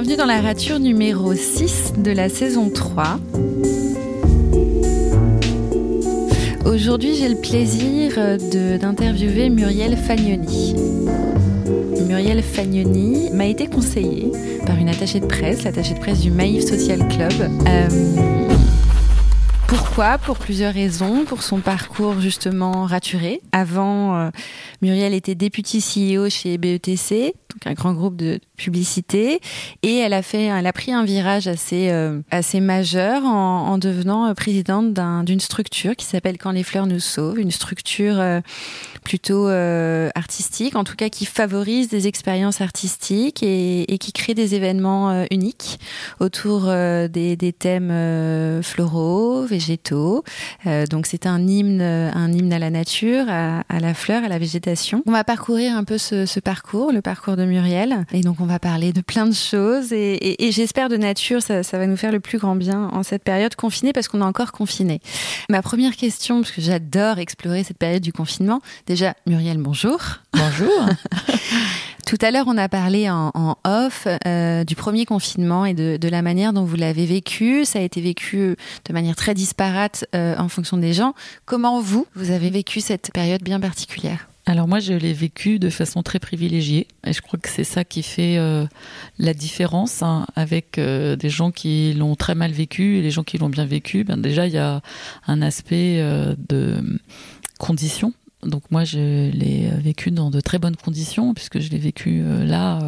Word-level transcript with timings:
Bienvenue 0.00 0.16
dans 0.16 0.26
la 0.26 0.40
rature 0.40 0.78
numéro 0.78 1.34
6 1.34 1.94
de 1.98 2.12
la 2.12 2.28
saison 2.28 2.70
3. 2.70 3.18
Aujourd'hui, 6.64 7.16
j'ai 7.16 7.28
le 7.28 7.40
plaisir 7.40 8.14
d'interviewer 8.78 9.50
Muriel 9.50 9.96
Fagnoni. 9.96 10.76
Muriel 12.06 12.44
Fagnoni 12.44 13.30
m'a 13.32 13.46
été 13.46 13.66
conseillée 13.66 14.30
par 14.66 14.76
une 14.76 14.88
attachée 14.88 15.18
de 15.18 15.26
presse, 15.26 15.64
l'attachée 15.64 15.94
de 15.94 15.98
presse 15.98 16.20
du 16.20 16.30
Maïf 16.30 16.64
Social 16.64 17.00
Club. 17.08 17.32
Euh, 17.66 17.88
pourquoi? 19.66 20.18
Pour 20.18 20.38
plusieurs 20.38 20.74
raisons. 20.74 21.24
Pour 21.24 21.42
son 21.42 21.58
parcours 21.58 22.20
justement 22.20 22.86
raturé. 22.86 23.40
Avant, 23.50 24.14
euh, 24.16 24.30
Muriel 24.80 25.12
était 25.12 25.34
députée 25.34 25.80
CEO 25.80 26.30
chez 26.30 26.56
BETC, 26.56 27.34
donc 27.50 27.66
un 27.66 27.74
grand 27.74 27.94
groupe 27.94 28.14
de 28.14 28.38
publicité, 28.58 29.40
et 29.82 29.96
elle 29.96 30.12
a 30.12 30.22
fait, 30.22 30.44
elle 30.44 30.66
a 30.66 30.72
pris 30.72 30.92
un 30.92 31.04
virage 31.04 31.48
assez 31.48 31.88
euh, 31.90 32.20
assez 32.30 32.60
majeur 32.60 33.24
en, 33.24 33.68
en 33.68 33.78
devenant 33.78 34.26
euh, 34.26 34.34
présidente 34.34 34.92
d'une 35.24 35.40
structure 35.40 35.96
qui 35.96 36.04
s'appelle 36.04 36.36
Quand 36.36 36.50
les 36.50 36.62
fleurs 36.62 36.86
nous 36.86 37.00
sauvent, 37.00 37.38
une 37.38 37.50
structure 37.50 38.22
plutôt 39.02 39.48
artistique, 39.48 40.76
en 40.76 40.84
tout 40.84 40.96
cas 40.96 41.08
qui 41.08 41.24
favorise 41.24 41.88
des 41.88 42.06
expériences 42.06 42.60
artistiques 42.60 43.42
et, 43.42 43.92
et 43.92 43.98
qui 43.98 44.12
crée 44.12 44.34
des 44.34 44.54
événements 44.54 45.24
uniques 45.30 45.78
autour 46.20 46.66
des, 46.66 47.36
des, 47.36 47.52
thèmes 47.52 48.62
floraux, 48.62 49.44
végétaux. 49.46 50.24
donc 50.90 51.06
c'est 51.06 51.26
un 51.26 51.46
hymne, 51.46 51.80
un 51.80 52.32
hymne 52.32 52.52
à 52.52 52.58
la 52.58 52.70
nature, 52.70 53.24
à, 53.28 53.62
à 53.68 53.80
la 53.80 53.94
fleur, 53.94 54.24
à 54.24 54.28
la 54.28 54.38
végétation 54.38 54.58
on 55.06 55.12
va 55.12 55.24
parcourir 55.24 55.76
un 55.76 55.84
peu 55.84 55.98
ce, 55.98 56.40
parcours, 56.40 56.92
le 56.92 57.00
parcours 57.00 57.36
de 57.36 57.44
Muriel. 57.44 58.04
Et 58.12 58.20
donc, 58.20 58.40
on 58.40 58.46
va 58.48 58.58
parler 58.58 58.92
de 58.92 59.00
plein 59.00 59.26
de 59.26 59.34
choses. 59.34 59.92
Et, 59.92 60.50
j'espère 60.50 60.88
de 60.88 60.96
nature, 60.96 61.40
ça, 61.40 61.62
va 61.62 61.86
nous 61.86 61.96
faire 61.96 62.10
le 62.10 62.18
plus 62.18 62.38
grand 62.38 62.56
bien 62.56 62.88
en 62.92 63.04
cette 63.04 63.22
période 63.22 63.54
confinée 63.54 63.92
parce 63.92 64.08
qu'on 64.08 64.20
est 64.20 64.24
encore 64.24 64.50
confiné. 64.50 65.00
Ma 65.48 65.62
première 65.62 65.94
question, 65.94 66.40
parce 66.40 66.50
que 66.50 66.60
j'adore 66.60 67.18
explorer 67.18 67.62
cette 67.62 67.78
période 67.78 68.02
du 68.02 68.12
confinement. 68.12 68.60
Déjà, 68.86 69.14
Muriel, 69.26 69.58
bonjour. 69.58 70.00
Bonjour. 70.32 70.88
Tout 72.06 72.16
à 72.22 72.30
l'heure, 72.30 72.46
on 72.48 72.56
a 72.56 72.70
parlé 72.70 73.10
en, 73.10 73.58
off 73.64 74.08
euh, 74.26 74.64
du 74.64 74.74
premier 74.74 75.04
confinement 75.04 75.66
et 75.66 75.74
de, 75.74 76.08
la 76.08 76.22
manière 76.22 76.54
dont 76.54 76.64
vous 76.64 76.76
l'avez 76.76 77.04
vécu. 77.04 77.66
Ça 77.66 77.80
a 77.80 77.82
été 77.82 78.00
vécu 78.00 78.56
de 78.86 78.92
manière 78.94 79.14
très 79.14 79.34
disparate 79.34 80.06
euh, 80.14 80.34
en 80.38 80.48
fonction 80.48 80.78
des 80.78 80.94
gens. 80.94 81.14
Comment 81.44 81.82
vous, 81.82 82.06
vous 82.14 82.30
avez 82.30 82.48
vécu 82.48 82.80
cette 82.80 83.12
période 83.12 83.42
bien 83.42 83.60
particulière? 83.60 84.26
Alors 84.48 84.66
moi, 84.66 84.78
je 84.78 84.94
l'ai 84.94 85.12
vécu 85.12 85.58
de 85.58 85.68
façon 85.68 86.02
très 86.02 86.18
privilégiée, 86.18 86.88
et 87.06 87.12
je 87.12 87.20
crois 87.20 87.38
que 87.38 87.50
c'est 87.50 87.64
ça 87.64 87.84
qui 87.84 88.02
fait 88.02 88.38
euh, 88.38 88.64
la 89.18 89.34
différence 89.34 90.02
hein, 90.02 90.26
avec 90.36 90.78
euh, 90.78 91.16
des 91.16 91.28
gens 91.28 91.50
qui 91.50 91.92
l'ont 91.92 92.16
très 92.16 92.34
mal 92.34 92.50
vécu 92.50 92.96
et 92.96 93.02
les 93.02 93.10
gens 93.10 93.24
qui 93.24 93.36
l'ont 93.36 93.50
bien 93.50 93.66
vécu. 93.66 94.04
Ben 94.04 94.16
déjà, 94.16 94.46
il 94.46 94.54
y 94.54 94.58
a 94.58 94.80
un 95.26 95.42
aspect 95.42 95.98
euh, 95.98 96.34
de 96.48 96.82
conditions. 97.58 98.14
Donc 98.42 98.62
moi, 98.70 98.84
je 98.84 99.30
l'ai 99.32 99.68
vécu 99.76 100.10
dans 100.12 100.30
de 100.30 100.40
très 100.40 100.58
bonnes 100.58 100.76
conditions, 100.76 101.34
puisque 101.34 101.58
je 101.58 101.68
l'ai 101.68 101.78
vécu 101.78 102.22
là 102.46 102.78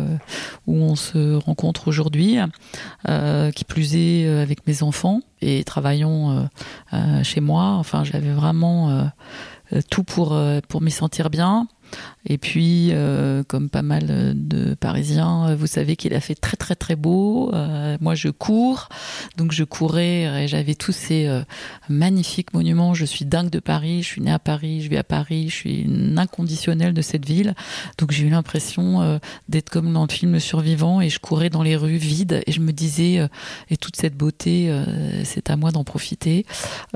où 0.68 0.76
on 0.76 0.94
se 0.94 1.34
rencontre 1.34 1.88
aujourd'hui, 1.88 2.36
qui 3.56 3.64
plus 3.64 3.96
est 3.96 4.28
avec 4.28 4.64
mes 4.68 4.84
enfants 4.84 5.22
et 5.42 5.64
travaillons 5.64 6.48
chez 7.24 7.40
moi. 7.40 7.74
Enfin, 7.80 8.04
j'avais 8.04 8.30
vraiment 8.30 9.10
tout 9.88 10.04
pour, 10.04 10.32
euh, 10.32 10.60
pour 10.68 10.80
m'y 10.80 10.90
sentir 10.90 11.30
bien. 11.30 11.68
Et 12.26 12.38
puis, 12.38 12.90
euh, 12.92 13.42
comme 13.46 13.70
pas 13.70 13.82
mal 13.82 14.34
de 14.34 14.74
Parisiens, 14.74 15.54
vous 15.54 15.66
savez 15.66 15.96
qu'il 15.96 16.14
a 16.14 16.20
fait 16.20 16.34
très 16.34 16.56
très 16.56 16.74
très 16.74 16.96
beau. 16.96 17.52
moi, 18.00 18.14
je 18.14 18.28
cours, 18.28 18.88
donc 19.36 19.52
je 19.52 19.64
courais 19.64 20.44
et 20.44 20.48
j'avais 20.48 20.74
tous 20.74 20.92
ces 20.92 21.28
magnifiques 21.88 22.52
monuments. 22.52 22.94
Je 22.94 23.04
suis 23.04 23.24
dingue 23.24 23.50
de 23.50 23.58
Paris. 23.58 24.02
Je 24.02 24.08
suis 24.08 24.20
née 24.20 24.32
à 24.32 24.38
Paris. 24.38 24.82
Je 24.82 24.90
vis 24.90 24.98
à 24.98 25.04
Paris. 25.04 25.48
Je 25.48 25.54
suis 25.54 25.80
une 25.82 26.18
inconditionnelle 26.18 26.94
de 26.94 27.02
cette 27.02 27.26
ville. 27.26 27.54
Donc 27.98 28.10
j'ai 28.10 28.26
eu 28.26 28.30
l'impression 28.30 29.20
d'être 29.48 29.70
comme 29.70 29.92
dans 29.92 30.06
le 30.06 30.12
film 30.12 30.38
Survivant 30.40 31.00
et 31.00 31.08
je 31.08 31.18
courais 31.18 31.50
dans 31.50 31.62
les 31.62 31.76
rues 31.76 31.96
vides 31.96 32.42
et 32.46 32.52
je 32.52 32.60
me 32.60 32.72
disais 32.72 33.28
et 33.70 33.76
toute 33.76 33.96
cette 33.96 34.16
beauté, 34.16 34.72
c'est 35.24 35.50
à 35.50 35.56
moi 35.56 35.70
d'en 35.70 35.84
profiter. 35.84 36.44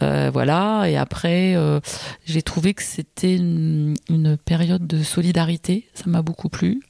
voilà. 0.01 0.85
Et 0.87 0.97
après, 0.97 1.57
j'ai 2.27 2.43
trouvé 2.43 2.75
que 2.75 2.83
c'était 2.83 3.37
une, 3.37 3.97
période 4.45 4.84
de 4.85 5.03
solidarité. 5.03 5.87
Ça 5.95 6.05
m'a 6.07 6.23
beaucoup 6.23 6.49
plu. 6.49 6.81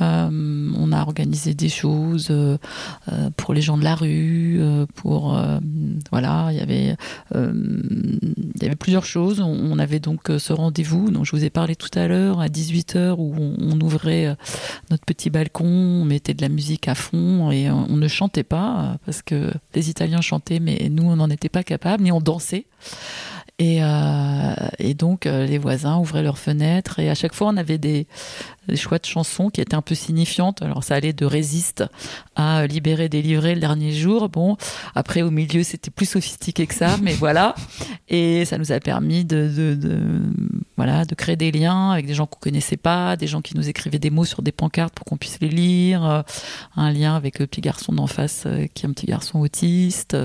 Euh, 0.00 0.70
on 0.76 0.92
a 0.92 1.02
organisé 1.02 1.52
des 1.52 1.68
choses 1.68 2.28
euh, 2.30 2.56
euh, 3.12 3.30
pour 3.36 3.52
les 3.52 3.60
gens 3.60 3.76
de 3.76 3.84
la 3.84 3.94
rue, 3.94 4.60
pour 4.94 5.38
voilà, 6.10 6.48
il 6.50 6.56
y 6.56 6.60
avait 6.60 6.96
il 7.34 8.62
y 8.62 8.66
avait 8.66 8.76
plusieurs 8.76 9.04
choses. 9.04 9.40
On, 9.40 9.78
avait 9.78 10.00
donc 10.00 10.30
ce 10.38 10.52
rendez-vous 10.52 11.10
dont 11.10 11.24
je 11.24 11.34
vous 11.34 11.44
ai 11.44 11.50
parlé 11.50 11.74
tout 11.74 11.88
à 11.94 12.06
l'heure 12.06 12.40
à 12.40 12.48
18h 12.48 13.14
où 13.16 13.34
on, 13.38 13.80
ouvrait 13.80 14.36
notre 14.90 15.04
petit 15.06 15.30
balcon, 15.30 15.64
on 15.64 16.04
mettait 16.04 16.34
de 16.34 16.42
la 16.42 16.50
musique 16.50 16.86
à 16.86 16.94
fond 16.94 17.50
et 17.50 17.70
on, 17.70 17.96
ne 17.96 18.08
chantait 18.08 18.42
pas 18.42 18.98
parce 19.06 19.22
que 19.22 19.50
les 19.74 19.88
Italiens 19.88 20.20
chantaient 20.20 20.60
mais 20.60 20.88
nous 20.90 21.04
on 21.04 21.16
n'en 21.16 21.30
était 21.30 21.48
pas 21.48 21.62
capables, 21.62 22.02
mais 22.02 22.12
on 22.12 22.20
dansait. 22.20 22.66
Et, 23.60 23.80
euh, 23.82 24.54
et, 24.78 24.94
donc, 24.94 25.26
euh, 25.26 25.44
les 25.44 25.58
voisins 25.58 25.98
ouvraient 25.98 26.22
leurs 26.22 26.38
fenêtres. 26.38 26.98
Et 26.98 27.10
à 27.10 27.14
chaque 27.14 27.34
fois, 27.34 27.48
on 27.48 27.58
avait 27.58 27.76
des, 27.76 28.06
des 28.68 28.76
choix 28.76 28.98
de 28.98 29.06
chansons 29.06 29.50
qui 29.50 29.60
étaient 29.60 29.74
un 29.74 29.82
peu 29.82 29.94
signifiantes. 29.94 30.62
Alors, 30.62 30.84
ça 30.84 30.94
allait 30.94 31.12
de 31.12 31.24
Résiste 31.24 31.84
à 32.36 32.66
Libérer, 32.66 33.08
délivrer 33.08 33.54
le 33.54 33.60
dernier 33.60 33.92
jour. 33.92 34.28
Bon, 34.28 34.56
après, 34.94 35.22
au 35.22 35.30
milieu, 35.30 35.62
c'était 35.62 35.90
plus 35.90 36.06
sophistiqué 36.06 36.66
que 36.66 36.74
ça, 36.74 36.96
mais 37.02 37.14
voilà. 37.14 37.54
Et 38.08 38.44
ça 38.44 38.58
nous 38.58 38.72
a 38.72 38.80
permis 38.80 39.24
de, 39.24 39.50
de, 39.54 39.74
de, 39.74 40.00
voilà, 40.76 41.04
de 41.04 41.14
créer 41.14 41.36
des 41.36 41.52
liens 41.52 41.90
avec 41.90 42.06
des 42.06 42.14
gens 42.14 42.26
qu'on 42.26 42.38
connaissait 42.40 42.76
pas, 42.76 43.16
des 43.16 43.26
gens 43.26 43.40
qui 43.40 43.56
nous 43.56 43.68
écrivaient 43.68 43.98
des 43.98 44.10
mots 44.10 44.24
sur 44.24 44.42
des 44.42 44.52
pancartes 44.52 44.94
pour 44.94 45.04
qu'on 45.04 45.16
puisse 45.16 45.38
les 45.40 45.48
lire. 45.48 46.04
Euh, 46.04 46.22
un 46.76 46.92
lien 46.92 47.16
avec 47.16 47.38
le 47.38 47.46
petit 47.46 47.60
garçon 47.60 47.92
d'en 47.92 48.06
face, 48.06 48.46
qui 48.74 48.86
est 48.86 48.88
un 48.88 48.92
petit 48.92 49.06
garçon 49.06 49.40
autiste, 49.40 50.16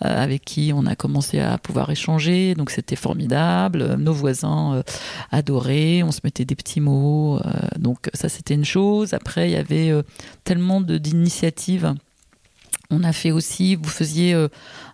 avec 0.00 0.44
qui 0.44 0.72
on 0.74 0.86
a 0.86 0.96
commencé 0.96 1.38
à 1.38 1.58
pouvoir 1.58 1.90
échanger 1.90 2.08
donc 2.54 2.70
c'était 2.70 2.96
formidable. 2.96 3.96
Nos 3.96 4.12
voisins 4.12 4.74
euh, 4.74 4.82
adoraient, 5.30 6.02
on 6.02 6.12
se 6.12 6.20
mettait 6.24 6.44
des 6.44 6.54
petits 6.54 6.80
mots, 6.80 7.38
euh, 7.38 7.40
donc 7.78 8.10
ça 8.14 8.28
c'était 8.28 8.54
une 8.54 8.64
chose. 8.64 9.14
Après 9.14 9.50
il 9.50 9.52
y 9.52 9.56
avait 9.56 9.90
euh, 9.90 10.02
tellement 10.44 10.80
d'initiatives 10.80 11.94
on 12.90 13.04
a 13.04 13.12
fait 13.12 13.32
aussi, 13.32 13.74
vous 13.74 13.88
faisiez 13.88 14.32
euh, 14.32 14.48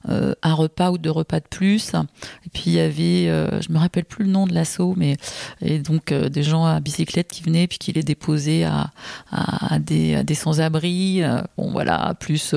euh, 0.09 0.35
un 0.43 0.55
repas 0.55 0.91
ou 0.91 0.99
deux 0.99 1.13
repas 1.13 1.39
de 1.39 1.47
plus. 1.49 1.95
Et 1.95 2.51
puis 2.53 2.65
il 2.67 2.73
y 2.73 2.81
avait, 2.81 3.29
euh, 3.29 3.61
je 3.61 3.73
me 3.73 3.79
rappelle 3.79 4.05
plus 4.05 4.25
le 4.25 4.31
nom 4.31 4.47
de 4.47 4.53
l'assaut, 4.53 4.95
mais 4.97 5.17
et 5.61 5.79
donc 5.79 6.13
des 6.13 6.43
gens 6.43 6.65
à 6.65 6.81
bicyclette 6.81 7.29
qui 7.29 7.43
venaient 7.45 7.69
puis 7.69 7.79
qui 7.79 7.93
les 7.93 8.03
déposaient 8.03 8.65
à, 8.65 8.91
à, 9.31 9.79
des, 9.79 10.25
des 10.25 10.34
sans-abri. 10.34 11.23
bon 11.57 11.71
voilà, 11.71 12.15
plus 12.19 12.55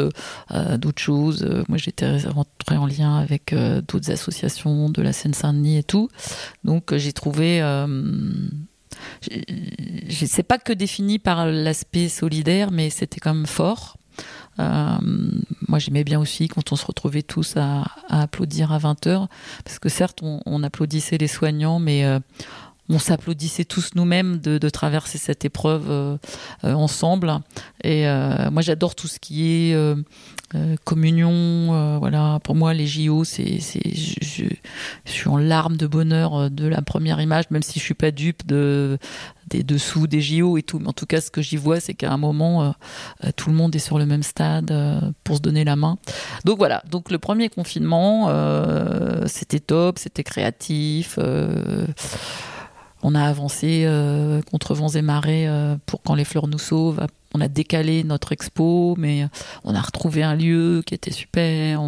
d'autres 0.76 1.02
choses. 1.02 1.48
Moi 1.70 1.78
j'étais 1.78 2.18
rentrée 2.18 2.78
en 2.78 2.88
lien 2.88 3.18
avec 3.18 3.54
d'autres 3.88 4.12
associations 4.12 4.90
de 4.90 5.02
la 5.02 5.14
Seine-Saint-Denis 5.14 5.78
et 5.78 5.84
tout. 5.84 6.10
Donc 6.64 6.96
j'ai 6.96 7.14
trouvé 7.14 7.62
c'est 10.10 10.44
pas 10.44 10.58
que 10.58 10.74
défini 10.74 11.20
par 11.20 11.46
l'aspect 11.46 12.10
solidaire, 12.10 12.72
mais 12.72 12.90
c'était 12.90 13.20
quand 13.20 13.34
même 13.34 13.46
fort. 13.46 13.98
Euh, 14.60 14.98
moi, 15.68 15.80
j'aimais 15.80 16.04
bien 16.04 16.20
aussi 16.20 16.48
quand 16.48 16.72
on 16.72 16.76
se 16.76 16.86
retrouvait 16.86 17.22
tous 17.22 17.56
à, 17.58 17.86
applaudir 18.10 18.72
à 18.72 18.80
20h, 18.80 19.28
parce 19.64 19.80
que 19.80 19.90
certes, 19.90 20.22
on, 20.24 20.64
applaudissait 20.64 21.18
les 21.18 21.28
soignants, 21.28 21.80
mais 21.80 22.06
euh, 22.06 22.20
on 22.90 23.00
s'applaudissait 23.00 23.66
tous 23.66 23.92
nous-mêmes 23.96 24.38
de, 24.38 24.70
traverser 24.70 25.18
cette 25.18 25.46
épreuve 25.46 25.90
euh, 25.90 26.18
ensemble. 26.64 27.40
Et 27.84 28.06
moi, 28.52 28.62
j'adore 28.62 28.96
tout 28.96 29.08
ce 29.08 29.20
qui 29.20 29.72
est 29.72 29.76
communion. 30.84 32.00
voilà, 32.00 32.40
pour 32.44 32.56
moi, 32.56 32.74
les 32.74 32.88
JO, 32.88 33.24
c'est, 33.24 33.60
je, 33.60 34.16
je, 34.22 35.12
suis 35.12 35.30
en 35.30 35.38
larmes 35.38 35.78
de 35.78 35.88
bonheur 35.88 36.50
de 36.50 36.68
la 36.68 36.82
première 36.82 37.20
image, 37.20 37.46
même 37.50 37.64
si 37.64 37.80
je 37.80 37.84
suis 37.84 37.94
pas 37.94 38.12
dupe 38.12 38.46
de 38.46 38.98
des 39.48 39.64
dessous 39.64 40.08
des 40.08 40.22
JO 40.22 40.58
et 40.58 40.64
tout. 40.64 40.80
Mais 40.80 40.88
en 40.88 40.94
tout 40.94 41.06
cas, 41.06 41.22
ce 41.22 41.32
que 41.32 41.42
j'y 41.42 41.58
vois, 41.58 41.80
c'est 41.80 41.94
qu'à 41.94 42.12
un 42.12 42.18
moment, 42.18 42.64
euh, 42.64 42.72
euh, 43.24 43.32
tout 43.36 43.50
le 43.50 43.56
monde 43.56 43.76
est 43.76 43.80
sur 43.80 43.98
le 43.98 44.06
même 44.06 44.24
stade 44.24 44.72
euh, 44.72 45.00
pour 45.24 45.38
se 45.38 45.42
donner 45.42 45.64
la 45.64 45.76
main. 45.76 45.98
Donc 46.46 46.58
voilà. 46.58 46.84
Donc 46.90 47.12
le 47.12 47.18
premier 47.18 47.50
confinement, 47.50 48.28
c'était 49.26 49.60
top, 49.60 50.00
c'était 50.00 50.24
créatif. 50.24 51.18
on 53.04 53.16
a 53.16 53.24
avancé 53.24 53.88
contre 54.52 54.74
vents 54.74 54.90
et 54.90 55.02
marées 55.02 55.48
pour 55.86 56.02
quand 56.02 56.16
les 56.16 56.26
fleurs 56.26 56.48
nous 56.48 56.60
sauvent 56.60 57.06
on 57.38 57.42
a 57.42 57.48
décalé 57.48 58.04
notre 58.04 58.32
expo, 58.32 58.96
mais 58.98 59.28
on 59.64 59.76
a 59.76 59.82
retrouvé 59.82 60.24
un 60.24 60.36
lieu 60.36 60.82
qui 60.86 60.94
était 60.94 61.12
super. 61.12 61.82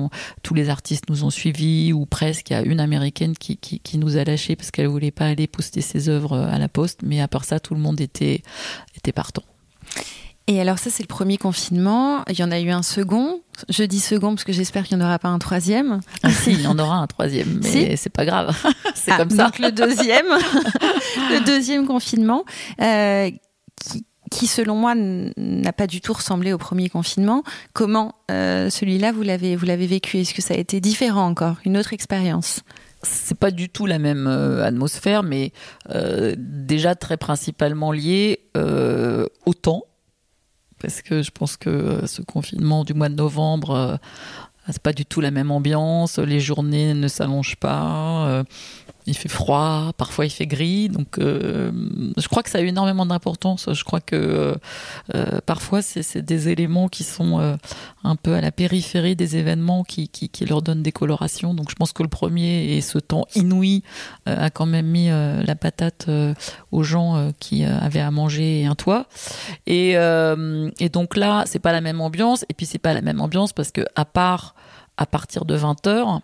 tous 0.44 0.54
les 0.54 0.70
artistes 0.70 1.10
nous 1.10 1.24
ont 1.24 1.30
suivis, 1.30 1.94
ou 1.94 2.06
presque. 2.06 2.50
Il 2.50 2.54
y 2.54 2.56
a 2.56 2.62
une 2.62 2.80
américaine 2.80 3.36
qui, 3.38 3.58
qui, 3.58 3.98
nous 3.98 4.18
a 4.18 4.24
lâché 4.24 4.56
parce 4.56 4.72
qu'elle 4.72 4.88
voulait 4.88 5.12
pas 5.12 5.26
aller 5.26 5.48
poster 5.48 5.82
ses 5.82 6.10
œuvres 6.10 6.38
à 6.38 6.58
la 6.58 6.70
poste, 6.70 7.02
mais 7.04 7.22
à 7.22 7.28
part 7.28 7.44
ça, 7.44 7.60
tout 7.60 7.74
le 7.74 7.82
monde 7.82 8.00
était, 8.00 8.44
était 8.96 9.12
partant. 9.12 9.44
Et 10.48 10.60
alors 10.60 10.80
ça, 10.80 10.90
c'est 10.90 11.04
le 11.04 11.08
premier 11.08 11.38
confinement. 11.38 12.24
Il 12.28 12.40
y 12.40 12.44
en 12.44 12.50
a 12.50 12.60
eu 12.60 12.72
un 12.72 12.82
second. 12.82 13.42
Je 13.70 13.84
dis 13.84 14.00
second 14.00 14.30
parce 14.30 14.44
que 14.44 14.52
j'espère 14.52 14.84
qu'il 14.84 14.98
n'y 14.98 15.04
en 15.04 15.06
aura 15.06 15.20
pas 15.20 15.28
un 15.28 15.38
troisième. 15.38 16.00
Ah 16.24 16.32
si, 16.32 16.54
il 16.54 16.62
y 16.62 16.68
en 16.68 16.80
aura 16.80 16.96
un 16.96 17.06
troisième, 17.06 17.60
mais 17.64 17.96
c'est 17.98 18.10
pas 18.10 18.26
grave. 18.26 18.58
c'est 18.96 19.12
Ah, 19.12 19.18
comme 19.18 19.30
ça. 19.30 19.44
Donc 19.46 19.60
le 19.60 19.72
deuxième, 19.72 20.26
le 21.30 21.46
deuxième 21.46 21.86
confinement, 21.86 22.46
euh, 22.82 23.30
qui, 23.76 24.06
qui, 24.30 24.48
selon 24.48 24.76
moi 24.76 24.94
n'a 24.96 25.74
pas 25.74 25.88
du 25.88 26.02
tout 26.02 26.14
ressemblé 26.14 26.54
au 26.54 26.58
premier 26.58 26.90
confinement. 26.90 27.44
Comment 27.74 28.16
euh, 28.32 28.70
celui-là 28.70 29.12
vous 29.12 29.24
l'avez 29.24 29.56
vous 29.56 29.66
l'avez 29.66 29.88
vécu? 29.88 30.18
Est-ce 30.18 30.34
que 30.34 30.42
ça 30.42 30.54
a 30.54 30.58
été 30.58 30.80
différent 30.80 31.28
encore, 31.28 31.58
une 31.66 31.78
autre 31.78 31.94
expérience? 31.94 32.62
C'est 33.02 33.38
pas 33.38 33.52
du 33.52 33.70
tout 33.70 33.86
la 33.86 33.98
même 33.98 34.28
euh, 34.28 34.66
atmosphère, 34.66 35.24
mais 35.24 35.54
euh, 35.90 36.36
déjà 36.38 36.96
très 36.96 37.16
principalement 37.16 37.94
lié 37.94 38.42
euh, 38.58 39.26
au 39.46 39.54
temps, 39.54 39.84
parce 40.82 41.02
que 41.02 41.22
je 41.22 41.32
pense 41.32 41.56
que 41.56 42.06
ce 42.06 42.22
confinement 42.22 42.84
du 42.84 42.94
mois 42.94 43.08
de 43.08 43.16
novembre, 43.16 44.00
c'est 44.68 44.82
pas 44.82 44.94
du 44.94 45.06
tout 45.06 45.22
la 45.22 45.32
même 45.32 45.50
ambiance. 45.50 46.20
Les 46.20 46.40
journées 46.40 46.94
ne 46.94 47.08
s'allongent 47.08 47.58
pas. 47.58 48.44
Euh, 49.10 49.12
il 49.12 49.18
fait 49.18 49.30
froid, 49.30 49.92
parfois 49.98 50.26
il 50.26 50.30
fait 50.30 50.48
gris, 50.48 50.90
donc 50.90 51.18
euh, 51.18 51.72
je 52.18 52.28
crois 52.28 52.44
que 52.44 52.50
ça 52.50 52.60
a 52.60 52.62
eu 52.62 52.68
énormément 52.68 53.06
d'importance. 53.06 53.72
Je 53.72 53.84
crois 53.84 54.02
que 54.02 54.56
euh, 55.16 55.40
parfois 55.46 55.82
c'est 55.82 56.22
des 56.22 56.50
éléments 56.50 56.88
qui 56.88 57.04
sont 57.04 57.40
euh, 57.40 57.56
un 58.04 58.16
peu 58.16 58.34
à 58.34 58.42
la 58.42 58.52
périphérie 58.52 59.16
des 59.16 59.38
événements 59.38 59.84
qui, 59.84 60.10
leur 60.48 60.62
donnent 60.62 60.84
des 60.84 60.92
colorations. 60.92 61.54
Donc 61.54 61.70
je 61.70 61.76
pense 61.76 61.92
que 61.92 62.04
le 62.04 62.10
premier 62.10 62.76
et 62.76 62.82
ce 62.82 63.00
temps 63.00 63.26
inouï 63.36 63.84
euh, 64.28 64.46
a 64.46 64.50
quand 64.50 64.66
même 64.66 64.88
mis 64.88 65.10
euh, 65.10 65.44
la 65.44 65.56
patate 65.56 66.06
euh, 66.08 66.34
aux 66.72 66.84
gens 66.84 67.16
euh, 67.16 67.32
qui 67.40 67.66
euh, 67.66 67.78
avaient 67.80 68.00
à 68.00 68.12
manger 68.12 68.62
et 68.62 68.66
un 68.66 68.76
toit. 68.76 69.08
Et, 69.68 69.98
euh, 69.98 70.70
et 70.80 70.90
donc 70.90 71.16
là, 71.16 71.44
c'est 71.46 71.60
pas 71.60 71.72
la 71.72 71.82
même 71.82 72.02
ambiance. 72.02 72.46
Et 72.50 72.54
puis 72.54 72.66
c'est 72.66 72.80
pas 72.80 72.94
la 72.94 73.02
même 73.02 73.22
ambiance 73.22 73.54
parce 73.54 73.72
que 73.72 73.82
à 73.96 74.06
part 74.06 74.56
à 74.98 75.06
partir 75.06 75.46
de 75.46 75.56
20 75.56 75.88
heures, 75.88 76.22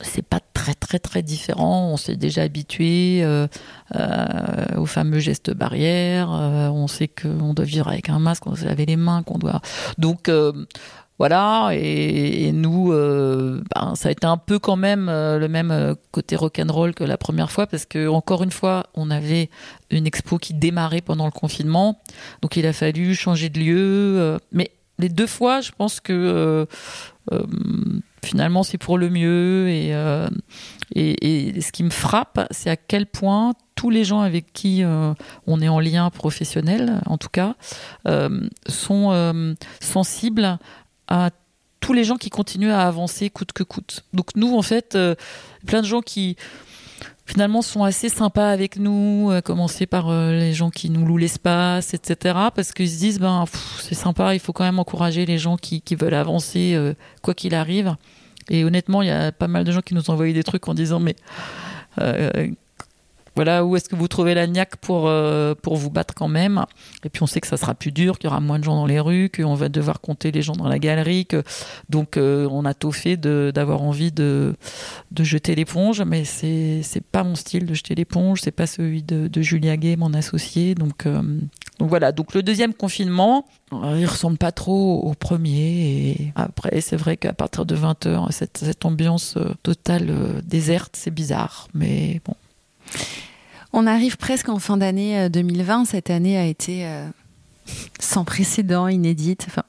c'est 0.00 0.26
pas 0.26 0.40
très 0.52 0.74
très 0.74 0.98
très 0.98 1.22
différent. 1.22 1.90
On 1.92 1.96
s'est 1.96 2.16
déjà 2.16 2.42
habitué 2.42 3.20
euh, 3.22 3.46
euh, 3.94 4.76
aux 4.76 4.86
fameux 4.86 5.18
gestes 5.18 5.52
barrières. 5.52 6.32
Euh, 6.32 6.68
on 6.68 6.86
sait 6.86 7.08
qu'on 7.08 7.54
doit 7.54 7.64
vivre 7.64 7.88
avec 7.88 8.08
un 8.08 8.18
masque, 8.18 8.46
on 8.46 8.50
doit 8.50 8.58
se 8.58 8.64
laver 8.64 8.86
les 8.86 8.96
mains, 8.96 9.22
qu'on 9.22 9.38
doit. 9.38 9.60
Donc 9.98 10.28
euh, 10.28 10.52
voilà. 11.18 11.70
Et, 11.74 12.50
nous, 12.52 12.90
ben, 12.90 13.94
ça 13.94 14.08
a 14.08 14.12
été 14.12 14.26
un 14.26 14.36
peu 14.36 14.58
quand 14.58 14.76
même 14.76 15.06
le 15.06 15.46
même 15.46 15.94
côté 16.10 16.34
rock'n'roll 16.34 16.92
que 16.92 17.04
la 17.04 17.16
première 17.16 17.52
fois 17.52 17.68
parce 17.68 17.86
que 17.86 18.08
encore 18.08 18.42
une 18.42 18.50
fois, 18.50 18.86
on 18.94 19.10
avait 19.12 19.48
une 19.90 20.08
expo 20.08 20.38
qui 20.38 20.54
démarrait 20.54 21.02
pendant 21.02 21.26
le 21.26 21.30
confinement, 21.30 22.00
donc 22.42 22.56
il 22.56 22.66
a 22.66 22.72
fallu 22.72 23.14
changer 23.14 23.48
de 23.48 23.60
lieu. 23.60 24.38
mais 24.50 24.72
les 24.98 25.08
deux 25.08 25.28
fois, 25.28 25.60
je 25.60 25.70
pense 25.70 26.00
que 26.00 26.66
finalement 28.24 28.62
c'est 28.62 28.78
pour 28.78 28.98
le 28.98 29.10
mieux 29.10 29.68
et, 29.68 29.94
euh, 29.94 30.28
et, 30.94 31.60
ce 31.60 31.72
qui 31.72 31.82
me 31.82 31.90
frappe 31.90 32.46
c'est 32.50 32.70
à 32.70 32.76
quel 32.76 33.06
point 33.06 33.52
tous 33.74 33.90
les 33.90 34.04
gens 34.04 34.20
avec 34.20 34.52
qui 34.52 34.82
euh, 34.82 35.14
on 35.46 35.60
est 35.60 35.68
en 35.68 35.80
lien 35.80 36.08
professionnel 36.10 37.00
en 37.06 37.18
tout 37.18 37.28
cas 37.28 37.54
euh, 38.08 38.48
sont 38.66 39.54
sensibles 39.80 40.58
à 41.08 41.30
tous 41.80 41.92
les 41.92 42.04
gens 42.04 42.16
qui 42.16 42.30
continuent 42.30 42.72
à 42.72 42.86
avancer 42.86 43.28
coûte 43.28 43.52
que 43.52 43.62
coûte. 43.62 44.04
Donc 44.14 44.28
nous 44.36 44.56
en 44.56 44.62
fait 44.62 44.96
plein 45.66 45.82
de 45.82 45.86
gens 45.86 46.00
qui 46.00 46.36
finalement 47.26 47.62
sont 47.62 47.84
assez 47.84 48.08
sympas 48.08 48.50
avec 48.50 48.78
nous, 48.78 49.30
à 49.30 49.42
commencer 49.42 49.86
par 49.86 50.10
euh, 50.10 50.32
les 50.32 50.52
gens 50.52 50.70
qui 50.70 50.90
nous 50.90 51.04
louent 51.04 51.16
l'espace, 51.16 51.94
etc. 51.94 52.34
Parce 52.54 52.72
qu'ils 52.72 52.90
se 52.90 52.98
disent, 52.98 53.18
ben, 53.18 53.44
c'est 53.80 53.94
sympa, 53.94 54.34
il 54.34 54.40
faut 54.40 54.52
quand 54.52 54.64
même 54.64 54.78
encourager 54.78 55.26
les 55.26 55.38
gens 55.38 55.56
qui, 55.56 55.80
qui 55.80 55.94
veulent 55.94 56.14
avancer, 56.14 56.74
euh, 56.74 56.94
quoi 57.22 57.34
qu'il 57.34 57.54
arrive. 57.54 57.96
Et 58.50 58.64
honnêtement, 58.64 59.02
il 59.02 59.08
y 59.08 59.10
a 59.10 59.32
pas 59.32 59.48
mal 59.48 59.64
de 59.64 59.72
gens 59.72 59.80
qui 59.80 59.94
nous 59.94 60.10
ont 60.10 60.12
envoyé 60.12 60.32
des 60.34 60.42
trucs 60.42 60.68
en 60.68 60.74
disant, 60.74 61.00
mais 61.00 61.16
euh, 62.00 62.48
voilà, 63.36 63.64
où 63.64 63.76
est-ce 63.76 63.88
que 63.88 63.96
vous 63.96 64.08
trouvez 64.08 64.34
la 64.34 64.46
niaque 64.46 64.76
pour, 64.76 65.08
euh, 65.08 65.54
pour 65.54 65.76
vous 65.76 65.90
battre 65.90 66.14
quand 66.14 66.28
même? 66.28 66.64
Et 67.04 67.08
puis 67.08 67.22
on 67.22 67.26
sait 67.26 67.40
que 67.40 67.46
ça 67.46 67.56
sera 67.56 67.74
plus 67.74 67.92
dur, 67.92 68.18
qu'il 68.18 68.28
y 68.28 68.30
aura 68.30 68.40
moins 68.40 68.58
de 68.58 68.64
gens 68.64 68.76
dans 68.76 68.86
les 68.86 69.00
rues, 69.00 69.30
qu'on 69.34 69.54
va 69.54 69.68
devoir 69.68 70.00
compter 70.00 70.30
les 70.30 70.42
gens 70.42 70.54
dans 70.54 70.68
la 70.68 70.78
galerie. 70.78 71.26
Que... 71.26 71.42
Donc 71.88 72.16
euh, 72.16 72.48
on 72.50 72.64
a 72.64 72.74
tout 72.74 72.92
fait 72.92 73.16
d'avoir 73.16 73.82
envie 73.82 74.12
de, 74.12 74.54
de 75.10 75.24
jeter 75.24 75.54
l'éponge, 75.54 76.02
mais 76.02 76.24
c'est 76.24 76.80
c'est 76.82 77.04
pas 77.04 77.24
mon 77.24 77.34
style 77.34 77.66
de 77.66 77.74
jeter 77.74 77.94
l'éponge, 77.94 78.40
c'est 78.42 78.50
pas 78.50 78.66
celui 78.66 79.02
de, 79.02 79.28
de 79.28 79.42
Julia 79.42 79.76
Gay, 79.76 79.96
mon 79.96 80.14
associé. 80.14 80.74
Donc, 80.74 81.06
euh, 81.06 81.22
donc 81.78 81.88
voilà, 81.88 82.12
donc 82.12 82.34
le 82.34 82.42
deuxième 82.42 82.74
confinement, 82.74 83.46
euh, 83.72 83.96
il 83.98 84.06
ressemble 84.06 84.38
pas 84.38 84.52
trop 84.52 85.00
au 85.02 85.14
premier. 85.14 86.10
Et 86.10 86.32
après, 86.36 86.80
c'est 86.80 86.96
vrai 86.96 87.16
qu'à 87.16 87.32
partir 87.32 87.66
de 87.66 87.76
20h, 87.76 88.30
cette, 88.30 88.58
cette 88.58 88.84
ambiance 88.84 89.36
euh, 89.36 89.54
totale 89.62 90.06
euh, 90.10 90.40
déserte, 90.42 90.96
c'est 90.96 91.12
bizarre, 91.12 91.68
mais 91.74 92.20
bon. 92.24 92.34
On 93.72 93.88
arrive 93.88 94.16
presque 94.16 94.48
en 94.48 94.60
fin 94.60 94.76
d'année 94.76 95.18
euh, 95.18 95.28
2020. 95.28 95.86
Cette 95.86 96.08
année 96.08 96.38
a 96.38 96.46
été 96.46 96.86
euh, 96.86 97.08
sans 97.98 98.24
précédent, 98.24 98.86
inédite, 98.86 99.48
euh, 99.58 99.62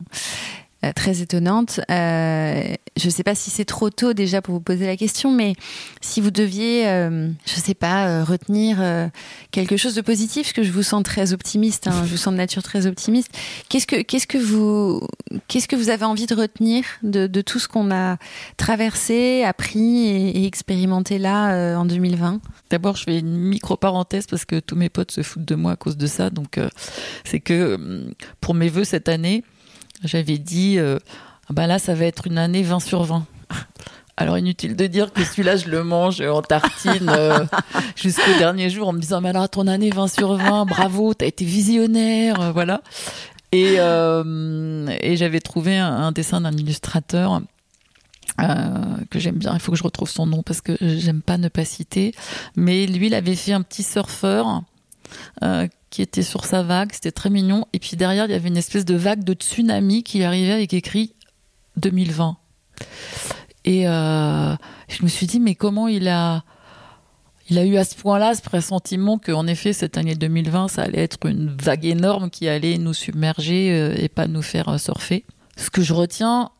très 0.93 1.21
étonnante. 1.21 1.79
Euh, 1.89 2.63
je 2.97 3.05
ne 3.05 3.11
sais 3.11 3.23
pas 3.23 3.35
si 3.35 3.49
c'est 3.49 3.65
trop 3.65 3.89
tôt 3.89 4.13
déjà 4.13 4.41
pour 4.41 4.53
vous 4.53 4.61
poser 4.61 4.85
la 4.85 4.95
question, 4.95 5.31
mais 5.31 5.55
si 6.01 6.21
vous 6.21 6.31
deviez, 6.31 6.87
euh, 6.87 7.29
je 7.45 7.55
ne 7.55 7.61
sais 7.61 7.73
pas, 7.73 8.07
euh, 8.07 8.23
retenir 8.23 8.77
euh, 8.79 9.07
quelque 9.51 9.77
chose 9.77 9.95
de 9.95 10.01
positif, 10.01 10.43
parce 10.43 10.53
que 10.53 10.63
je 10.63 10.71
vous 10.71 10.83
sens 10.83 11.03
très 11.03 11.33
optimiste, 11.33 11.87
hein, 11.87 12.03
je 12.05 12.11
vous 12.11 12.17
sens 12.17 12.33
de 12.33 12.37
nature 12.37 12.63
très 12.63 12.87
optimiste. 12.87 13.29
Qu'est-ce 13.69 13.87
que, 13.87 14.01
qu'est-ce 14.01 14.27
que 14.27 14.37
vous, 14.37 15.01
qu'est-ce 15.47 15.67
que 15.67 15.75
vous 15.75 15.89
avez 15.89 16.05
envie 16.05 16.25
de 16.25 16.35
retenir 16.35 16.83
de, 17.03 17.41
tout 17.41 17.59
ce 17.59 17.67
qu'on 17.67 17.91
a 17.91 18.17
traversé, 18.57 19.43
appris 19.43 20.07
et, 20.07 20.45
expérimenté 20.45 21.17
là 21.17 21.53
euh, 21.53 21.75
en 21.75 21.85
2020 21.85 22.39
D'abord, 22.69 22.95
je 22.95 23.03
fais 23.03 23.19
une 23.19 23.37
micro-parenthèse 23.37 24.27
parce 24.27 24.45
que 24.45 24.59
tous 24.59 24.75
mes 24.75 24.89
potes 24.89 25.11
se 25.11 25.21
foutent 25.21 25.45
de 25.45 25.55
moi 25.55 25.73
à 25.73 25.75
cause 25.75 25.97
de 25.97 26.07
ça. 26.07 26.29
Donc, 26.29 26.57
euh, 26.57 26.69
c'est 27.23 27.39
que 27.39 27.77
euh, 27.77 28.05
pour 28.41 28.53
mes 28.53 28.69
vœux 28.69 28.83
cette 28.83 29.09
année, 29.09 29.43
j'avais 30.03 30.37
dit 30.37 30.77
euh, 30.77 30.99
bah 31.49 31.67
là, 31.67 31.79
ça 31.79 31.93
va 31.93 32.05
être 32.05 32.27
une 32.27 32.37
année 32.37 32.63
20 32.63 32.79
sur 32.79 33.03
20. 33.03 33.25
Alors, 34.17 34.37
inutile 34.37 34.75
de 34.75 34.87
dire 34.87 35.11
que 35.11 35.23
celui-là, 35.25 35.57
je 35.57 35.67
le 35.67 35.83
mange 35.83 36.21
en 36.21 36.41
tartine 36.41 37.09
euh, 37.09 37.45
jusqu'au 37.95 38.37
dernier 38.37 38.69
jour 38.69 38.87
en 38.87 38.93
me 38.93 38.99
disant 38.99 39.19
Mais 39.21 39.29
alors, 39.29 39.49
ton 39.49 39.67
année 39.67 39.89
20 39.89 40.07
sur 40.07 40.35
20, 40.35 40.65
bravo, 40.65 41.13
t'as 41.13 41.25
été 41.25 41.43
visionnaire, 41.43 42.39
euh, 42.39 42.51
voilà. 42.51 42.81
Et, 43.51 43.75
et 43.75 45.15
j'avais 45.15 45.39
trouvé 45.39 45.77
un, 45.77 45.87
un 45.87 46.11
dessin 46.11 46.41
d'un 46.41 46.51
illustrateur 46.51 47.41
euh, 48.41 48.97
que 49.09 49.19
j'aime 49.19 49.37
bien. 49.37 49.53
Il 49.53 49.59
faut 49.59 49.71
que 49.71 49.77
je 49.77 49.83
retrouve 49.83 50.09
son 50.09 50.25
nom 50.25 50.43
parce 50.43 50.59
que 50.59 50.75
j'aime 50.81 51.21
pas 51.21 51.37
ne 51.37 51.47
pas 51.47 51.63
citer. 51.63 52.13
Mais 52.55 52.85
lui, 52.85 53.07
il 53.07 53.13
avait 53.13 53.35
fait 53.35 53.53
un 53.53 53.61
petit 53.61 53.83
surfeur 53.83 54.61
euh, 55.43 55.67
qui 55.95 56.01
était 56.01 56.23
sur 56.23 56.43
sa 56.43 56.61
vague. 56.61 56.91
C'était 56.91 57.13
très 57.13 57.29
mignon. 57.29 57.65
Et 57.71 57.79
puis 57.79 57.95
derrière, 57.95 58.25
il 58.25 58.31
y 58.31 58.33
avait 58.33 58.49
une 58.49 58.57
espèce 58.57 58.83
de 58.83 58.95
vague 58.95 59.23
de 59.23 59.31
tsunami 59.31 60.03
qui 60.03 60.23
arrivait 60.23 60.51
avec 60.51 60.73
écrit 60.73 61.13
2020. 61.77 62.35
Et 63.63 63.87
euh, 63.87 64.55
je 64.89 65.03
me 65.03 65.07
suis 65.07 65.25
dit, 65.25 65.39
mais 65.39 65.55
comment 65.55 65.87
il 65.87 66.09
a, 66.09 66.43
il 67.49 67.57
a 67.57 67.63
eu 67.63 67.77
à 67.77 67.85
ce 67.85 67.95
point-là 67.95 68.35
ce 68.35 68.41
pressentiment 68.41 69.17
qu'en 69.17 69.47
effet, 69.47 69.71
cette 69.71 69.97
année 69.97 70.15
2020, 70.15 70.67
ça 70.67 70.81
allait 70.81 70.99
être 70.99 71.25
une 71.27 71.55
vague 71.55 71.85
énorme 71.85 72.29
qui 72.29 72.49
allait 72.49 72.77
nous 72.77 72.93
submerger 72.93 73.71
euh, 73.71 73.95
et 73.97 74.09
pas 74.09 74.27
nous 74.27 74.41
faire 74.41 74.77
surfer? 74.77 75.23
Ce 75.55 75.69
que 75.69 75.81
je 75.81 75.93
retiens, 75.93 76.51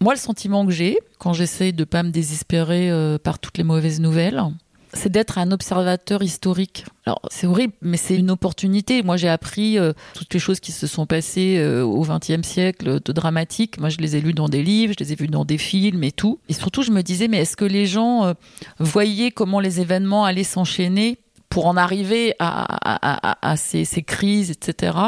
moi, 0.00 0.14
le 0.14 0.18
sentiment 0.18 0.64
que 0.64 0.72
j'ai 0.72 0.96
quand 1.18 1.34
j'essaye 1.34 1.74
de 1.74 1.84
pas 1.84 2.02
me 2.02 2.10
désespérer 2.10 2.90
euh, 2.90 3.18
par 3.18 3.40
toutes 3.40 3.58
les 3.58 3.64
mauvaises 3.64 4.00
nouvelles, 4.00 4.42
c'est 4.92 5.10
d'être 5.10 5.38
un 5.38 5.50
observateur 5.50 6.22
historique. 6.22 6.86
Alors, 7.04 7.20
c'est 7.30 7.46
horrible, 7.46 7.74
mais 7.82 7.96
c'est 7.96 8.16
une 8.16 8.30
opportunité. 8.30 9.02
Moi, 9.02 9.16
j'ai 9.16 9.28
appris 9.28 9.78
euh, 9.78 9.92
toutes 10.14 10.32
les 10.32 10.40
choses 10.40 10.60
qui 10.60 10.72
se 10.72 10.86
sont 10.86 11.06
passées 11.06 11.58
euh, 11.58 11.82
au 11.82 12.02
XXe 12.02 12.46
siècle 12.46 13.00
de 13.02 13.12
dramatique. 13.12 13.78
Moi, 13.78 13.90
je 13.90 13.98
les 13.98 14.16
ai 14.16 14.20
lues 14.20 14.34
dans 14.34 14.48
des 14.48 14.62
livres, 14.62 14.94
je 14.98 15.04
les 15.04 15.12
ai 15.12 15.16
vues 15.16 15.28
dans 15.28 15.44
des 15.44 15.58
films 15.58 16.04
et 16.04 16.12
tout. 16.12 16.40
Et 16.48 16.52
surtout, 16.52 16.82
je 16.82 16.90
me 16.90 17.02
disais, 17.02 17.28
mais 17.28 17.38
est-ce 17.38 17.56
que 17.56 17.64
les 17.64 17.86
gens 17.86 18.24
euh, 18.24 18.32
voyaient 18.78 19.30
comment 19.30 19.60
les 19.60 19.80
événements 19.80 20.24
allaient 20.24 20.44
s'enchaîner 20.44 21.18
pour 21.50 21.66
en 21.66 21.76
arriver 21.76 22.34
à, 22.38 23.54
ces, 23.56 23.86
crises, 24.02 24.50
etc. 24.50 24.98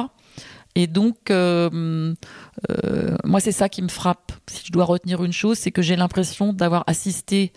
Et 0.75 0.87
donc, 0.87 1.29
moi, 1.29 2.17
c'est 3.41 3.53
ça 3.53 3.69
qui 3.69 3.83
me 3.83 3.89
frappe. 3.89 4.33
Si 4.47 4.65
je 4.67 4.73
dois 4.73 4.87
retenir 4.87 5.23
une 5.23 5.35
chose, 5.35 5.59
c'est 5.59 5.71
que 5.71 5.83
j'ai 5.83 5.97
l'impression 5.97 6.55
d'avoir 6.55 6.85
assisté 6.87 7.53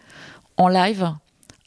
en 0.57 0.67
live 0.67 1.13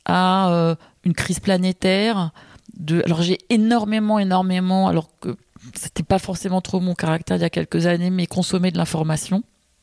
à 0.06 0.50
euh, 0.50 0.74
une 1.04 1.12
crise 1.12 1.40
planétaire. 1.40 2.30
De... 2.78 3.02
Alors, 3.04 3.22
j'ai 3.22 3.38
énormément, 3.50 4.18
énormément, 4.18 4.88
alors 4.88 5.08
que 5.20 5.36
c'était 5.74 6.02
pas 6.02 6.18
forcément 6.18 6.60
trop 6.60 6.80
mon 6.80 6.94
caractère 6.94 7.36
il 7.36 7.42
y 7.42 7.44
a 7.44 7.50
quelques 7.50 7.86
années, 7.86 8.10
mais 8.10 8.26
consommer 8.26 8.70
de 8.70 8.78
l'information, 8.78 9.42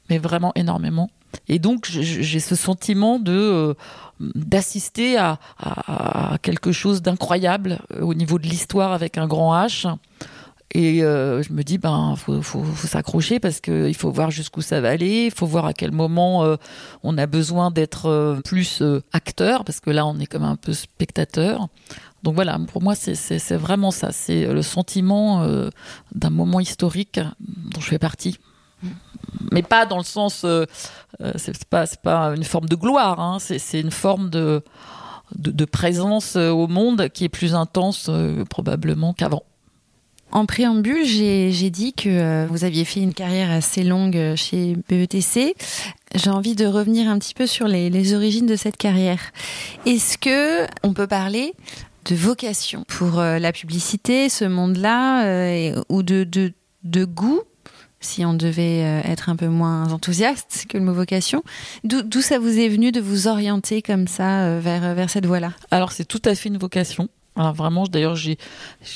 mais 0.09 0.17
vraiment 0.17 0.51
énormément. 0.55 1.09
Et 1.47 1.59
donc, 1.59 1.85
j'ai 1.87 2.39
ce 2.39 2.55
sentiment 2.55 3.19
de 3.19 3.31
euh, 3.31 3.73
d'assister 4.19 5.17
à, 5.17 5.39
à, 5.57 6.33
à, 6.33 6.37
quelque 6.37 6.71
chose 6.71 7.01
d'incroyable 7.01 7.79
au 7.99 8.13
niveau 8.13 8.37
de 8.37 8.47
l'histoire 8.47 8.93
avec 8.93 9.17
un 9.17 9.27
grand 9.27 9.53
H 9.55 9.87
Et 10.71 11.03
euh, 11.03 11.43
je 11.43 11.53
me 11.53 11.63
dis, 11.63 11.77
ben, 11.77 12.15
faut, 12.15 12.41
s'accrocher 12.75 13.39
parce 13.39 13.61
qu'il 13.61 13.95
faut 13.95 14.11
voir 14.11 14.31
jusqu'où 14.31 14.61
ça 14.61 14.81
va 14.81 14.89
aller. 14.89 15.25
Il 15.25 15.31
faut 15.31 15.45
voir 15.45 15.65
à 15.65 15.73
quel 15.73 15.91
moment 15.91 16.43
euh, 16.43 16.55
on 17.03 17.17
a 17.17 17.27
besoin 17.27 17.69
d'être 17.69 18.07
euh, 18.07 18.41
plus 18.41 18.81
acteur 19.11 19.65
parce 19.65 19.79
que 19.79 19.91
là, 19.91 20.05
on 20.05 20.17
est 20.19 20.25
comme 20.25 20.43
un 20.43 20.55
peu 20.55 20.73
spectateur. 20.73 21.67
Donc 22.23 22.35
voilà, 22.35 22.57
pour 22.71 22.81
moi, 22.81 22.95
c'est 22.95 23.55
vraiment 23.55 23.91
ça. 23.91 24.11
C'est 24.11 24.47
le 24.47 24.61
sentiment 24.61 25.45
d'un 26.15 26.29
moment 26.29 26.61
historique 26.61 27.19
dont 27.41 27.81
je 27.81 27.87
fais 27.87 27.99
partie. 27.99 28.39
Mais 29.51 29.61
pas 29.61 29.85
dans 29.85 29.97
le 29.97 30.05
sens, 30.05 30.45
c'est 31.35 31.65
pas, 31.65 31.85
pas 32.01 32.27
une 32.33 32.45
forme 32.45 32.69
de 32.69 32.77
gloire. 32.77 33.19
Hein. 33.19 33.39
C'est 33.39 33.81
une 33.81 33.91
forme 33.91 34.29
de, 34.29 34.63
présence 35.69 36.37
au 36.37 36.67
monde 36.67 37.09
qui 37.09 37.25
est 37.25 37.29
plus 37.29 37.55
intense 37.55 38.09
probablement 38.49 39.11
qu'avant. 39.11 39.43
En 40.33 40.47
préambule, 40.47 41.05
j'ai 41.05 41.69
dit 41.69 41.93
que 41.93 42.09
euh, 42.09 42.47
vous 42.49 42.63
aviez 42.63 42.85
fait 42.85 43.01
une 43.01 43.13
carrière 43.13 43.51
assez 43.51 43.83
longue 43.83 44.17
euh, 44.17 44.35
chez 44.35 44.75
BETC. 44.89 45.55
J'ai 46.15 46.29
envie 46.31 46.55
de 46.55 46.65
revenir 46.65 47.07
un 47.07 47.19
petit 47.19 47.35
peu 47.35 47.45
sur 47.45 47.67
les, 47.67 48.15
origines 48.15 48.47
de 48.47 48.55
cette 48.55 48.77
carrière. 48.77 49.19
Est-ce 49.85 50.17
que 50.17 50.65
on 50.81 50.93
peut 50.93 51.05
parler 51.05 51.53
de 52.05 52.15
vocation 52.15 52.83
pour 52.87 53.19
euh, 53.19 53.37
la 53.37 53.51
publicité, 53.51 54.27
ce 54.27 54.45
monde-là, 54.45 55.71
ou 55.89 56.01
de, 56.01 57.05
goût 57.05 57.41
si 57.99 58.25
on 58.25 58.33
devait 58.33 58.79
être 59.05 59.29
un 59.29 59.35
peu 59.35 59.47
moins 59.47 59.91
enthousiaste 59.91 60.65
que 60.67 60.79
le 60.79 60.83
mot 60.83 60.93
vocation? 60.93 61.43
D'où 61.83 62.21
ça 62.21 62.39
vous 62.39 62.57
est 62.57 62.69
venu 62.69 62.91
de 62.91 62.99
vous 62.99 63.27
orienter 63.27 63.83
comme 63.83 64.07
ça 64.07 64.57
vers 64.59 65.11
cette 65.11 65.27
voie-là? 65.27 65.53
Alors 65.69 65.91
c'est 65.91 66.05
tout 66.05 66.21
à 66.25 66.33
fait 66.33 66.49
une 66.49 66.57
vocation. 66.57 67.07
Alors 67.35 67.53
vraiment, 67.53 67.85
d'ailleurs, 67.85 68.15
je 68.15 68.35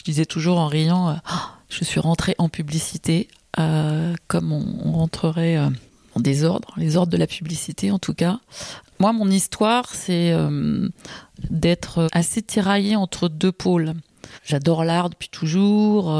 disais 0.06 0.26
toujours 0.26 0.60
en 0.60 0.68
riant, 0.68 1.10
euh, 1.10 1.14
oh, 1.32 1.36
je 1.70 1.84
suis 1.84 2.00
rentrée 2.00 2.36
en 2.38 2.50
publicité 2.50 3.28
euh, 3.60 4.14
comme 4.28 4.52
on, 4.52 4.92
rentrerait 4.92 5.58
euh, 5.58 5.70
en 6.14 6.20
désordre, 6.20 6.74
les 6.78 6.98
ordres 6.98 7.12
de 7.12 7.18
la 7.18 7.28
publicité 7.28 7.92
en 7.92 8.00
tout 8.00 8.14
cas. 8.14 8.40
Moi, 9.00 9.14
mon 9.14 9.30
histoire, 9.30 9.94
c'est 9.94 10.34
d'être 11.52 12.08
assez 12.14 12.42
tiraillée 12.42 12.96
entre 12.96 13.30
deux 13.30 13.52
pôles. 13.52 13.94
J'adore 14.44 14.84
l'art 14.84 15.10
depuis 15.10 15.30
toujours. 15.30 16.16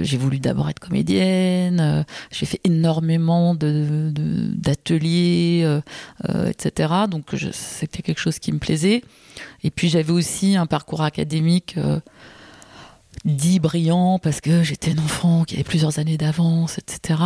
j'ai 0.00 0.16
voulu 0.16 0.38
d'abord 0.38 0.68
être 0.68 0.80
comédienne. 0.80 2.04
j'ai 2.30 2.46
fait 2.46 2.60
énormément 2.64 3.54
de, 3.54 4.12
d'ateliers, 4.56 5.80
etc. 6.46 6.92
Donc 7.08 7.34
c'était 7.52 8.02
quelque 8.02 8.20
chose 8.20 8.38
qui 8.38 8.52
me 8.52 8.58
plaisait. 8.58 9.02
Et 9.62 9.70
puis 9.70 9.88
j'avais 9.88 10.12
aussi 10.12 10.56
un 10.56 10.66
parcours 10.66 11.02
académique 11.02 11.74
euh, 11.76 12.00
dit 13.24 13.60
brillant 13.60 14.18
parce 14.18 14.40
que 14.40 14.62
j'étais 14.62 14.92
un 14.92 14.98
enfant 14.98 15.44
qui 15.44 15.54
avait 15.54 15.64
plusieurs 15.64 15.98
années 15.98 16.16
d'avance, 16.16 16.78
etc. 16.78 17.20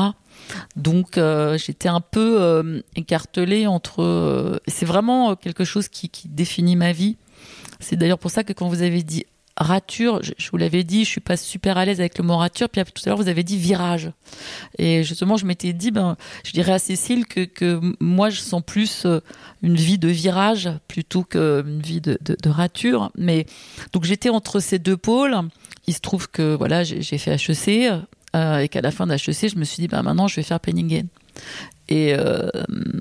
Donc 0.77 1.17
euh, 1.19 1.57
j'étais 1.59 1.89
un 1.89 2.01
peu 2.01 2.41
euh, 2.41 2.81
écartelée 2.97 3.67
entre... 3.67 4.61
c'est 4.67 4.87
vraiment 4.87 5.37
quelque 5.37 5.65
chose 5.65 5.89
qui 5.89 6.11
définit 6.27 6.77
ma 6.77 6.93
vie. 6.93 7.17
C'est 7.81 7.97
d'ailleurs 7.97 8.19
pour 8.19 8.31
ça 8.31 8.45
que 8.45 8.53
quand 8.53 8.69
vous 8.69 8.83
avez 8.83 9.03
dit 9.03 9.25
rature, 9.57 10.21
je, 10.23 10.51
vous 10.51 10.57
l'avais 10.57 10.85
dit, 10.85 11.05
je 11.05 11.11
suis 11.11 11.21
pas 11.21 11.37
super 11.37 11.79
à 11.79 11.85
l'aise 11.85 12.01
avec 12.01 12.19
le 12.19 12.25
mot 12.25 12.37
rature. 12.37 12.69
Puis 12.69 12.83
tout 12.83 13.03
à 13.05 13.09
l'heure, 13.09 13.19
vous 13.19 13.29
avez 13.29 13.45
dit 13.45 13.59
virage. 13.59 14.11
Et 14.79 15.05
justement, 15.05 15.37
je 15.37 15.47
m'étais 15.47 15.73
dit, 15.73 15.91
ben, 15.91 16.17
je 16.45 16.53
dirais 16.53 16.73
à 16.73 16.79
Cécile 16.79 17.27
que, 17.27 17.45
que 17.45 17.81
moi, 18.01 18.31
je 18.31 18.41
sens 18.41 18.63
plus 18.65 19.07
euh, 19.07 19.21
une 19.63 19.77
vie 19.77 19.99
de 19.99 20.09
virage 20.09 20.71
plutôt 20.89 21.23
qu'une 21.23 21.81
vie 21.81 22.01
de, 22.01 22.19
de, 22.21 22.37
de, 22.41 22.51
rature. 22.51 23.11
Mais 23.17 23.47
donc 23.93 24.05
j'étais 24.05 24.29
entre 24.29 24.61
ces 24.61 24.79
deux 24.79 24.97
pôles. 24.97 25.37
Il 25.87 25.95
se 25.95 26.01
trouve 26.01 26.31
que 26.31 26.55
voilà, 26.55 26.83
j'ai 26.83 27.19
fait 27.19 27.35
HEC 27.35 27.93
euh, 28.35 28.59
et 28.59 28.69
qu'à 28.69 28.81
la 28.81 28.91
fin 28.91 29.07
d'HEC, 29.07 29.51
je 29.51 29.57
me 29.57 29.65
suis 29.65 29.83
dit, 29.83 29.89
ben 29.89 30.03
maintenant, 30.03 30.29
je 30.29 30.37
vais 30.37 30.43
faire 30.43 30.61
Penningen. 30.61 31.07
Et 31.89 32.15
euh, 32.15 32.49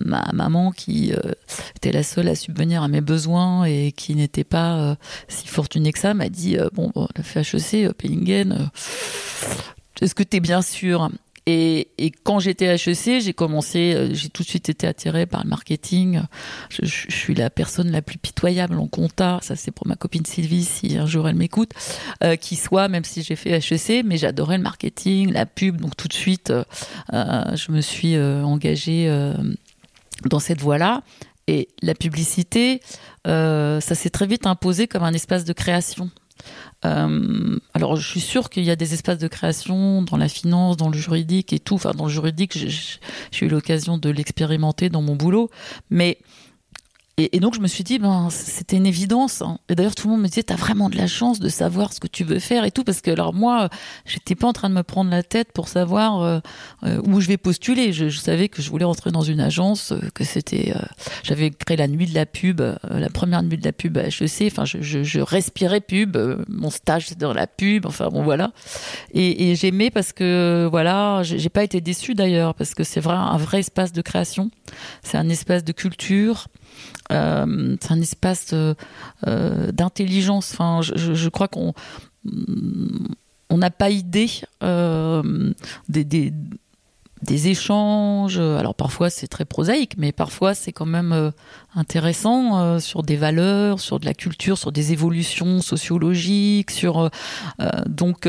ma 0.06 0.30
maman, 0.34 0.72
qui 0.72 1.14
euh, 1.14 1.32
était 1.76 1.92
la 1.92 2.04
seule 2.04 2.28
à 2.28 2.36
subvenir 2.36 2.84
à 2.84 2.88
mes 2.88 3.02
besoins 3.02 3.64
et 3.66 3.94
qui 3.94 4.16
n'était 4.16 4.44
pas 4.44 4.78
euh, 4.78 4.96
si 5.28 5.48
fortunée 5.48 5.94
que 5.94 6.00
ça, 6.00 6.14
m'a 6.14 6.30
dit 6.30 6.58
Bon, 6.74 6.92
bon 6.94 7.08
la 7.16 7.24
FHEC, 7.24 7.94
Pellingen, 7.94 8.70
est-ce 10.02 10.16
que 10.16 10.24
tu 10.24 10.38
es 10.38 10.40
bien 10.40 10.62
sûr? 10.62 11.10
Et, 11.46 12.14
quand 12.24 12.40
j'étais 12.40 12.66
HEC, 12.66 13.22
j'ai 13.22 13.34
commencé, 13.34 13.94
euh, 13.94 14.14
j'ai 14.14 14.30
tout 14.30 14.44
de 14.44 14.48
suite 14.48 14.70
été 14.70 14.88
attirée 14.88 15.26
par 15.26 15.44
le 15.44 15.50
marketing. 15.50 16.22
Je, 16.70 16.86
suis 16.86 17.36
la 17.36 17.50
personne 17.50 17.92
la 17.92 18.02
plus 18.02 18.18
pitoyable 18.18 18.80
en 18.80 18.88
compta. 18.88 19.40
Ça, 19.42 19.56
c'est 19.58 19.72
pour 19.72 19.86
ma 19.86 19.96
copine 19.96 20.26
Sylvie, 20.26 20.64
si 20.64 20.98
un 20.98 21.06
jour 21.06 21.28
elle 21.28 21.36
m'écoute, 21.36 21.72
euh, 22.24 22.38
qui 22.38 22.56
soit, 22.56 22.88
même 22.88 23.04
si 23.04 23.24
j'ai 23.24 23.36
fait 23.36 23.58
HEC, 23.58 24.06
mais 24.06 24.18
j'adorais 24.18 24.58
le 24.58 24.64
marketing, 24.64 25.34
la 25.34 25.46
pub. 25.46 25.82
Donc 25.82 25.98
tout 25.98 26.08
de 26.08 26.14
suite, 26.14 26.52
euh, 26.52 27.56
je 27.56 27.72
me 27.72 27.82
suis 27.82 28.18
engagée 28.18 29.12
dans 30.26 30.40
cette 30.40 30.62
voie-là. 30.62 31.04
Et 31.48 31.68
la 31.82 31.94
publicité, 31.94 32.80
ça 33.26 33.82
s'est 33.82 34.10
très 34.10 34.28
vite 34.28 34.48
imposé 34.48 34.88
comme 34.88 35.04
un 35.04 35.14
espace 35.14 35.44
de 35.44 35.52
création. 35.52 36.10
Euh, 36.86 37.58
alors, 37.74 37.96
je 37.96 38.08
suis 38.08 38.20
sûre 38.20 38.50
qu'il 38.50 38.64
y 38.64 38.72
a 38.72 38.76
des 38.76 38.94
espaces 38.94 39.18
de 39.18 39.28
création 39.28 40.02
dans 40.02 40.18
la 40.18 40.28
finance, 40.28 40.78
dans 40.78 40.90
le 40.90 40.98
juridique 40.98 41.54
et 41.54 41.60
tout. 41.60 41.76
Enfin, 41.76 41.92
dans 41.92 42.06
le 42.06 42.12
juridique, 42.12 42.58
j'ai 43.32 43.46
eu 43.46 43.50
l'occasion 43.50 43.98
de 43.98 44.10
l'expérimenter 44.10 44.90
dans 44.90 45.02
mon 45.02 45.16
boulot. 45.16 45.50
Mais 45.90 46.18
et, 47.18 47.40
donc 47.40 47.54
je 47.54 47.60
me 47.60 47.68
suis 47.68 47.84
dit, 47.84 48.00
ben 48.00 48.30
c'était 48.32 48.76
une 48.76 48.88
évidence. 48.88 49.44
Hein. 49.44 49.60
Et 49.70 49.76
d'ailleurs 49.76 49.94
tout 49.94 50.08
le 50.08 50.14
monde 50.14 50.24
me 50.24 50.28
disait, 50.28 50.42
t'as 50.42 50.56
vraiment 50.56 50.90
de 50.90 50.98
la 50.98 51.06
chance 51.06 51.40
de 51.40 51.48
savoir 51.48 51.94
ce 51.94 52.00
que 52.00 52.08
tu 52.08 52.24
veux 52.24 52.40
faire 52.40 52.66
et 52.66 52.72
tout, 52.72 52.84
parce 52.84 53.02
que 53.02 53.12
alors 53.12 53.36
moi, 53.36 53.70
j'étais 54.06 54.34
pas 54.34 54.48
en 54.48 54.54
train 54.54 54.68
de 54.68 54.74
me 54.74 54.82
prendre 54.82 55.12
la 55.12 55.22
tête 55.22 55.52
pour 55.54 55.68
savoir 55.68 56.24
euh, 56.24 56.40
euh, 56.84 57.00
où 57.06 57.22
je 57.22 57.28
vais 57.28 57.38
postuler. 57.38 57.94
Je, 57.94 58.10
savais 58.10 58.50
que 58.50 58.64
je 58.64 58.70
voulais 58.72 58.86
rentrer 58.86 59.12
dans 59.12 59.22
une 59.22 59.42
agence, 59.42 59.92
euh, 59.92 60.00
que 60.16 60.24
c'était, 60.24 60.74
j'avais 61.22 61.52
créé 61.52 61.78
la 61.78 61.88
nuit 61.88 62.08
de 62.08 62.16
la 62.16 62.26
pub, 62.26 62.62
la 62.90 63.10
première 63.10 63.44
nuit 63.44 63.58
de 63.58 63.66
la 63.66 63.74
pub 63.74 63.96
à 64.00 64.08
HEC. 64.08 64.48
Enfin, 64.52 64.66
je, 64.66 64.82
je, 64.82 65.04
je 65.04 65.20
respirais 65.20 65.82
pub. 65.82 66.18
mon 66.48 66.72
stage 66.72 67.16
dans 67.18 67.34
la 67.34 67.46
pub. 67.46 67.86
Enfin 67.86 68.10
bon 68.10 68.24
voilà. 68.24 68.54
Et, 69.14 69.52
et 69.52 69.56
j'aimais 69.56 69.92
parce 69.92 70.14
que 70.14 70.68
voilà, 70.72 71.22
j'ai 71.22 71.50
pas 71.50 71.64
été 71.64 71.80
déçue 71.80 72.16
d'ailleurs 72.16 72.56
parce 72.56 72.74
que 72.74 72.84
c'est 72.84 73.02
vrai 73.02 73.16
un 73.16 73.38
vrai 73.38 73.60
espace 73.60 73.92
de 73.92 74.02
création. 74.02 74.50
C'est 75.04 75.18
un 75.18 75.30
espace 75.30 75.64
de 75.64 75.74
culture. 75.74 76.48
Euh, 77.12 77.76
c'est 77.82 77.92
un 77.92 78.02
espace 78.02 78.52
euh, 78.54 78.74
euh, 79.28 79.72
d'intelligence. 79.72 80.52
Enfin, 80.54 80.82
je, 80.82 81.30
crois 81.30 81.48
qu'on 81.48 81.74
on 83.50 83.58
n'a 83.58 83.70
pas 83.70 83.90
idée 83.90 84.30
des, 84.62 86.04
des, 86.04 86.34
des, 87.22 87.48
échanges. 87.48 88.40
Alors 88.40 88.76
parfois 88.76 89.10
c'est 89.10 89.28
très 89.28 89.46
prosaïque, 89.46 89.96
mais 89.98 90.12
parfois 90.12 90.54
c'est 90.54 90.72
quand 90.72 90.86
même 90.86 91.32
intéressant 91.76 92.80
sur 92.80 93.04
des 93.04 93.18
valeurs, 93.18 93.80
sur 93.80 94.00
de 94.00 94.06
la 94.06 94.14
culture, 94.14 94.58
sur 94.58 94.72
des 94.72 94.94
évolutions 94.94 95.62
sociologiques, 95.62 96.72
sur 96.72 97.10
donc 97.86 98.26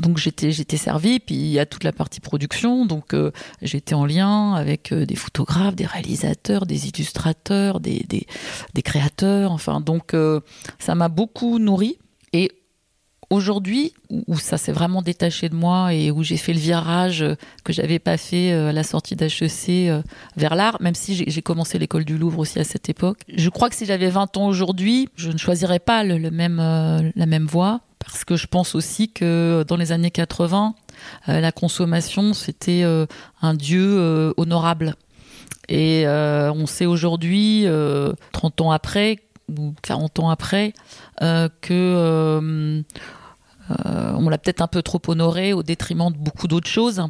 donc 0.00 0.18
j'étais 0.18 0.50
j'étais 0.50 0.76
servi 0.76 1.20
puis 1.20 1.36
il 1.36 1.50
y 1.50 1.58
a 1.58 1.66
toute 1.66 1.84
la 1.84 1.92
partie 1.92 2.20
production. 2.20 2.86
Donc 2.86 3.14
euh, 3.14 3.30
j'étais 3.62 3.94
en 3.94 4.06
lien 4.06 4.54
avec 4.54 4.92
euh, 4.92 5.06
des 5.06 5.16
photographes 5.16 5.76
des 5.76 5.86
réalisateurs 5.86 6.66
des 6.66 6.88
illustrateurs 6.88 7.80
des, 7.80 8.26
créateurs. 8.82 9.52
Enfin 9.52 9.80
donc 9.80 10.14
euh, 10.14 10.40
ça 10.78 10.94
m'a 10.94 11.08
beaucoup 11.08 11.58
nourri 11.58 11.98
et 12.32 12.50
aujourd'hui 13.28 13.92
où 14.26 14.36
ça 14.36 14.58
s'est 14.58 14.72
vraiment 14.72 15.02
détaché 15.02 15.48
de 15.48 15.54
moi 15.54 15.94
et 15.94 16.10
où 16.10 16.24
j'ai 16.24 16.36
fait 16.36 16.52
le 16.52 16.58
virage 16.58 17.24
que 17.62 17.72
j'avais 17.72 18.00
pas 18.00 18.16
fait 18.16 18.50
à 18.50 18.72
la 18.72 18.82
sortie 18.82 19.14
d'HEC 19.14 20.02
vers 20.36 20.56
l'art 20.56 20.78
même 20.80 20.96
si 20.96 21.14
j'ai 21.14 21.42
commencé 21.42 21.78
l'école 21.78 22.04
du 22.04 22.18
Louvre 22.18 22.40
aussi 22.40 22.58
à 22.58 22.64
cette 22.64 22.88
époque. 22.88 23.20
Je 23.32 23.48
crois 23.48 23.68
que 23.68 23.76
si 23.76 23.86
j'avais 23.86 24.08
20 24.08 24.36
ans 24.36 24.48
aujourd'hui 24.48 25.08
je 25.14 25.30
ne 25.30 25.38
choisirais 25.38 25.78
pas 25.78 26.02
la 26.02 26.30
même 26.30 27.46
voie 27.46 27.82
parce 28.00 28.24
que 28.24 28.34
je 28.36 28.46
pense 28.46 28.74
aussi 28.74 29.12
que 29.12 29.64
dans 29.68 29.76
les 29.76 29.92
années 29.92 30.10
80, 30.10 30.74
euh, 31.28 31.40
la 31.40 31.52
consommation, 31.52 32.34
c'était 32.34 32.82
euh, 32.82 33.06
un 33.42 33.54
dieu 33.54 33.98
euh, 33.98 34.32
honorable. 34.36 34.96
Et 35.68 36.04
on 36.08 36.66
sait 36.66 36.86
aujourd'hui, 36.86 37.64
30 38.32 38.60
ans 38.60 38.72
après, 38.72 39.20
ou 39.56 39.72
40 39.82 40.18
ans 40.18 40.28
après, 40.28 40.74
que 41.20 42.82
on 43.68 44.28
l'a 44.28 44.38
peut-être 44.38 44.62
un 44.62 44.66
peu 44.66 44.82
trop 44.82 45.00
honoré 45.06 45.52
au 45.52 45.62
détriment 45.62 46.10
de 46.10 46.18
beaucoup 46.18 46.48
d'autres 46.48 46.68
choses. 46.68 47.04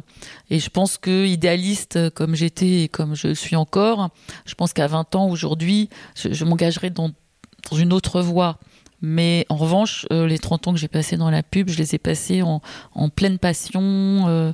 Et 0.51 0.59
je 0.59 0.69
pense 0.69 0.99
que 0.99 1.25
idéaliste 1.25 2.11
comme 2.11 2.35
j'étais 2.35 2.83
et 2.83 2.87
comme 2.87 3.15
je 3.15 3.33
suis 3.33 3.55
encore, 3.55 4.11
je 4.45 4.53
pense 4.53 4.73
qu'à 4.73 4.85
20 4.85 5.15
ans 5.15 5.27
aujourd'hui, 5.27 5.89
je, 6.13 6.31
je 6.31 6.45
m'engagerai 6.45 6.91
dans, 6.91 7.09
une 7.75 7.93
autre 7.93 8.21
voie 8.21 8.59
Mais 9.01 9.45
en 9.49 9.55
revanche, 9.55 10.05
euh, 10.11 10.27
les 10.27 10.37
30 10.37 10.67
ans 10.67 10.73
que 10.73 10.79
j'ai 10.79 10.87
passés 10.87 11.17
dans 11.17 11.29
la 11.29 11.43
pub, 11.43 11.69
je 11.69 11.77
les 11.77 11.95
ai 11.95 11.97
passés 11.97 12.41
en, 12.41 12.61
en 12.93 13.09
pleine 13.09 13.39
passion, 13.39 13.81
euh, 14.27 14.53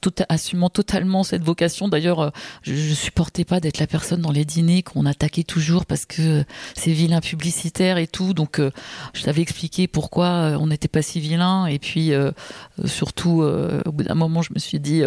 tout, 0.00 0.12
assumant 0.28 0.70
totalement 0.70 1.24
cette 1.24 1.42
vocation. 1.42 1.88
D'ailleurs, 1.88 2.20
euh, 2.20 2.30
je, 2.62 2.74
je 2.74 2.94
supportais 2.94 3.44
pas 3.44 3.60
d'être 3.60 3.78
la 3.78 3.86
personne 3.86 4.20
dans 4.20 4.30
les 4.30 4.44
dîners 4.44 4.82
qu'on 4.82 5.06
attaquait 5.06 5.42
toujours 5.42 5.86
parce 5.86 6.06
que 6.06 6.44
c'est 6.74 6.92
vilain 6.92 7.20
publicitaire 7.20 7.98
et 7.98 8.06
tout. 8.06 8.34
Donc, 8.34 8.60
je 9.14 9.22
t'avais 9.22 9.42
expliqué 9.42 9.88
pourquoi 9.88 10.56
on 10.60 10.68
n'était 10.68 10.88
pas 10.88 11.02
si 11.02 11.20
vilain. 11.20 11.66
Et 11.66 11.78
puis, 11.78 12.12
surtout, 12.84 13.42
au 13.42 13.92
bout 13.92 14.04
d'un 14.04 14.14
moment, 14.14 14.42
je 14.42 14.52
me 14.52 14.58
suis 14.58 14.78
dit 14.78 15.02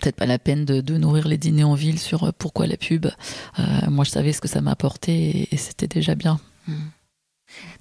peut-être 0.00 0.16
pas 0.16 0.26
la 0.26 0.38
peine 0.38 0.64
de, 0.64 0.80
de, 0.80 0.96
nourrir 0.96 1.28
les 1.28 1.38
dîners 1.38 1.64
en 1.64 1.74
ville 1.74 1.98
sur 1.98 2.32
pourquoi 2.34 2.66
la 2.66 2.76
pub. 2.76 3.06
Euh, 3.58 3.62
moi, 3.88 4.04
je 4.04 4.10
savais 4.10 4.32
ce 4.32 4.40
que 4.40 4.48
ça 4.48 4.60
m'apportait 4.60 5.12
et, 5.12 5.54
et 5.54 5.56
c'était 5.56 5.88
déjà 5.88 6.14
bien. 6.14 6.40
Mmh. 6.66 6.72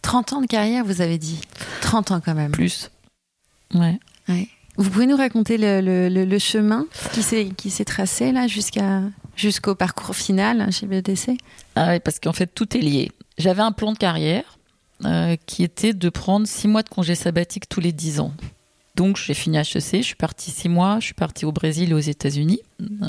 30 0.02 0.34
ans 0.34 0.42
de 0.42 0.48
carrière, 0.48 0.84
vous 0.84 1.02
avez 1.02 1.18
dit 1.18 1.40
30 1.82 2.12
ans 2.12 2.22
quand 2.24 2.36
même. 2.36 2.52
Plus. 2.52 2.92
Ouais. 3.74 4.00
ouais. 4.30 4.48
Vous 4.78 4.90
pouvez 4.90 5.06
nous 5.06 5.18
raconter 5.18 5.58
le, 5.58 5.82
le, 5.82 6.26
le 6.26 6.40
chemin 6.40 6.86
qui 7.58 7.70
s'est 7.70 7.86
tracé 7.86 8.32
là 8.32 8.48
jusqu'à 8.48 9.02
jusqu'au 9.36 9.76
parcours 9.76 10.16
final 10.16 10.72
chez 10.72 10.88
BETC 10.88 11.38
ah 11.76 11.92
oui, 11.92 12.00
parce 12.00 12.20
qu'en 12.20 12.34
fait, 12.34 12.48
tout 12.48 12.78
est 12.78 12.82
lié. 12.82 13.12
J'avais 13.38 13.62
un 13.62 13.72
plan 13.72 13.94
de 13.94 13.98
carrière 13.98 14.58
euh, 15.06 15.36
qui 15.46 15.64
était 15.64 15.94
de 15.94 16.10
prendre 16.10 16.48
6 16.48 16.68
mois 16.68 16.84
de 16.84 16.90
congé 16.90 17.16
sabbatique 17.16 17.70
tous 17.70 17.80
les 17.80 17.92
10 17.92 18.20
ans. 18.20 18.34
Donc 18.96 19.18
j'ai 19.18 19.34
fini 19.34 19.58
HEC, 19.58 19.98
je 19.98 20.02
suis 20.02 20.16
partie 20.16 20.52
6 20.52 20.68
mois, 20.68 20.98
je 21.00 21.06
suis 21.06 21.14
partie 21.14 21.46
au 21.46 21.52
Brésil 21.52 21.92
et 21.92 21.94
aux 21.94 22.00
États-Unis. 22.00 22.60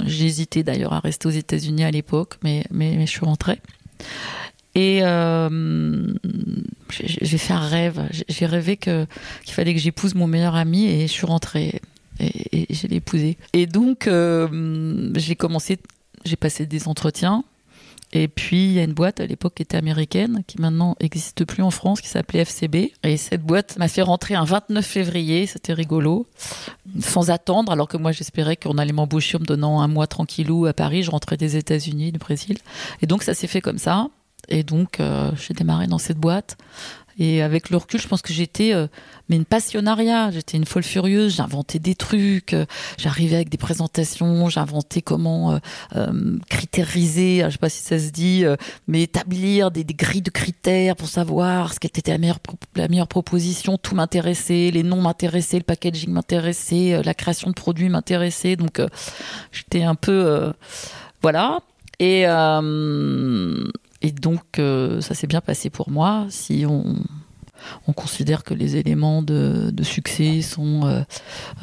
J'ai 0.07 0.27
hésité 0.27 0.63
d'ailleurs 0.63 0.93
à 0.93 1.01
rester 1.01 1.27
aux 1.27 1.33
États-Unis 1.33 1.85
à 1.85 1.91
l'époque, 1.91 2.39
mais, 2.45 2.65
mais, 2.71 2.95
mais 2.97 3.07
je 3.07 3.11
suis 3.11 3.25
rentrée. 3.27 3.61
Et 4.75 5.01
euh, 5.03 6.15
j'ai 6.91 7.39
fait 7.39 7.53
un 7.53 7.67
rêve. 7.67 8.09
J'ai 8.29 8.47
rêvé 8.47 8.77
qu'il 8.77 9.07
fallait 9.47 9.75
que 9.75 9.81
j'épouse 9.81 10.15
mon 10.15 10.27
meilleur 10.27 10.55
ami 10.55 10.87
et 10.87 11.07
je 11.07 11.13
suis 11.13 11.27
rentrée 11.27 11.81
et, 12.21 12.67
et 12.71 12.75
je 12.75 12.87
l'ai 12.87 12.97
épousé. 12.97 13.37
Et 13.53 13.67
donc 13.67 14.07
euh, 14.07 15.11
j'ai 15.17 15.37
commencé, 15.37 15.79
j'ai 16.25 16.37
passé 16.37 16.67
des 16.67 16.89
entretiens. 16.89 17.45
Et 18.15 18.29
puis 18.29 18.65
il 18.65 18.73
y 18.73 18.79
a 18.79 18.85
une 18.85 18.93
boîte 18.93 19.21
à 19.21 19.27
l'époque 19.27 19.55
qui 19.55 19.63
était 19.63 19.77
américaine, 19.77 20.43
qui 20.47 20.61
maintenant 20.61 20.97
n'existe 21.01 21.47
plus 21.47 21.63
en 21.63 21.71
France, 21.71 22.03
qui 22.03 22.09
s'appelait 22.09 22.45
FCB. 22.45 22.93
Et 23.05 23.17
cette 23.17 23.43
boîte 23.43 23.79
m'a 23.79 23.89
fait 23.89 24.03
rentrer 24.03 24.35
un 24.35 24.45
29 24.45 24.85
février, 24.85 25.47
c'était 25.47 25.73
rigolo, 25.73 26.27
sans 27.01 27.31
attendre, 27.31 27.73
alors 27.73 27.89
que 27.89 27.97
moi 27.97 28.13
j'espérais 28.13 28.57
qu'on 28.57 28.77
allait 28.77 28.93
m'embaucher 28.93 29.39
en 29.39 29.41
me 29.41 29.47
donnant 29.47 29.81
un 29.81 29.89
mois 29.89 30.07
tranquillou 30.07 30.67
à 30.67 30.75
Paris. 30.75 31.03
Je 31.03 31.11
rentrais 31.11 31.39
des 31.39 31.57
États-Unis, 31.57 32.13
du 32.13 32.19
Brésil. 32.19 32.59
Et 33.01 33.07
donc 33.07 33.23
ça 33.23 33.33
s'est 33.33 33.47
fait 33.47 33.63
comme 33.63 33.79
ça. 33.79 34.09
Et 34.49 34.63
donc, 34.63 35.01
euh, 35.01 35.31
j'ai 35.37 35.55
démarré 35.55 35.87
dans 35.87 35.99
cette 35.99 36.19
boîte. 36.19 36.57
Et 37.19 37.43
avec 37.43 37.71
le 37.71 37.77
recul, 37.77 38.01
je 38.01 38.09
pense 38.09 38.23
que 38.23 38.33
j'étais 38.33 38.73
euh, 38.73 38.87
mais 39.29 39.37
une 39.37 39.45
passionnariat. 39.45 40.31
J'étais 40.31 40.57
une 40.57 40.65
folle 40.65 40.83
furieuse. 40.83 41.37
J'inventais 41.37 41.79
des 41.79 41.95
trucs. 41.95 42.53
Euh, 42.53 42.67
J'arrivais 42.99 43.37
avec 43.37 43.49
des 43.49 43.59
présentations. 43.59 44.49
J'inventais 44.49 45.03
comment 45.03 45.53
euh, 45.53 45.59
euh, 45.97 46.39
critériser. 46.49 47.43
Je 47.47 47.51
sais 47.51 47.59
pas 47.59 47.69
si 47.69 47.83
ça 47.83 47.99
se 47.99 48.11
dit, 48.11 48.45
mais 48.89 49.03
établir 49.03 49.71
des, 49.71 49.85
des, 49.85 49.95
grilles 49.95 50.23
de 50.23 50.31
critères 50.31 50.97
pour 50.97 51.09
savoir 51.09 51.73
ce 51.73 51.81
qui 51.81 51.87
était 51.87 52.11
la 52.11 52.19
meilleure 52.19 52.41
la 52.77 52.89
meilleure 52.89 53.09
proposition. 53.09 53.79
Tout 53.79 53.95
m'intéressait. 53.95 54.71
Les 54.71 54.83
noms 54.83 55.01
m'intéressaient. 55.01 55.59
Le 55.59 55.65
packaging 55.65 56.11
m'intéressait. 56.11 57.03
la 57.03 57.15
création 57.15 57.51
de 57.51 57.55
produits 57.55 57.89
m'intéressait. 57.89 58.57
Donc, 58.57 58.81
j'étais 59.51 59.83
un 59.83 59.95
peu 59.95 60.53
voilà. 61.23 61.61
Et 61.99 62.27
et 64.03 64.13
donc, 64.13 64.59
euh, 64.59 65.01
ça 65.01 65.15
s'est 65.15 65.27
bien 65.27 65.41
passé 65.41 65.71
pour 65.71 65.91
moi. 65.91 66.27
Si 66.29 66.65
on, 66.69 66.97
on 67.87 67.93
considère 67.93 68.43
que 68.45 68.55
les 68.55 68.77
éléments 68.77 69.23
de, 69.23 69.71
de 69.73 69.83
succès 69.83 70.43
sont 70.43 70.87
euh, 70.87 71.03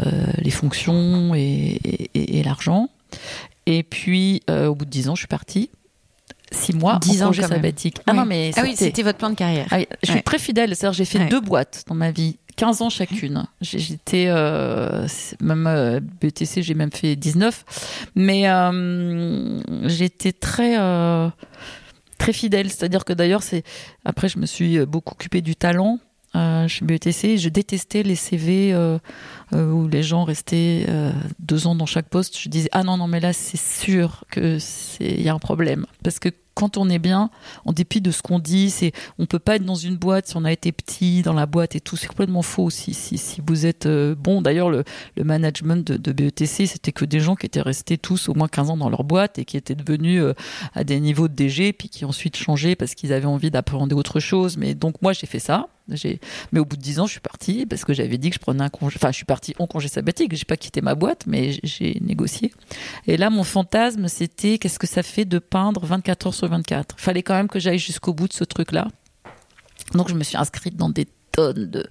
euh, 0.05 0.11
les 0.37 0.51
fonctions 0.51 1.35
et, 1.35 1.79
et, 2.13 2.39
et 2.39 2.43
l'argent. 2.43 2.89
Et 3.65 3.83
puis, 3.83 4.41
au 4.49 4.73
bout 4.73 4.85
de 4.85 4.89
dix 4.89 5.09
ans, 5.09 5.15
je 5.15 5.21
suis 5.21 5.27
partie. 5.27 5.69
Six 6.51 6.73
mois 6.73 6.97
10 6.99 7.21
en 7.21 7.25
ans 7.25 7.27
congé 7.27 7.43
sabbatique. 7.43 7.97
Oui. 7.99 8.03
Ah 8.07 8.13
non, 8.13 8.25
mais 8.25 8.49
Ah 8.55 8.61
oui, 8.63 8.73
c'était 8.75 9.03
votre 9.03 9.19
plan 9.19 9.29
de 9.29 9.35
carrière. 9.35 9.67
ah 9.69 9.77
je 10.01 10.07
suis 10.07 10.15
Ouais. 10.15 10.21
très 10.23 10.39
fidèle. 10.39 10.75
C'est-à-dire, 10.75 10.97
j'ai 10.97 11.05
fait 11.05 11.19
Ouais. 11.19 11.29
deux 11.29 11.41
boîtes 11.41 11.83
dans 11.87 11.93
ma 11.93 12.09
vie. 12.09 12.37
15 12.55 12.81
ans 12.81 12.89
chacune. 12.89 13.45
J'ai- 13.61 13.77
J'étais 13.79 14.25
euh, 14.29 15.07
même 15.41 15.67
euh, 15.67 15.99
BTC, 16.21 16.63
j'ai 16.63 16.73
même 16.73 16.91
fait 16.91 17.15
19, 17.15 18.09
mais 18.15 18.49
euh, 18.49 19.61
j'étais 19.87 20.31
très 20.33 20.75
très 22.19 22.33
fidèle. 22.33 22.69
C'est-à-dire 22.69 23.03
que 23.03 23.13
d'ailleurs, 23.13 23.41
c'est 23.41 23.63
après, 24.05 24.29
je 24.29 24.37
me 24.37 24.45
suis 24.45 24.85
beaucoup 24.85 25.13
occupée 25.13 25.41
du 25.41 25.55
talent. 25.55 25.97
Euh, 26.35 26.67
chez 26.67 26.85
BETC, 26.85 27.37
je 27.37 27.49
détestais 27.49 28.03
les 28.03 28.15
CV 28.15 28.71
euh, 28.71 28.99
euh, 29.53 29.71
où 29.71 29.87
les 29.87 30.03
gens 30.03 30.25
restaient 30.25 30.85
euh, 30.87 31.11
deux 31.39 31.65
ans 31.65 31.73
dans 31.73 31.87
chaque 31.87 32.07
poste. 32.07 32.37
Je 32.39 32.49
disais 32.49 32.69
ah 32.71 32.83
non 32.83 32.97
non 32.97 33.07
mais 33.07 33.19
là 33.19 33.33
c'est 33.33 33.59
sûr 33.59 34.25
que 34.29 34.59
c'est 34.59 35.09
y 35.09 35.27
a 35.27 35.33
un 35.33 35.39
problème 35.39 35.87
parce 36.03 36.19
que 36.19 36.29
quand 36.59 36.75
on 36.75 36.89
est 36.89 36.99
bien, 36.99 37.29
en 37.63 37.71
dépit 37.71 38.01
de 38.01 38.11
ce 38.11 38.21
qu'on 38.21 38.37
dit, 38.37 38.69
c'est 38.69 38.91
on 39.17 39.25
peut 39.25 39.39
pas 39.39 39.55
être 39.55 39.63
dans 39.63 39.75
une 39.75 39.95
boîte 39.95 40.27
si 40.27 40.35
on 40.35 40.43
a 40.43 40.51
été 40.51 40.73
petit 40.73 41.21
dans 41.21 41.31
la 41.31 41.45
boîte 41.45 41.73
et 41.77 41.79
tout. 41.79 41.95
C'est 41.95 42.07
complètement 42.07 42.41
faux 42.41 42.69
si 42.69 42.93
si, 42.93 43.17
si 43.17 43.41
vous 43.47 43.65
êtes 43.65 43.85
euh, 43.85 44.13
bon. 44.13 44.41
D'ailleurs 44.41 44.69
le, 44.69 44.83
le 45.15 45.23
management 45.23 45.87
de, 45.87 45.95
de 45.95 46.11
BETC 46.11 46.67
c'était 46.67 46.91
que 46.91 47.05
des 47.05 47.21
gens 47.21 47.37
qui 47.37 47.45
étaient 47.45 47.61
restés 47.61 47.97
tous 47.97 48.27
au 48.27 48.33
moins 48.33 48.49
15 48.49 48.71
ans 48.71 48.77
dans 48.77 48.89
leur 48.89 49.05
boîte 49.05 49.39
et 49.39 49.45
qui 49.45 49.55
étaient 49.55 49.73
devenus 49.73 50.21
euh, 50.21 50.33
à 50.73 50.83
des 50.83 50.99
niveaux 50.99 51.29
de 51.29 51.33
DG 51.33 51.71
puis 51.71 51.87
qui 51.87 52.03
ensuite 52.03 52.35
changé 52.35 52.75
parce 52.75 52.93
qu'ils 52.93 53.13
avaient 53.13 53.25
envie 53.25 53.51
d'appréhender 53.51 53.95
autre 53.95 54.19
chose. 54.19 54.57
Mais 54.57 54.75
donc 54.75 55.01
moi 55.01 55.13
j'ai 55.13 55.27
fait 55.27 55.39
ça. 55.39 55.69
Mais 56.51 56.59
au 56.59 56.65
bout 56.65 56.75
de 56.77 56.81
10 56.81 56.99
ans 56.99 57.05
je 57.05 57.11
suis 57.11 57.19
partie 57.19 57.65
parce 57.65 57.85
que 57.85 57.93
j'avais 57.93 58.17
dit 58.17 58.29
que 58.29 58.35
je 58.35 58.39
prenais 58.39 58.63
un 58.63 58.69
congé. 58.69 58.95
Enfin 58.97 59.11
je 59.11 59.17
suis 59.17 59.25
partie 59.25 59.55
en 59.59 59.67
congé 59.67 59.87
sabbatique. 59.87 60.35
J'ai 60.35 60.45
pas 60.45 60.57
quitté 60.57 60.81
ma 60.81 60.95
boîte 60.95 61.23
mais 61.27 61.53
j'ai- 61.63 61.99
négocié. 62.01 62.51
Et 63.07 63.17
là, 63.17 63.29
mon 63.29 63.43
fantasme, 63.43 64.07
c'était 64.07 64.57
qu'est-ce 64.57 64.79
que 64.79 64.87
ça 64.87 65.03
fait 65.03 65.25
de 65.25 65.39
peindre 65.39 65.85
24 65.85 66.27
heures 66.27 66.33
sur 66.33 66.47
24 66.47 66.95
Il 66.97 67.01
fallait 67.01 67.23
quand 67.23 67.33
même 67.35 67.47
que 67.47 67.59
j'aille 67.59 67.79
jusqu'au 67.79 68.13
bout 68.13 68.27
de 68.27 68.33
ce 68.33 68.43
truc-là. 68.43 68.87
Donc, 69.93 70.09
je 70.09 70.13
me 70.13 70.23
suis 70.23 70.37
inscrite 70.37 70.75
dans 70.75 70.89
des 70.89 71.07
tonnes 71.31 71.85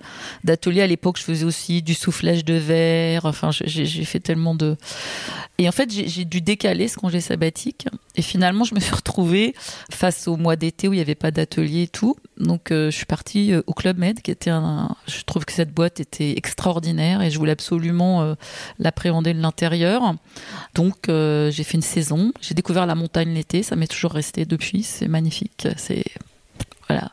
d'ateliers. 0.44 0.82
À 0.82 0.86
l'époque, 0.86 1.18
je 1.18 1.22
faisais 1.22 1.44
aussi 1.44 1.82
du 1.82 1.94
soufflage 1.94 2.44
de 2.44 2.54
verre. 2.54 3.24
Enfin, 3.24 3.50
j'ai 3.50 4.04
fait 4.04 4.20
tellement 4.20 4.54
de... 4.54 4.76
Et 5.60 5.68
en 5.68 5.72
fait, 5.72 5.90
j'ai 5.90 6.24
dû 6.24 6.40
décaler 6.40 6.86
ce 6.86 6.96
congé 6.96 7.20
sabbatique. 7.20 7.88
Et 8.14 8.22
finalement, 8.22 8.64
je 8.64 8.74
me 8.74 8.80
suis 8.80 8.94
retrouvée 8.94 9.54
face 9.90 10.28
au 10.28 10.36
mois 10.36 10.54
d'été 10.54 10.86
où 10.86 10.92
il 10.92 10.96
n'y 10.96 11.02
avait 11.02 11.16
pas 11.16 11.32
d'atelier 11.32 11.82
et 11.82 11.88
tout. 11.88 12.16
Donc, 12.38 12.70
euh, 12.70 12.90
je 12.90 12.96
suis 12.96 13.06
partie 13.06 13.52
euh, 13.52 13.62
au 13.66 13.74
Club 13.74 13.98
Med, 13.98 14.22
qui 14.22 14.30
était 14.30 14.50
un... 14.50 14.94
Je 15.08 15.22
trouve 15.22 15.44
que 15.44 15.52
cette 15.52 15.72
boîte 15.72 15.98
était 15.98 16.36
extraordinaire 16.36 17.22
et 17.22 17.30
je 17.30 17.38
voulais 17.38 17.52
absolument 17.52 18.22
euh, 18.22 18.34
l'appréhender 18.78 19.34
de 19.34 19.40
l'intérieur. 19.40 20.14
Donc 20.74 21.06
j'ai 21.08 21.64
fait 21.64 21.74
une 21.74 21.82
saison, 21.82 22.32
j'ai 22.40 22.54
découvert 22.54 22.86
la 22.86 22.94
montagne 22.94 23.32
l'été, 23.34 23.62
ça 23.62 23.76
m'est 23.76 23.86
toujours 23.86 24.12
resté 24.12 24.44
depuis, 24.44 24.82
c'est 24.82 25.08
magnifique, 25.08 25.66
c'est 25.76 26.04
voilà, 26.88 27.12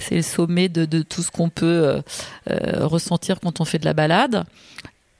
c'est 0.00 0.16
le 0.16 0.22
sommet 0.22 0.68
de, 0.68 1.02
tout 1.02 1.22
ce 1.22 1.30
qu'on 1.30 1.48
peut 1.48 1.66
euh, 1.66 2.02
euh, 2.50 2.86
ressentir 2.86 3.40
quand 3.40 3.60
on 3.60 3.64
fait 3.64 3.78
de 3.78 3.84
la 3.84 3.94
balade. 3.94 4.44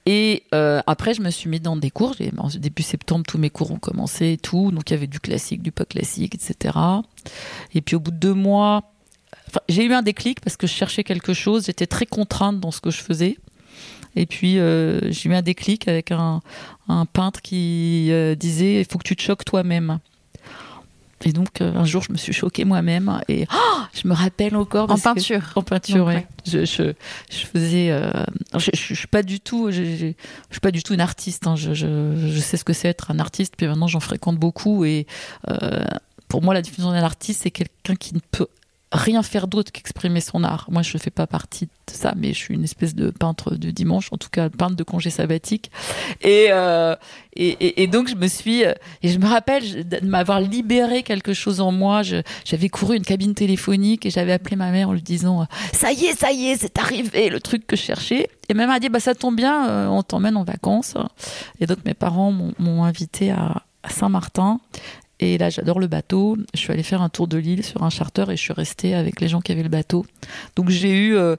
Et 0.05 0.43
euh, 0.53 0.81
après, 0.85 1.13
je 1.13 1.21
me 1.21 1.29
suis 1.29 1.49
mis 1.49 1.61
dans 1.61 1.77
des 1.77 1.89
cours. 1.89 2.15
En 2.37 2.49
début 2.49 2.83
septembre, 2.83 3.23
tous 3.25 3.37
mes 3.37 3.49
cours 3.49 3.71
ont 3.71 3.79
commencé 3.79 4.33
et 4.33 4.37
tout. 4.37 4.71
Donc, 4.71 4.89
il 4.89 4.93
y 4.93 4.97
avait 4.97 5.07
du 5.07 5.21
classique, 5.21 5.61
du 5.61 5.71
pas 5.71 5.85
classique, 5.85 6.35
etc. 6.35 6.77
Et 7.73 7.79
puis, 7.79 7.95
au 7.95 8.01
bout 8.01 8.11
de 8.11 8.17
deux 8.17 8.33
mois, 8.33 8.91
j'ai 9.69 9.85
eu 9.85 9.93
un 9.93 10.01
déclic 10.01 10.41
parce 10.41 10.57
que 10.57 10.67
je 10.67 10.73
cherchais 10.73 11.05
quelque 11.05 11.33
chose. 11.33 11.67
J'étais 11.67 11.87
très 11.87 12.05
contrainte 12.05 12.59
dans 12.59 12.71
ce 12.71 12.81
que 12.81 12.91
je 12.91 13.01
faisais. 13.01 13.37
Et 14.17 14.25
puis, 14.25 14.55
j'ai 14.55 15.29
eu 15.29 15.33
un 15.33 15.41
déclic 15.41 15.87
avec 15.87 16.11
un, 16.11 16.41
peintre 17.13 17.41
qui 17.41 18.11
disait 18.37 18.81
il 18.81 18.85
faut 18.85 18.97
que 18.97 19.07
tu 19.07 19.15
te 19.15 19.21
choques 19.21 19.45
toi-même. 19.45 19.99
Et 21.25 21.31
donc, 21.31 21.61
euh, 21.61 21.73
un 21.75 21.85
jour, 21.85 22.01
je 22.03 22.11
me 22.11 22.17
suis 22.17 22.33
choquée 22.33 22.65
moi-même. 22.65 23.21
Et 23.29 23.45
oh, 23.53 23.81
je 23.93 24.07
me 24.07 24.13
rappelle 24.13 24.55
encore. 24.55 24.89
En 24.91 24.95
que- 24.95 25.01
peinture. 25.01 25.51
en 25.55 25.61
peinture, 25.61 26.05
ouais. 26.05 26.15
ouais. 26.15 26.27
Je, 26.45 26.65
je, 26.65 26.93
je 27.31 27.45
faisais. 27.45 27.91
euh, 27.91 28.11
je, 28.57 28.93
suis 28.95 29.07
pas 29.07 29.23
du 29.23 29.39
tout. 29.39 29.71
Je, 29.71 29.83
je, 29.83 29.95
je 30.07 30.13
suis 30.51 30.59
pas 30.61 30.71
du 30.71 30.83
tout 30.83 30.93
une 30.93 31.01
artiste. 31.01 31.47
hein. 31.47 31.55
Je, 31.55 31.73
je, 31.73 32.13
je 32.17 32.39
sais 32.39 32.57
ce 32.57 32.63
que 32.63 32.73
c'est 32.73 32.89
être 32.89 33.11
un 33.11 33.19
artiste. 33.19 33.53
Puis 33.57 33.67
maintenant, 33.67 33.87
j'en 33.87 33.99
fréquente 34.01 34.37
beaucoup. 34.37 34.83
Et 34.85 35.07
euh, 35.49 35.85
pour 36.27 36.41
moi, 36.43 36.53
la 36.53 36.61
définition 36.61 36.91
d'un 36.91 37.03
artiste, 37.03 37.41
c'est 37.43 37.51
quelqu'un 37.51 37.95
qui 37.95 38.13
ne 38.15 38.19
peut 38.31 38.47
rien 38.93 39.23
faire 39.23 39.47
d'autre 39.47 39.71
qu'exprimer 39.71 40.21
son 40.21 40.43
art. 40.43 40.67
Moi, 40.69 40.81
je 40.83 40.97
fais 40.97 41.09
pas 41.09 41.27
partie 41.27 41.65
de 41.65 41.71
ça, 41.91 42.13
mais 42.15 42.29
je 42.29 42.37
suis 42.37 42.53
une 42.53 42.63
espèce 42.63 42.95
de 42.95 43.09
peintre 43.09 43.55
de 43.55 43.71
dimanche, 43.71 44.07
en 44.11 44.17
tout 44.17 44.29
cas 44.31 44.49
peintre 44.49 44.75
de 44.75 44.83
congé 44.83 45.09
sabbatique. 45.09 45.71
Et, 46.21 46.47
euh, 46.51 46.95
et, 47.35 47.87
donc, 47.87 48.07
je 48.07 48.15
me 48.15 48.27
suis, 48.27 48.61
et 48.61 49.09
je 49.09 49.17
me 49.17 49.25
rappelle 49.27 49.87
de 49.87 50.05
m'avoir 50.05 50.39
libéré 50.39 51.03
quelque 51.03 51.33
chose 51.33 51.59
en 51.59 51.71
moi. 51.71 52.01
J'avais 52.45 52.69
couru 52.69 52.95
une 52.95 53.03
cabine 53.03 53.33
téléphonique 53.33 54.05
et 54.05 54.09
j'avais 54.11 54.31
appelé 54.31 54.55
ma 54.55 54.69
mère 54.71 54.89
en 54.89 54.93
lui 54.93 55.01
disant, 55.01 55.41
euh, 55.41 55.45
ça 55.73 55.91
y 55.91 56.05
est, 56.05 56.13
ça 56.17 56.31
y 56.31 56.45
est, 56.47 56.57
c'est 56.57 56.77
arrivé, 56.77 57.29
le 57.29 57.39
truc 57.41 57.65
que 57.67 57.75
je 57.75 57.81
cherchais. 57.81 58.29
Et 58.49 58.53
ma 58.53 58.67
mère 58.67 58.75
a 58.75 58.79
dit, 58.79 58.89
bah 58.89 58.99
ça 58.99 59.15
tombe 59.15 59.35
bien, 59.35 59.67
euh, 59.67 59.87
on 59.87 60.03
t'emmène 60.03 60.37
en 60.37 60.43
vacances. 60.43 60.93
Et 61.59 61.65
donc, 61.65 61.79
mes 61.85 61.93
parents 61.95 62.31
m'ont- 62.31 62.83
invité 62.83 63.31
à 63.31 63.63
Saint-Martin. 63.89 64.59
Et 65.23 65.37
là, 65.37 65.49
j'adore 65.49 65.79
le 65.79 65.87
bateau. 65.87 66.37
Je 66.53 66.59
suis 66.59 66.73
allée 66.73 66.83
faire 66.83 67.01
un 67.01 67.07
tour 67.07 67.29
de 67.29 67.37
l'île 67.37 67.63
sur 67.63 67.81
un 67.83 67.89
charter 67.89 68.25
et 68.27 68.35
je 68.35 68.41
suis 68.41 68.51
restée 68.51 68.93
avec 68.93 69.21
les 69.21 69.29
gens 69.29 69.39
qui 69.39 69.53
avaient 69.53 69.63
le 69.63 69.69
bateau. 69.69 70.05
Donc 70.57 70.67
j'ai 70.67 70.91
eu 70.91 71.15
euh, 71.15 71.37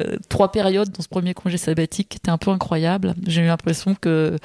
euh, 0.00 0.16
trois 0.30 0.50
périodes 0.50 0.88
dans 0.90 1.02
ce 1.02 1.08
premier 1.08 1.34
congé 1.34 1.58
sabbatique 1.58 2.08
qui 2.08 2.16
étaient 2.16 2.30
un 2.30 2.38
peu 2.38 2.50
incroyables. 2.50 3.14
J'ai 3.26 3.42
eu 3.42 3.46
l'impression 3.46 3.94
que 3.94 4.38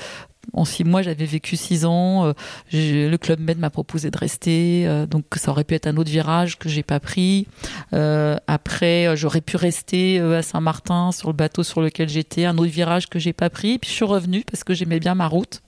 en 0.52 0.66
six 0.66 0.84
mois, 0.84 1.04
j'avais 1.04 1.24
vécu 1.24 1.56
six 1.56 1.86
ans. 1.86 2.26
Euh, 2.26 2.34
le 2.74 3.16
club 3.16 3.40
Med 3.40 3.60
m'a 3.60 3.70
proposé 3.70 4.12
de 4.12 4.18
rester, 4.18 5.06
donc 5.10 5.24
ça 5.38 5.52
aurait 5.52 5.64
pu 5.64 5.76
être 5.76 5.88
un 5.88 5.96
autre 5.96 6.10
virage 6.10 6.58
que 6.58 6.68
j'ai 6.68 6.84
pas 6.84 7.00
pris. 7.00 7.48
Après, 7.92 9.16
j'aurais 9.16 9.42
pu 9.42 9.56
rester 9.56 10.20
à 10.20 10.42
Saint-Martin 10.42 11.14
sur 11.14 11.30
le 11.30 11.36
bateau 11.36 11.64
sur 11.64 11.80
lequel 11.80 12.10
j'étais, 12.10 12.44
un 12.44 12.58
autre 12.58 12.72
virage 12.72 13.08
que 13.08 13.20
j'ai 13.20 13.34
pas 13.34 13.50
pris. 13.50 13.78
Puis 13.78 13.90
je 13.92 13.96
suis 13.96 14.06
revenue 14.06 14.44
parce 14.50 14.66
que 14.66 14.74
j'aimais 14.74 15.00
bien 15.00 15.16
ma 15.16 15.28
route. 15.28 15.62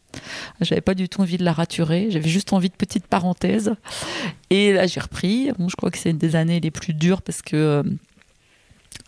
J'avais 0.61 0.81
pas 0.81 0.93
du 0.93 1.09
tout 1.09 1.21
envie 1.21 1.37
de 1.37 1.43
la 1.43 1.53
raturer. 1.53 2.07
J'avais 2.09 2.29
juste 2.29 2.53
envie 2.53 2.69
de 2.69 2.75
petites 2.75 3.07
parenthèses. 3.07 3.73
Et 4.49 4.73
là, 4.73 4.87
j'ai 4.87 4.99
repris. 4.99 5.51
Je 5.67 5.75
crois 5.75 5.91
que 5.91 5.97
c'est 5.97 6.11
une 6.11 6.17
des 6.17 6.35
années 6.35 6.59
les 6.59 6.71
plus 6.71 6.93
dures 6.93 7.21
parce 7.21 7.41
que 7.41 7.83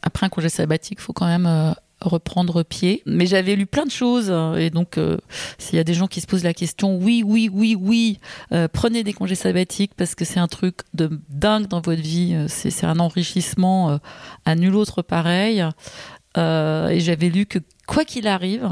après 0.01 0.25
un 0.25 0.29
congé 0.29 0.49
sabbatique, 0.49 0.99
il 0.99 1.03
faut 1.03 1.13
quand 1.13 1.27
même 1.27 1.75
reprendre 2.01 2.63
pied. 2.63 3.01
Mais 3.05 3.25
j'avais 3.25 3.55
lu 3.55 3.65
plein 3.65 3.85
de 3.85 3.91
choses 3.91 4.29
et 4.57 4.69
donc 4.69 4.97
euh, 4.97 5.17
s'il 5.57 5.77
y 5.77 5.79
a 5.79 5.83
des 5.83 5.93
gens 5.93 6.07
qui 6.07 6.21
se 6.21 6.27
posent 6.27 6.43
la 6.43 6.53
question, 6.53 6.97
oui, 6.97 7.23
oui, 7.25 7.49
oui, 7.51 7.75
oui, 7.79 8.19
euh, 8.51 8.67
prenez 8.71 9.03
des 9.03 9.13
congés 9.13 9.35
sabbatiques 9.35 9.93
parce 9.95 10.15
que 10.15 10.25
c'est 10.25 10.39
un 10.39 10.47
truc 10.47 10.79
de 10.93 11.19
dingue 11.29 11.67
dans 11.67 11.81
votre 11.81 12.01
vie, 12.01 12.33
euh, 12.33 12.45
c'est 12.47 12.85
un 12.85 12.99
enrichissement 12.99 13.99
à 14.45 14.55
nul 14.55 14.75
autre 14.75 15.01
pareil. 15.01 15.63
et 16.37 16.99
j'avais 16.99 17.29
lu 17.29 17.45
que 17.45 17.59
quoi 17.87 18.05
qu'il 18.05 18.27
arrive, 18.27 18.69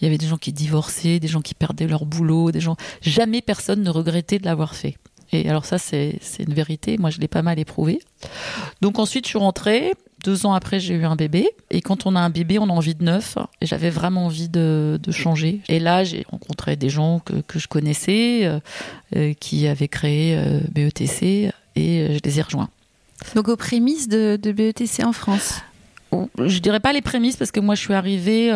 il 0.00 0.04
y 0.04 0.06
avait 0.08 0.18
des 0.18 0.26
gens 0.26 0.38
qui 0.38 0.52
divorçaient, 0.52 1.20
des 1.20 1.28
gens 1.28 1.40
qui 1.40 1.54
perdaient 1.54 1.86
leur 1.86 2.06
boulot, 2.06 2.52
des 2.52 2.60
gens 2.60 2.76
jamais 3.00 3.42
personne 3.42 3.82
ne 3.82 3.90
regrettait 3.90 4.38
de 4.38 4.44
l'avoir 4.44 4.74
fait. 4.74 4.96
Et 5.32 5.48
alors 5.48 5.64
ça, 5.64 5.78
c'est 5.78 6.20
une 6.38 6.54
vérité. 6.54 6.96
Moi, 6.98 7.10
je 7.10 7.18
l'ai 7.18 7.28
pas 7.28 7.42
mal 7.42 7.58
éprouvé. 7.58 8.00
Donc 8.80 8.98
ensuite, 8.98 9.26
je 9.26 9.30
suis 9.30 9.38
rentrée. 9.38 9.92
Deux 10.24 10.46
ans 10.46 10.52
après, 10.52 10.80
j'ai 10.80 10.94
eu 10.94 11.04
un 11.04 11.16
bébé. 11.16 11.48
Et 11.70 11.80
quand 11.80 12.06
on 12.06 12.16
a 12.16 12.20
un 12.20 12.30
bébé, 12.30 12.58
on 12.58 12.64
a 12.64 12.72
envie 12.72 12.94
de 12.94 13.04
neuf. 13.04 13.36
Et 13.60 13.66
j'avais 13.66 13.90
vraiment 13.90 14.26
envie 14.26 14.48
de, 14.48 14.98
de, 15.00 15.12
changer. 15.12 15.60
Et 15.68 15.78
là, 15.78 16.02
j'ai 16.02 16.24
rencontré 16.30 16.76
des 16.76 16.88
gens 16.88 17.20
que, 17.20 17.34
que 17.42 17.58
je 17.58 17.68
connaissais, 17.68 18.46
euh, 18.46 18.58
euh 19.16 19.34
qui 19.38 19.68
avaient 19.68 19.88
créé 19.88 20.36
euh, 20.36 20.60
BETC, 20.72 21.52
et 21.76 22.16
je 22.16 22.18
les 22.24 22.38
ai 22.38 22.42
rejoints. 22.42 22.70
Donc 23.34 23.48
aux 23.48 23.56
prémices 23.56 24.08
de, 24.08 24.38
de 24.40 24.52
BETC 24.52 25.04
en 25.04 25.12
France? 25.12 25.60
Je 26.42 26.58
dirais 26.58 26.80
pas 26.80 26.92
les 26.92 27.02
prémices, 27.02 27.36
parce 27.36 27.52
que 27.52 27.60
moi, 27.60 27.74
je 27.74 27.80
suis 27.80 27.94
arrivée 27.94 28.50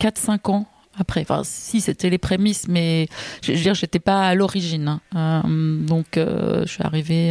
4-5 0.00 0.50
ans 0.50 0.66
après. 0.98 1.22
Enfin, 1.22 1.42
si 1.44 1.80
c'était 1.80 2.10
les 2.10 2.18
prémices, 2.18 2.68
mais 2.68 3.08
je 3.42 3.52
veux 3.52 3.58
dire, 3.58 3.74
j'étais 3.74 4.00
pas 4.00 4.26
à 4.26 4.34
l'origine. 4.34 5.00
Hein. 5.14 5.42
donc, 5.46 6.06
je 6.16 6.66
suis 6.66 6.82
arrivée 6.82 7.30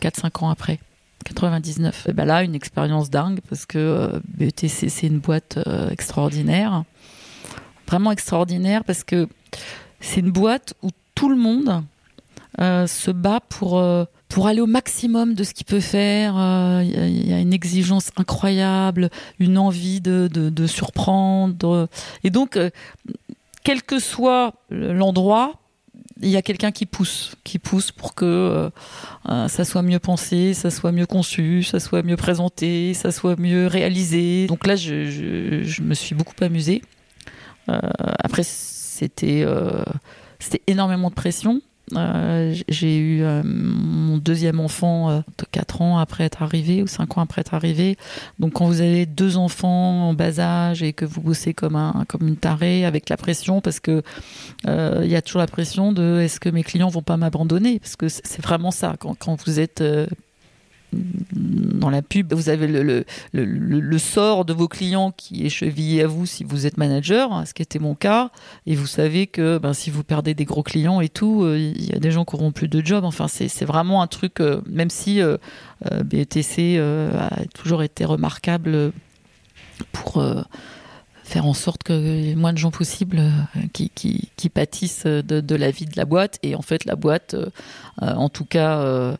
4-5 0.00 0.44
ans 0.44 0.50
après. 0.50 0.78
99. 1.24 2.06
Et 2.08 2.12
ben 2.12 2.24
là, 2.24 2.42
une 2.42 2.54
expérience 2.54 3.10
dingue 3.10 3.40
parce 3.48 3.66
que 3.66 3.78
euh, 3.78 4.20
BETC, 4.28 4.88
c'est 4.88 5.06
une 5.06 5.18
boîte 5.18 5.58
euh, 5.66 5.90
extraordinaire. 5.90 6.84
Vraiment 7.86 8.12
extraordinaire 8.12 8.84
parce 8.84 9.04
que 9.04 9.28
c'est 10.00 10.20
une 10.20 10.30
boîte 10.30 10.74
où 10.82 10.90
tout 11.14 11.28
le 11.28 11.36
monde 11.36 11.82
euh, 12.60 12.86
se 12.86 13.10
bat 13.10 13.40
pour, 13.40 13.82
pour 14.30 14.46
aller 14.46 14.60
au 14.60 14.66
maximum 14.66 15.34
de 15.34 15.44
ce 15.44 15.52
qu'il 15.52 15.66
peut 15.66 15.80
faire. 15.80 16.34
Il 16.82 17.28
y, 17.28 17.32
a 17.32 17.38
une 17.38 17.52
exigence 17.52 18.10
incroyable, 18.16 19.10
une 19.38 19.58
envie 19.58 20.00
de, 20.00 20.28
de, 20.32 20.48
de 20.48 20.66
surprendre. 20.66 21.88
Et 22.24 22.30
donc, 22.30 22.58
quel 23.64 23.82
que 23.82 23.98
soit 23.98 24.54
l'endroit, 24.70 25.60
il 26.22 26.28
y 26.28 26.36
a 26.36 26.42
quelqu'un 26.42 26.70
qui 26.70 26.86
pousse, 26.86 27.34
qui 27.44 27.58
pousse 27.58 27.92
pour 27.92 28.14
que 28.14 28.24
euh, 28.24 28.70
euh, 29.28 29.48
ça 29.48 29.64
soit 29.64 29.82
mieux 29.82 29.98
pensé, 29.98 30.54
ça 30.54 30.70
soit 30.70 30.92
mieux 30.92 31.06
conçu, 31.06 31.62
ça 31.62 31.80
soit 31.80 32.02
mieux 32.02 32.16
présenté, 32.16 32.94
ça 32.94 33.10
soit 33.10 33.36
mieux 33.38 33.66
réalisé. 33.66 34.46
Donc 34.46 34.66
là, 34.66 34.76
je, 34.76 35.10
je, 35.64 35.82
me 35.82 35.94
suis 35.94 36.14
beaucoup 36.14 36.34
amusée. 36.42 36.82
Euh, 37.68 37.78
après, 38.18 38.42
c'était 38.42 39.46
c'était 40.38 40.62
énormément 40.66 41.10
de 41.10 41.14
pression. 41.14 41.60
Euh, 41.96 42.54
j'ai 42.68 42.98
eu 42.98 43.22
euh, 43.22 43.42
mon 43.44 44.18
deuxième 44.18 44.60
enfant 44.60 45.10
euh, 45.10 45.20
4 45.52 45.82
ans 45.82 45.98
après 45.98 46.24
être 46.24 46.42
arrivé 46.42 46.82
ou 46.82 46.86
5 46.86 47.18
ans 47.18 47.20
après 47.22 47.40
être 47.40 47.54
arrivé. 47.54 47.96
Donc 48.38 48.54
quand 48.54 48.66
vous 48.66 48.80
avez 48.80 49.06
deux 49.06 49.36
enfants 49.36 50.08
en 50.08 50.14
bas 50.14 50.38
âge 50.38 50.82
et 50.82 50.92
que 50.92 51.04
vous 51.04 51.20
bossez 51.20 51.54
comme 51.54 51.76
un 51.76 52.04
comme 52.08 52.26
une 52.28 52.36
tarée 52.36 52.84
avec 52.84 53.08
la 53.08 53.16
pression 53.16 53.60
parce 53.60 53.80
que 53.80 54.02
il 54.66 55.10
y 55.10 55.16
a 55.16 55.22
toujours 55.22 55.40
la 55.40 55.46
pression 55.46 55.92
de 55.92 56.20
est-ce 56.20 56.40
que 56.40 56.48
mes 56.48 56.62
clients 56.62 56.88
vont 56.88 57.02
pas 57.02 57.16
m'abandonner? 57.16 57.78
Parce 57.78 57.96
que 57.96 58.08
c'est 58.08 58.42
vraiment 58.42 58.70
ça 58.70 58.96
quand, 58.98 59.14
quand 59.14 59.36
vous 59.46 59.60
êtes 59.60 59.82
dans 60.92 61.90
la 61.90 62.02
pub, 62.02 62.32
vous 62.32 62.48
avez 62.48 62.66
le, 63.32 63.98
sort 63.98 64.44
de 64.44 64.52
vos 64.52 64.68
clients 64.68 65.12
qui 65.12 65.46
est 65.46 65.50
chevillé 65.50 66.02
à 66.02 66.06
vous 66.06 66.26
si 66.26 66.44
vous 66.44 66.66
êtes 66.66 66.76
manager, 66.76 67.32
hein, 67.32 67.44
ce 67.44 67.54
qui 67.54 67.62
était 67.62 67.78
mon 67.78 67.94
cas, 67.94 68.30
et 68.66 68.74
vous 68.74 68.86
savez 68.86 69.26
que 69.26 69.58
ben, 69.58 69.72
si 69.72 69.90
vous 69.90 70.04
perdez 70.04 70.34
des 70.34 70.44
gros 70.44 70.62
clients 70.62 71.00
et 71.00 71.08
tout, 71.08 71.42
euh, 71.42 71.58
il 71.58 71.84
y 71.84 71.94
a 71.94 71.98
des 71.98 72.10
gens 72.10 72.24
qui 72.24 72.34
auront 72.34 72.52
plus 72.52 72.68
de 72.68 72.84
job. 72.84 73.04
Enfin, 73.04 73.28
c'est 73.28 73.64
vraiment 73.64 74.02
un 74.02 74.06
truc, 74.06 74.40
euh, 74.40 74.60
même 74.66 74.90
si 74.90 75.20
euh, 75.20 75.36
BETC 76.04 76.78
a 76.78 77.44
toujours 77.54 77.82
été 77.82 78.04
remarquable 78.04 78.92
pour 79.92 80.22
faire 81.30 81.46
en 81.46 81.54
sorte 81.54 81.84
que 81.84 81.92
ait 81.92 82.34
moins 82.34 82.52
de 82.52 82.58
gens 82.58 82.72
possible 82.72 83.18
euh, 83.20 83.60
qui, 83.72 84.48
pâtissent 84.52 85.06
de, 85.06 85.54
la 85.54 85.70
vie 85.70 85.86
de 85.86 85.96
la 85.96 86.04
boîte. 86.04 86.38
Et 86.42 86.56
en 86.56 86.62
fait, 86.62 86.84
la 86.84 86.96
boîte, 86.96 87.34
euh, 87.34 87.46
euh 88.02 88.14
en 88.14 88.28
tout 88.28 88.44
cas, 88.44 89.16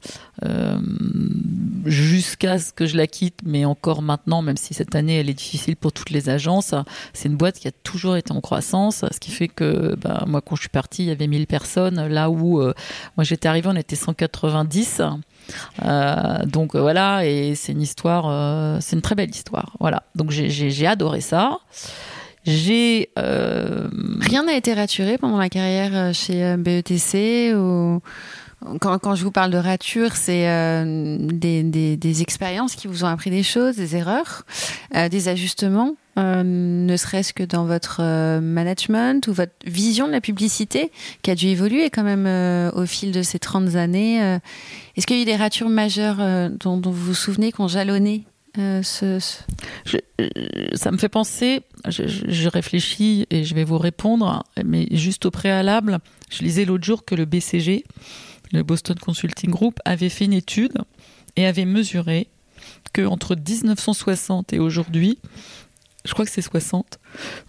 jusqu'à 1.85 2.59
ce 2.59 2.73
que 2.73 2.87
je 2.87 2.97
la 2.97 3.07
quitte, 3.07 3.41
mais 3.45 3.65
encore 3.65 4.03
maintenant, 4.03 4.43
même 4.43 4.57
si 4.57 4.75
cette 4.75 4.95
année 4.95 5.21
elle 5.21 5.31
est 5.31 5.35
difficile 5.35 5.77
pour 5.77 5.93
toutes 5.93 6.11
les 6.11 6.29
agences, 6.29 6.75
c'est 7.13 7.29
une 7.29 7.37
boîte 7.37 7.59
qui 7.59 7.69
a 7.69 7.73
toujours 7.73 8.17
été 8.17 8.33
en 8.33 8.41
croissance, 8.41 9.05
ce 9.11 9.21
qui 9.21 9.31
fait 9.31 9.49
que 9.49 9.95
bah, 9.97 10.25
moi, 10.27 10.41
quand 10.41 10.57
je 10.57 10.63
suis 10.63 10.69
partie, 10.69 11.05
il 11.05 11.09
y 11.09 11.13
avait 11.13 11.29
1000 11.29 11.47
personnes, 11.47 12.09
là 12.09 12.31
où 12.31 12.61
moi 12.61 13.25
j'étais 13.25 13.49
arrivée, 13.49 13.69
on 13.71 13.77
était 13.77 13.97
190. 13.97 15.03
Euh, 15.85 16.45
donc 16.47 16.77
voilà, 16.77 17.27
et 17.27 17.55
c'est 17.55 17.73
une 17.73 17.83
histoire, 17.83 18.27
euh, 18.29 18.79
c'est 18.81 18.97
une 18.97 19.03
très 19.03 19.15
belle 19.15 19.31
histoire. 19.31 19.77
Voilà, 19.81 20.03
donc 20.15 20.31
j'ai 20.31 20.87
adoré 20.87 21.21
ça. 21.21 21.59
J'ai 22.47 23.11
euh... 23.19 23.89
rien 24.21 24.45
n'a 24.45 24.55
été 24.55 24.73
raturé 24.73 25.19
pendant 25.19 25.37
la 25.37 25.51
carrière 25.51 25.91
euh, 25.95 26.13
chez 26.15 26.43
euh, 26.43 26.57
BETC 26.57 27.55
ou 27.55 28.01
quand, 28.81 29.15
je 29.15 29.25
vous 29.25 29.31
parle 29.31 29.51
de 29.51 29.59
rature, 29.59 30.17
c'est 30.17 30.49
euh, 30.49 31.17
des, 31.19 32.23
expériences 32.23 32.75
qui 32.75 32.89
vous 32.89 33.05
ont 33.05 33.09
appris 33.09 33.31
des 33.31 33.43
choses, 33.43 33.77
des 33.77 33.97
erreurs, 33.97 34.45
euh, 34.95 35.09
des 35.09 35.29
ajustements, 35.29 35.97
euh, 36.19 36.43
ne 36.45 36.97
serait-ce 36.97 37.33
que 37.33 37.45
dans 37.45 37.65
votre 37.65 38.01
euh, 38.01 38.41
management 38.41 39.29
ou 39.29 39.33
votre 39.33 39.53
vision 39.65 40.07
de 40.07 40.13
la 40.13 40.21
publicité 40.21 40.91
qui 41.23 41.31
a 41.31 41.37
dû 41.37 41.47
évoluer 41.47 41.89
quand 41.89 42.03
même 42.03 42.27
euh, 42.27 42.71
au 42.73 42.85
fil 42.85 43.13
de 43.13 43.23
ces 43.23 43.39
30 43.39 43.77
années. 43.77 44.19
Est-ce 44.97 45.07
qu'il 45.07 45.17
y 45.17 45.21
a 45.21 45.23
eu 45.23 45.27
des 45.27 45.37
ratures 45.37 45.69
majeures 45.69 46.51
dont, 46.51 46.81
vous 46.81 46.93
vous 46.93 47.15
souvenez 47.15 47.53
qui 47.53 47.61
ont 47.61 47.69
jalonné 47.69 48.25
ce, 48.57 49.21
ça 50.75 50.91
me 50.91 50.99
fait 50.99 51.09
penser, 51.09 51.63
je, 51.87 52.03
je, 52.07 52.49
réfléchis 52.49 53.25
et 53.31 53.45
je 53.45 53.55
vais 53.55 53.63
vous 53.63 53.79
répondre, 53.79 54.43
mais 54.65 54.89
juste 54.91 55.25
au 55.27 55.31
préalable, 55.31 55.99
je 56.31 56.43
lisais 56.43 56.65
l'autre 56.65 56.83
jour 56.83 57.05
que 57.05 57.15
le 57.15 57.27
BCG, 57.27 57.85
le 58.53 58.63
Boston 58.65 58.99
Consulting 58.99 59.51
Group, 59.51 59.79
avait 59.85 60.09
fait 60.09 60.25
une 60.25 60.33
étude 60.33 60.79
et 61.37 61.47
avait 61.47 61.65
mesuré 61.65 62.27
que 62.93 63.03
entre 63.07 63.37
1960 63.37 64.53
et 64.53 64.59
aujourd'hui, 64.59 65.19
je 66.05 66.13
crois 66.13 66.25
que 66.25 66.31
c'est 66.31 66.43
60, 66.43 66.99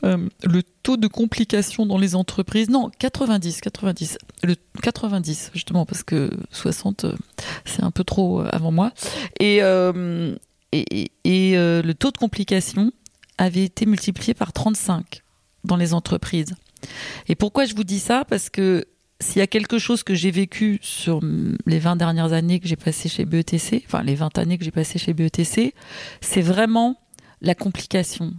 euh, 0.04 0.28
le 0.44 0.64
taux 0.84 0.98
de 0.98 1.08
complications 1.08 1.86
dans 1.86 1.98
les 1.98 2.16
entreprises, 2.16 2.70
non, 2.70 2.92
90, 3.00 3.62
90, 3.62 4.18
le 4.44 4.56
90 4.82 5.52
justement 5.54 5.86
parce 5.86 6.04
que 6.04 6.30
60 6.52 7.06
euh, 7.06 7.16
c'est 7.66 7.84
un 7.84 7.92
peu 7.92 8.04
trop 8.04 8.42
euh, 8.42 8.50
avant 8.52 8.72
moi, 8.72 8.92
et, 9.40 9.62
et, 10.72 11.12
et 11.24 11.56
le 11.56 11.92
taux 11.94 12.12
de 12.12 12.18
complications 12.18 12.92
avait 13.38 13.64
été 13.64 13.86
multiplié 13.86 14.34
par 14.34 14.54
35 14.54 15.22
dans 15.64 15.76
les 15.76 15.94
entreprises. 15.94 16.56
Et 17.28 17.36
pourquoi 17.36 17.66
je 17.66 17.76
vous 17.76 17.84
dis 17.84 18.00
ça? 18.00 18.26
Parce 18.26 18.50
que 18.50 18.86
s'il 19.22 19.38
y 19.38 19.42
a 19.42 19.48
quelque 19.48 19.78
chose 19.78 20.04
que 20.04 20.16
j'ai 20.16 20.32
vécu 20.32 20.80
sur 20.82 21.22
les 21.66 21.80
20 21.80 21.96
dernières 21.96 22.34
années 22.34 22.60
que 22.60 22.68
j'ai 22.68 22.76
passées 22.76 23.10
chez 23.10 23.26
BETC, 23.26 23.84
enfin 23.86 24.04
les 24.04 24.16
20 24.16 24.38
années 24.38 24.58
que 24.58 24.66
j'ai 24.66 24.72
passées 24.72 25.00
chez 25.00 25.14
BETC, 25.14 25.74
c'est 26.22 26.42
vraiment 26.42 27.00
la 27.42 27.56
complication. 27.56 28.34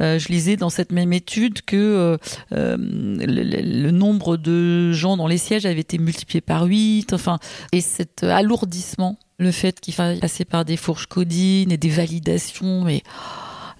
Euh, 0.00 0.18
je 0.18 0.28
lisais 0.28 0.56
dans 0.56 0.70
cette 0.70 0.92
même 0.92 1.12
étude 1.12 1.62
que 1.62 1.76
euh, 1.76 2.16
euh, 2.52 2.76
le, 2.78 3.90
nombre 3.90 4.36
de 4.36 4.92
gens 4.92 5.16
dans 5.16 5.26
les 5.26 5.38
sièges 5.38 5.66
avait 5.66 5.80
été 5.80 5.98
multiplié 5.98 6.40
par 6.40 6.64
8, 6.64 7.12
enfin, 7.12 7.38
et 7.72 7.80
cet 7.80 8.22
alourdissement, 8.22 9.18
le 9.38 9.50
fait 9.50 9.80
qu'il 9.80 9.94
faille 9.94 10.20
passer 10.20 10.44
par 10.44 10.64
des 10.64 10.76
fourches 10.76 11.06
codines 11.06 11.72
et 11.72 11.76
des 11.76 11.88
validations, 11.88 12.82
mais 12.84 13.02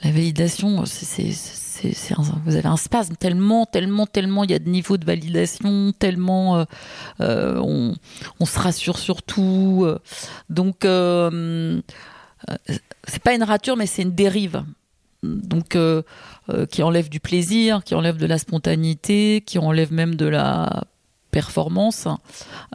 la 0.02 0.11
validation, 0.11 0.85
c'est 0.85 1.31
vous 2.46 2.57
avez 2.57 2.66
un 2.66 2.79
spasme 2.79 3.16
tellement, 3.16 3.66
tellement, 3.66 4.07
tellement 4.07 4.44
il 4.44 4.50
y 4.50 4.55
a 4.55 4.59
de 4.59 4.68
niveaux 4.68 4.96
de 4.96 5.05
validation, 5.05 5.92
tellement 5.92 6.64
on, 7.20 7.94
on, 8.40 8.46
se 8.46 8.59
rassure 8.59 8.98
sur 8.98 9.22
tout. 9.22 9.87
donc, 10.48 10.87
c'est 13.07 13.22
pas 13.22 13.35
une 13.35 13.42
rature, 13.42 13.77
mais 13.77 13.87
c'est 13.87 14.03
une 14.03 14.14
dérive. 14.14 14.64
Donc, 15.22 15.77
qui 16.70 16.83
enlève 16.83 17.09
du 17.09 17.20
plaisir, 17.20 17.83
qui 17.85 17.94
enlève 17.94 18.16
de 18.16 18.27
la 18.27 18.38
spontanéité, 18.38 19.42
qui 19.44 19.59
enlève 19.59 19.92
même 19.92 20.14
de 20.14 20.27
la 20.27 20.85
performance. 21.31 22.07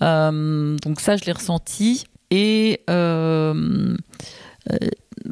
donc 0.01 0.99
ça, 0.99 1.15
je 1.17 1.25
l'ai 1.25 1.31
ressenti. 1.31 2.05
Et 2.29 2.81
il 2.89 3.97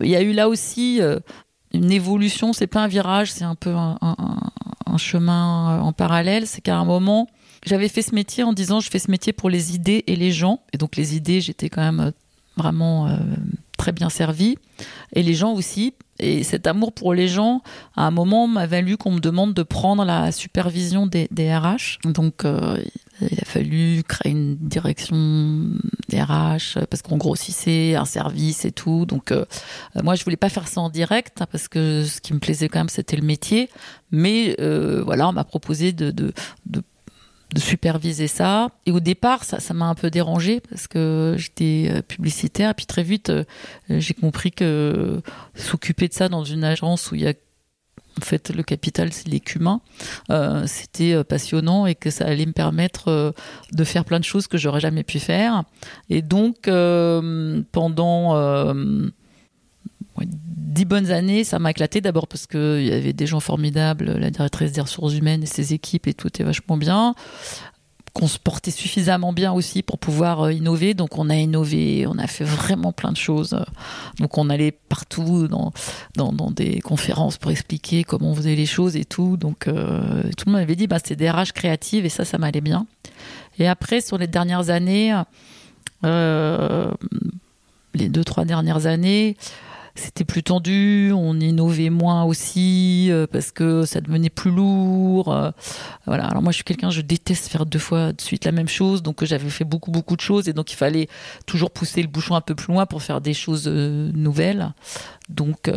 y 0.02 0.16
a 0.16 0.22
eu 0.22 0.34
là 0.34 0.48
aussi 0.48 1.02
une 1.74 1.92
évolution, 1.92 2.54
c'est 2.54 2.68
pas 2.68 2.84
un 2.84 2.88
virage, 2.88 3.32
c'est 3.32 3.44
un 3.44 3.56
peu 3.56 3.74
un, 3.74 3.98
chemin 4.98 5.80
en 5.82 5.94
parallèle. 5.94 6.48
C'est 6.48 6.62
qu'à 6.62 6.78
un 6.78 6.86
moment, 6.86 7.28
j'avais 7.66 7.88
fait 7.88 8.02
ce 8.02 8.16
métier 8.16 8.44
en 8.44 8.54
disant 8.54 8.80
je 8.80 8.90
fais 8.90 9.00
ce 9.00 9.12
métier 9.12 9.34
pour 9.34 9.50
les 9.50 9.76
idées 9.76 10.04
et 10.08 10.16
les 10.16 10.32
gens. 10.32 10.62
Et 10.74 10.78
donc 10.78 10.96
les 10.96 11.16
idées, 11.16 11.42
j'étais 11.42 11.70
quand 11.70 11.82
même 11.82 12.00
euh, 12.00 12.12
vraiment 12.58 13.08
euh, 13.08 13.18
très 13.80 13.92
bien 13.92 14.10
servie. 14.10 14.60
Et 15.14 15.24
les 15.24 15.34
gens 15.34 15.54
aussi. 15.54 15.96
Et 16.22 16.44
cet 16.44 16.68
amour 16.68 16.92
pour 16.92 17.14
les 17.14 17.30
gens, 17.30 17.62
à 17.96 18.06
un 18.06 18.12
moment, 18.12 18.46
m'a 18.46 18.68
valu 18.68 18.98
qu'on 18.98 19.12
me 19.12 19.22
demande 19.22 19.54
de 19.54 19.64
prendre 19.64 20.04
la 20.04 20.34
supervision 20.34 21.08
des, 21.08 21.28
RH. 21.32 22.00
Donc, 22.04 22.44
euh, 22.44 22.78
il 23.22 23.40
a 23.40 23.46
fallu 23.46 24.04
créer 24.06 24.34
une 24.34 24.58
direction 24.58 25.16
des 26.10 26.22
RH 26.22 26.86
parce 26.90 27.02
qu'on 27.02 27.16
grossissait 27.16 27.96
un 27.96 28.04
service 28.04 28.66
et 28.66 28.72
tout. 28.72 29.06
Donc, 29.06 29.32
euh, 29.32 29.46
moi, 30.04 30.16
je 30.16 30.26
voulais 30.26 30.36
pas 30.36 30.50
faire 30.50 30.68
ça 30.68 30.82
en 30.82 30.90
direct 30.90 31.42
hein, 31.42 31.48
parce 31.50 31.70
que 31.70 32.04
ce 32.04 32.20
qui 32.20 32.34
me 32.34 32.40
plaisait 32.40 32.68
quand 32.68 32.80
même, 32.80 32.90
c'était 32.90 33.16
le 33.16 33.26
métier. 33.26 33.70
Mais 34.12 34.58
euh, 34.60 35.02
voilà, 35.06 35.30
on 35.30 35.32
m'a 35.32 35.46
proposé 35.46 35.94
de 35.94 36.34
de 37.54 37.60
superviser 37.60 38.28
ça. 38.28 38.70
Et 38.86 38.92
au 38.92 39.00
départ, 39.00 39.44
ça, 39.44 39.60
ça 39.60 39.74
m'a 39.74 39.86
un 39.86 39.96
peu 39.96 40.10
dérangé 40.10 40.60
parce 40.60 40.88
que 40.88 41.36
j'étais 41.38 41.90
euh, 41.92 42.02
publicitaire. 42.02 42.72
Et 42.72 42.74
puis 42.74 42.86
très 42.86 43.04
vite, 43.04 43.30
euh, 43.30 43.44
j'ai 43.90 44.14
compris 44.14 44.52
que 44.52 45.22
s'occuper 45.56 46.08
de 46.08 46.14
ça 46.14 46.30
dans 46.30 46.44
une 46.44 46.64
agence 46.64 47.12
où 47.12 47.16
il 47.16 47.22
y 47.22 47.28
a 47.28 47.34
en 48.20 48.26
fait 48.26 48.50
le 48.54 48.64
capital, 48.64 49.14
c'est 49.14 49.30
euh, 50.30 50.64
c'était 50.68 51.24
passionnant 51.24 51.86
et 51.86 51.96
que 51.96 52.10
ça 52.10 52.26
allait 52.26 52.46
me 52.46 52.52
permettre 52.52 53.34
de 53.72 53.84
faire 53.86 54.04
plein 54.04 54.20
de 54.20 54.26
choses 54.26 54.48
que 54.48 54.58
j'aurais 54.58 54.82
jamais 54.82 55.04
pu 55.04 55.20
faire. 55.20 55.64
Et 56.10 56.22
donc, 56.22 56.64
pendant 57.72 58.74
dix 60.26 60.86
bonnes 60.86 61.12
années, 61.12 61.44
ça 61.44 61.60
m'a 61.60 61.72
éclaté 61.72 62.02
d'abord 62.02 62.28
parce 62.28 62.48
qu'il 62.48 62.86
y 62.86 62.92
avait 62.92 63.14
des 63.14 63.28
gens 63.28 63.40
formidables, 63.40 64.18
la 64.18 64.30
directrice 64.30 64.72
des 64.72 64.82
ressources 64.82 65.14
humaines 65.14 65.44
et 65.44 65.48
ses 65.48 65.74
équipes 65.74 66.08
et 66.08 66.14
tout 66.14 66.28
était 66.28 66.44
vachement 66.44 66.78
bien 66.78 67.16
qu'on 68.14 68.28
se 68.28 68.38
portait 68.38 68.72
suffisamment 68.72 69.34
bien 69.34 69.52
aussi 69.52 69.84
pour 69.84 70.00
pouvoir 70.00 70.42
euh, 70.42 70.54
innover. 70.54 70.94
Donc 70.94 71.18
on 71.18 71.30
a 71.30 71.36
innové, 71.36 72.06
on 72.08 72.18
a 72.18 72.28
fait 72.28 72.44
vraiment 72.44 72.92
plein 72.92 73.12
de 73.12 73.18
choses. 73.18 73.58
Donc 74.20 74.38
on 74.38 74.50
allait 74.50 74.72
partout 74.72 75.48
dans, 75.48 75.72
des 76.52 76.82
conférences 76.82 77.38
pour 77.38 77.52
expliquer 77.52 78.04
comment 78.04 78.32
on 78.32 78.36
faisait 78.36 78.56
les 78.56 78.66
choses 78.66 78.96
et 78.96 79.06
tout. 79.06 79.38
Donc 79.38 79.68
euh, 79.68 80.24
tout 80.38 80.46
le 80.46 80.52
monde 80.52 80.62
m'avait 80.62 80.76
dit 80.76 80.88
bah, 80.88 80.98
c'était 80.98 81.16
des 81.16 81.30
RH 81.30 81.54
créatives 81.54 82.06
et 82.06 82.10
ça, 82.10 82.26
ça 82.26 82.38
m'allait 82.38 82.62
bien. 82.62 82.86
Et 83.58 83.68
après, 83.68 84.02
sur 84.02 84.18
les 84.18 84.28
dernières 84.28 84.70
années, 84.70 85.16
euh, 86.06 86.92
les 87.94 88.10
deux, 88.10 88.24
trois 88.24 88.46
dernières 88.46 88.86
années, 88.86 89.36
c'était 89.96 90.26
plus 90.26 90.44
tendu, 90.44 91.12
on 91.14 91.40
innovait 91.40 91.90
moins 91.90 92.24
aussi 92.24 93.08
euh, 93.12 93.28
parce 93.32 93.52
que 93.52 93.86
ça 93.86 94.02
devenait 94.02 94.30
plus 94.30 94.52
lourd. 94.52 95.34
Euh, 95.34 95.52
voilà. 96.06 96.26
Alors 96.26 96.42
moi 96.42 96.52
je 96.52 96.58
suis 96.58 96.64
quelqu'un, 96.64 96.90
je 96.90 97.02
déteste 97.02 97.48
faire 97.48 97.66
deux 97.66 97.80
fois 97.80 98.14
de 98.14 98.22
suite 98.22 98.46
la 98.46 98.52
même 98.52 98.68
chose, 98.68 99.04
donc 99.04 99.24
j'avais 99.24 99.50
fait 99.50 99.66
beaucoup 99.66 99.92
beaucoup 99.92 100.16
de 100.16 100.22
choses 100.22 100.50
et 100.50 100.54
donc 100.54 100.72
il 100.72 100.76
fallait 100.76 101.08
toujours 101.46 101.72
pousser 101.72 102.02
le 102.02 102.08
bouchon 102.08 102.36
un 102.36 102.42
peu 102.42 102.56
plus 102.56 102.74
loin 102.74 102.86
pour 102.86 103.02
faire 103.02 103.22
des 103.22 103.34
choses 103.34 103.68
euh, 103.68 104.12
nouvelles. 104.14 104.74
Donc 105.30 105.72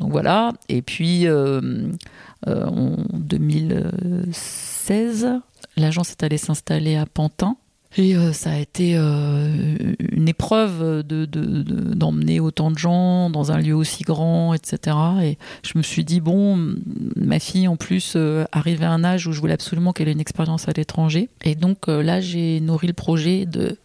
voilà. 0.00 0.52
Et 0.68 0.82
puis 0.82 1.28
en 1.30 2.96
2016, 3.12 5.28
l'agence 5.76 6.10
est 6.10 6.24
allée 6.24 6.38
s'installer 6.38 6.96
à 6.96 7.06
Pantin 7.06 7.56
et 7.98 8.14
euh, 8.14 8.32
ça 8.32 8.50
a 8.50 8.58
été 8.58 8.92
euh, 8.96 9.94
une 10.12 10.28
épreuve 10.28 11.02
de, 11.02 11.24
d'emmener 11.24 12.40
autant 12.40 12.70
de 12.70 12.76
gens 12.76 13.30
dans 13.30 13.52
un 13.52 13.58
lieu 13.58 13.74
aussi 13.74 14.04
grand, 14.04 14.52
etc. 14.52 14.96
Et 15.22 15.38
je 15.62 15.78
me 15.78 15.82
suis 15.82 16.04
dit, 16.04 16.20
bon, 16.20 16.76
ma 17.16 17.38
fille 17.38 17.68
en 17.68 17.76
plus 17.76 18.12
euh, 18.16 18.44
arrivait 18.52 18.84
à 18.84 18.90
un 18.90 19.02
âge 19.02 19.26
où 19.26 19.32
je 19.32 19.40
voulais 19.40 19.54
absolument 19.54 19.92
qu'elle 19.92 20.08
ait 20.08 20.12
une 20.12 20.20
expérience 20.20 20.68
à 20.68 20.72
l'étranger. 20.72 21.30
Et 21.42 21.54
donc 21.54 21.88
là, 21.88 22.20
j'ai 22.20 22.60
nourri 22.60 22.86
le 22.86 22.92
projet 22.92 23.46
de 23.46 23.78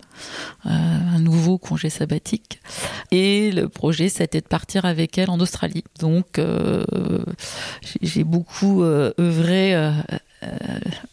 un 0.65 1.19
nouveau 1.19 1.57
congé 1.57 1.89
sabbatique. 1.89 2.59
Et 3.11 3.51
le 3.51 3.67
projet, 3.67 4.09
c'était 4.09 4.41
de 4.41 4.47
partir 4.47 4.85
avec 4.85 5.17
elle 5.17 5.29
en 5.29 5.39
Australie. 5.39 5.83
Donc, 5.99 6.39
j'ai 8.01 8.23
beaucoup 8.23 8.83
œuvré 8.83 9.75
euh, 10.43 10.47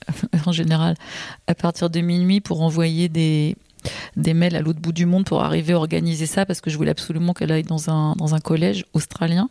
en 0.47 0.53
général 0.53 0.95
à 1.47 1.55
partir 1.55 1.91
de 1.91 2.01
minuit 2.01 2.41
pour 2.41 2.63
envoyer 2.63 3.09
des, 3.09 3.57
mails 4.17 4.57
à 4.57 4.63
l'autre 4.63 4.81
bout 4.81 4.93
du 4.93 5.07
monde 5.07 5.25
pour 5.25 5.43
arriver 5.43 5.75
à 5.75 5.77
organiser 5.77 6.27
ça 6.27 6.47
parce 6.47 6.61
que 6.61 6.71
je 6.71 6.77
voulais 6.77 6.91
absolument 6.91 7.35
qu'elle 7.35 7.53
aille 7.53 7.63
dans 7.63 7.91
un, 7.91 8.15
dans 8.17 8.35
un 8.35 8.41
collège 8.41 8.85
australien. 8.95 9.51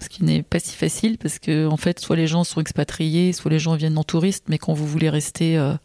Ce 0.00 0.08
qui 0.08 0.24
n'est 0.24 0.42
pas 0.42 0.58
si 0.58 0.74
facile 0.74 1.16
parce 1.18 1.38
que, 1.38 1.66
en 1.66 1.76
fait, 1.76 2.00
soit 2.00 2.16
les 2.16 2.26
gens 2.26 2.42
sont 2.42 2.60
expatriés, 2.60 3.32
soit 3.32 3.50
les 3.50 3.58
gens 3.58 3.76
viennent 3.76 3.98
en 3.98 4.02
touriste, 4.02 4.44
mais 4.48 4.58
quand 4.58 4.72
vous 4.72 4.86
voulez 4.86 5.10
rester 5.10 5.56
euh, 5.58 5.74
euh, 5.74 5.76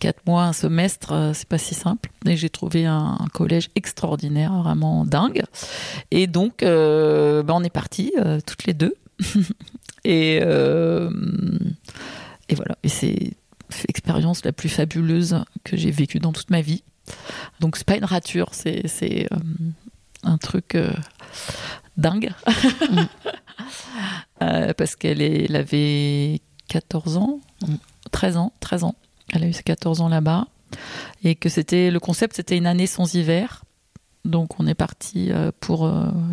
quatre 0.00 0.20
mois, 0.26 0.44
un 0.44 0.52
semestre, 0.52 1.32
c'est 1.34 1.48
pas 1.48 1.58
si 1.58 1.74
simple. 1.74 2.10
Et 2.26 2.36
j'ai 2.36 2.50
trouvé 2.50 2.86
un, 2.86 3.18
collège 3.32 3.70
extraordinaire, 3.74 4.52
vraiment 4.62 5.04
dingue. 5.04 5.44
Et 6.10 6.26
donc, 6.26 6.58
ben, 6.60 7.44
on 7.48 7.64
est 7.64 7.70
partis 7.70 8.12
toutes 8.46 8.64
les 8.64 8.74
deux. 8.74 8.94
et 10.04 10.40
et 12.48 12.54
voilà, 12.54 12.76
et 12.82 12.88
c'est 12.88 13.32
l'expérience 13.88 14.44
la 14.44 14.52
plus 14.52 14.68
fabuleuse 14.68 15.36
que 15.64 15.76
j'ai 15.76 15.90
vécue 15.90 16.18
dans 16.18 16.32
toute 16.32 16.50
ma 16.50 16.60
vie. 16.60 16.82
Donc 17.60 17.76
c'est 17.76 17.86
pas 17.86 17.96
une 17.96 18.04
rature, 18.04 18.50
c'est 18.52 19.28
euh, 19.32 19.36
un 20.22 20.38
truc 20.38 20.74
euh, 20.74 20.92
dingue. 21.96 22.32
Mm. 22.90 23.00
Euh, 24.42 24.74
parce 24.74 24.96
qu'elle 24.96 25.22
elle 25.22 25.54
avait 25.54 26.40
14 26.66 27.16
ans, 27.16 27.40
13 28.10 28.36
ans, 28.36 28.52
13 28.58 28.84
ans. 28.84 28.96
Elle 29.32 29.44
a 29.44 29.46
eu 29.46 29.52
ses 29.52 29.62
14 29.62 30.00
ans 30.00 30.08
là-bas. 30.08 30.46
Et 31.22 31.34
que 31.34 31.48
c'était 31.48 31.90
le 31.90 32.00
concept, 32.00 32.36
c'était 32.36 32.56
une 32.56 32.66
année 32.66 32.86
sans 32.86 33.14
hiver. 33.14 33.64
Donc 34.24 34.58
on 34.58 34.66
est 34.66 34.74
parti 34.74 35.30
pour 35.60 35.90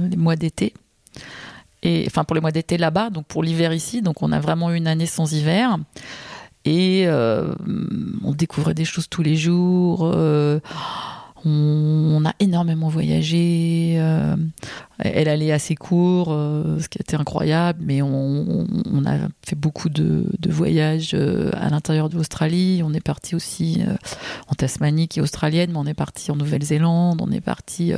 les 0.09 0.17
mois 0.17 0.35
d'été 0.35 0.73
et 1.83 2.03
enfin 2.07 2.23
pour 2.23 2.35
les 2.35 2.41
mois 2.41 2.51
d'été 2.51 2.77
là-bas, 2.77 3.09
donc 3.09 3.25
pour 3.25 3.43
l'hiver 3.43 3.73
ici. 3.73 4.01
Donc 4.01 4.21
on 4.21 4.31
a 4.31 4.39
vraiment 4.39 4.71
une 4.71 4.87
année 4.87 5.05
sans 5.05 5.33
hiver. 5.33 5.77
Et 6.63 7.05
euh, 7.07 7.55
on 8.23 8.33
découvrait 8.33 8.75
des 8.75 8.85
choses 8.85 9.09
tous 9.09 9.23
les 9.23 9.35
jours. 9.35 10.01
Euh, 10.03 10.59
on, 11.45 12.23
a 12.25 12.33
énormément 12.39 12.89
voyagé. 12.89 13.95
Euh, 13.97 14.35
elle 14.99 15.27
allait 15.27 15.51
assez 15.51 15.75
court, 15.75 16.27
ce 16.27 16.87
qui 16.87 16.99
était 16.99 17.15
incroyable, 17.15 17.79
mais 17.83 18.01
on, 18.01 18.67
a 19.05 19.17
fait 19.43 19.55
beaucoup 19.55 19.89
de, 19.89 20.25
voyages 20.47 21.15
à 21.15 21.69
l'intérieur 21.69 22.09
de 22.09 22.17
l'Australie. 22.17 22.81
On 22.85 22.93
est 22.93 23.01
parti 23.01 23.35
aussi 23.35 23.81
en 24.47 24.53
Tasmanie, 24.53 25.07
qui 25.07 25.19
est 25.19 25.21
australienne, 25.21 25.71
mais 25.71 25.79
on 25.79 25.87
est 25.87 25.95
parti 25.95 26.31
en 26.31 26.35
Nouvelle-Zélande. 26.35 27.21
On 27.21 27.31
est 27.31 27.41
parti. 27.41 27.93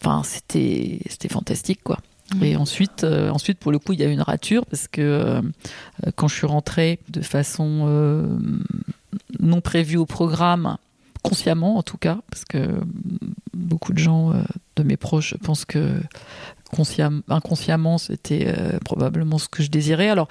Enfin, 0.00 0.22
c'était 0.24 1.00
c'était 1.08 1.28
fantastique, 1.28 1.82
quoi. 1.84 1.98
Et 2.42 2.56
ensuite, 2.56 3.04
euh, 3.04 3.30
ensuite, 3.30 3.58
pour 3.58 3.72
le 3.72 3.78
coup, 3.78 3.92
il 3.92 4.00
y 4.00 4.04
a 4.04 4.06
eu 4.06 4.12
une 4.12 4.22
rature 4.22 4.64
parce 4.66 4.86
que 4.86 5.00
euh, 5.02 5.42
quand 6.14 6.28
je 6.28 6.36
suis 6.36 6.46
rentrée 6.46 7.00
de 7.08 7.22
façon 7.22 7.84
euh, 7.86 8.26
non 9.40 9.60
prévue 9.60 9.96
au 9.96 10.06
programme, 10.06 10.76
consciemment 11.22 11.76
en 11.76 11.82
tout 11.82 11.98
cas, 11.98 12.18
parce 12.30 12.44
que 12.44 12.80
beaucoup 13.54 13.92
de 13.92 13.98
gens 13.98 14.32
de 14.76 14.82
mes 14.82 14.96
proches 14.96 15.36
pensent 15.42 15.64
que 15.64 16.00
inconsciemment, 17.28 17.98
c'était 17.98 18.54
probablement 18.84 19.38
ce 19.38 19.48
que 19.48 19.62
je 19.62 19.70
désirais. 19.70 20.08
Alors, 20.08 20.28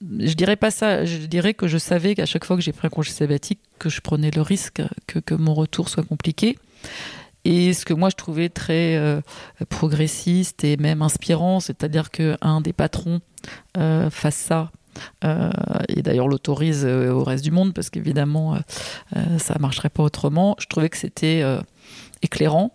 je 0.00 0.34
dirais 0.34 0.56
pas 0.56 0.70
ça. 0.70 1.04
Je 1.04 1.18
dirais 1.26 1.54
que 1.54 1.66
je 1.66 1.78
savais 1.78 2.14
qu'à 2.14 2.26
chaque 2.26 2.44
fois 2.44 2.56
que 2.56 2.62
j'ai 2.62 2.72
pris 2.72 2.86
un 2.86 2.90
congé 2.90 3.12
sabbatique, 3.12 3.60
que 3.78 3.88
je 3.88 4.00
prenais 4.00 4.30
le 4.30 4.42
risque 4.42 4.82
que, 5.06 5.18
que 5.18 5.34
mon 5.34 5.54
retour 5.54 5.88
soit 5.88 6.04
compliqué. 6.04 6.58
Et 7.44 7.72
ce 7.72 7.84
que 7.84 7.94
moi 7.94 8.08
je 8.08 8.16
trouvais 8.16 8.48
très 8.48 8.96
euh, 8.96 9.20
progressiste 9.68 10.64
et 10.64 10.76
même 10.76 11.02
inspirant, 11.02 11.60
c'est-à-dire 11.60 12.10
qu'un 12.10 12.60
des 12.60 12.72
patrons 12.72 13.20
euh, 13.76 14.10
fasse 14.10 14.36
ça. 14.36 14.70
Euh, 15.24 15.50
et 15.88 16.02
d'ailleurs 16.02 16.28
l'autorise 16.28 16.84
au 16.84 17.24
reste 17.24 17.44
du 17.44 17.50
monde 17.50 17.72
parce 17.74 17.90
qu'évidemment 17.90 18.58
ça 19.38 19.56
marcherait 19.58 19.90
pas 19.90 20.02
autrement. 20.02 20.56
Je 20.58 20.66
trouvais 20.66 20.88
que 20.88 20.96
c'était 20.96 21.42
éclairant 22.22 22.72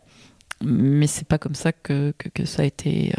mais 0.64 1.06
c'est 1.06 1.28
pas 1.28 1.38
comme 1.38 1.54
ça 1.54 1.72
que, 1.72 2.16
que, 2.34 2.46
ça 2.46 2.64
a 2.64 2.66
été 2.66 3.14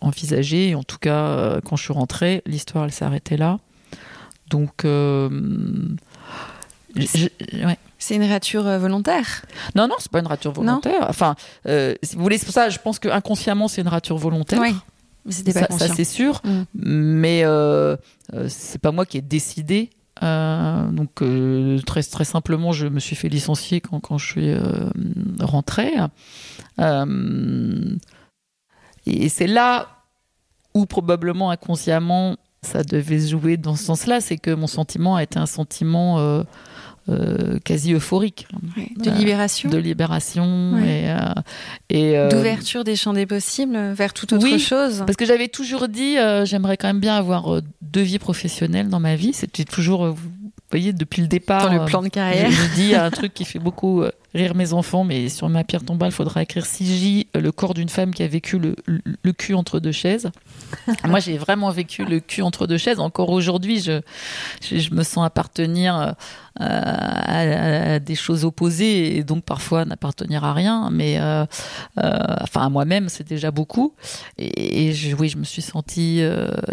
envisagé. 0.00 0.74
En 0.74 0.82
tout 0.82 0.98
cas, 0.98 1.60
quand 1.64 1.76
je 1.76 1.84
suis 1.84 1.92
rentrée, 1.92 2.42
l'histoire 2.46 2.84
elle 2.84 2.92
s'est 2.92 3.04
arrêtée 3.04 3.36
là. 3.36 3.60
Donc, 4.48 4.84
c'est 8.04 8.16
une 8.16 8.30
rature 8.30 8.66
euh, 8.66 8.78
volontaire? 8.78 9.46
Non, 9.74 9.88
non, 9.88 9.94
c'est 9.98 10.10
pas 10.10 10.20
une 10.20 10.26
rature 10.26 10.52
volontaire. 10.52 11.06
enfin, 11.08 11.36
euh, 11.66 11.94
si 12.02 12.16
vous 12.16 12.22
voulez, 12.22 12.36
c'est 12.36 12.44
pour 12.44 12.54
ça, 12.54 12.68
je 12.68 12.78
pense 12.78 12.98
que 12.98 13.08
inconsciemment, 13.08 13.66
c'est 13.66 13.80
une 13.80 13.88
rature 13.88 14.18
volontaire. 14.18 14.60
Oui. 14.60 14.74
Mais 15.24 15.32
c'était 15.32 15.52
pas 15.52 15.66
ça, 15.70 15.88
ça 15.88 15.94
c'est 15.94 16.04
sûr. 16.04 16.40
Mm. 16.44 16.62
Mais 16.74 17.42
euh, 17.44 17.96
euh, 18.32 18.46
c'est 18.48 18.80
pas 18.80 18.92
moi 18.92 19.06
qui 19.06 19.18
ai 19.18 19.22
décidé. 19.22 19.90
donc 20.20 21.22
très 21.86 22.02
très 22.02 22.24
simplement, 22.24 22.72
je 22.72 22.86
me 22.86 23.00
suis 23.00 23.16
fait 23.16 23.28
licencier 23.28 23.80
quand, 23.80 24.00
quand 24.00 24.18
je 24.18 24.26
suis 24.26 24.54
rentrée. 25.40 25.92
et 29.06 29.28
c'est 29.28 29.46
là 29.46 29.88
où 30.74 30.86
probablement 30.86 31.50
inconsciemment 31.50 32.36
ça 32.62 32.82
devait 32.82 33.20
jouer 33.20 33.58
dans 33.58 33.76
ce 33.76 33.84
sens-là, 33.84 34.22
c'est 34.22 34.38
que 34.38 34.50
mon 34.50 34.66
sentiment 34.66 35.16
a 35.16 35.22
été 35.22 35.38
un 35.38 35.46
sentiment 35.46 36.42
euh, 37.08 37.54
euh, 37.54 37.58
quasi 37.62 37.92
euphorique. 37.92 38.46
de 38.96 39.10
libération. 39.10 39.68
de 39.68 39.76
libération 39.76 40.78
et, 40.78 42.18
euh, 42.18 42.28
d'ouverture 42.28 42.84
des 42.84 42.96
champs 42.96 43.12
des 43.12 43.26
possibles 43.26 43.76
vers 43.92 44.12
toute 44.12 44.32
autre 44.32 44.44
oui, 44.44 44.58
chose. 44.58 45.02
Parce 45.06 45.16
que 45.16 45.24
j'avais 45.24 45.48
toujours 45.48 45.88
dit, 45.88 46.16
j'aimerais 46.44 46.76
quand 46.76 46.88
même 46.88 47.00
bien 47.00 47.16
avoir 47.16 47.60
deux 47.82 48.02
vies 48.02 48.18
professionnelles 48.18 48.88
dans 48.88 49.00
ma 49.00 49.16
vie. 49.16 49.32
C'était 49.32 49.64
toujours, 49.64 50.06
vous 50.06 50.30
voyez, 50.70 50.92
depuis 50.92 51.22
le 51.22 51.28
départ. 51.28 51.68
Dans 51.68 51.74
le 51.74 51.84
plan 51.84 52.02
de 52.02 52.08
carrière. 52.08 52.50
Je, 52.50 52.74
dis 52.74 52.94
un 52.94 53.10
truc 53.10 53.34
qui 53.34 53.44
fait 53.44 53.58
beaucoup 53.58 54.02
rire 54.34 54.54
mes 54.54 54.72
enfants, 54.72 55.04
mais 55.04 55.28
sur 55.28 55.48
ma 55.48 55.62
pierre 55.64 55.84
tombale, 55.84 56.10
il 56.10 56.14
faudra 56.14 56.42
écrire 56.42 56.66
CJ, 56.66 57.26
le 57.34 57.52
corps 57.52 57.74
d'une 57.74 57.88
femme 57.88 58.12
qui 58.12 58.22
a 58.22 58.26
vécu 58.26 58.58
le, 58.58 58.74
le 58.86 59.32
cul 59.32 59.54
entre 59.54 59.78
deux 59.78 59.92
chaises. 59.92 60.30
Moi, 61.04 61.20
j'ai 61.20 61.38
vraiment 61.38 61.70
vécu 61.70 62.04
le 62.04 62.20
cul 62.20 62.42
entre 62.42 62.66
deux 62.66 62.78
chaises. 62.78 62.98
Encore 62.98 63.30
aujourd'hui, 63.30 63.80
je, 63.80 64.00
je, 64.60 64.92
me 64.92 65.02
sens 65.02 65.24
appartenir 65.24 66.14
euh, 66.60 66.64
à, 66.64 67.98
des 67.98 68.14
choses 68.14 68.44
opposées 68.44 69.16
et 69.16 69.24
donc 69.24 69.44
parfois 69.44 69.84
n'appartenir 69.84 70.44
à 70.44 70.52
rien. 70.52 70.90
Mais 70.90 71.18
euh, 71.18 71.46
euh, 71.98 72.18
enfin, 72.40 72.62
à 72.62 72.68
moi-même, 72.68 73.08
c'est 73.08 73.26
déjà 73.26 73.50
beaucoup. 73.50 73.94
Et, 74.38 74.92
je, 74.92 75.14
oui, 75.14 75.28
je 75.28 75.38
me 75.38 75.44
suis 75.44 75.62
sentie 75.62 76.22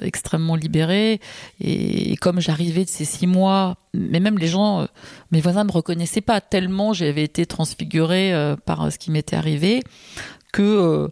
extrêmement 0.02 0.56
libérée. 0.56 1.20
Et, 1.60 2.16
comme 2.18 2.40
j'arrivais 2.40 2.86
de 2.86 2.90
ces 2.90 3.06
six 3.06 3.28
mois, 3.28 3.76
mais 3.94 4.20
même 4.20 4.38
les 4.38 4.48
gens, 4.48 4.88
mes 5.32 5.42
voisins 5.42 5.64
me 5.64 5.72
reconnaissaient 5.72 6.22
pas 6.22 6.42
tellement 6.42 6.94
j'avais 6.94 7.24
été 7.24 7.46
transfigurée 7.52 8.56
par 8.66 8.92
ce 8.92 8.98
qui 8.98 9.12
m'était 9.12 9.36
arrivé 9.36 9.84
que 10.52 11.12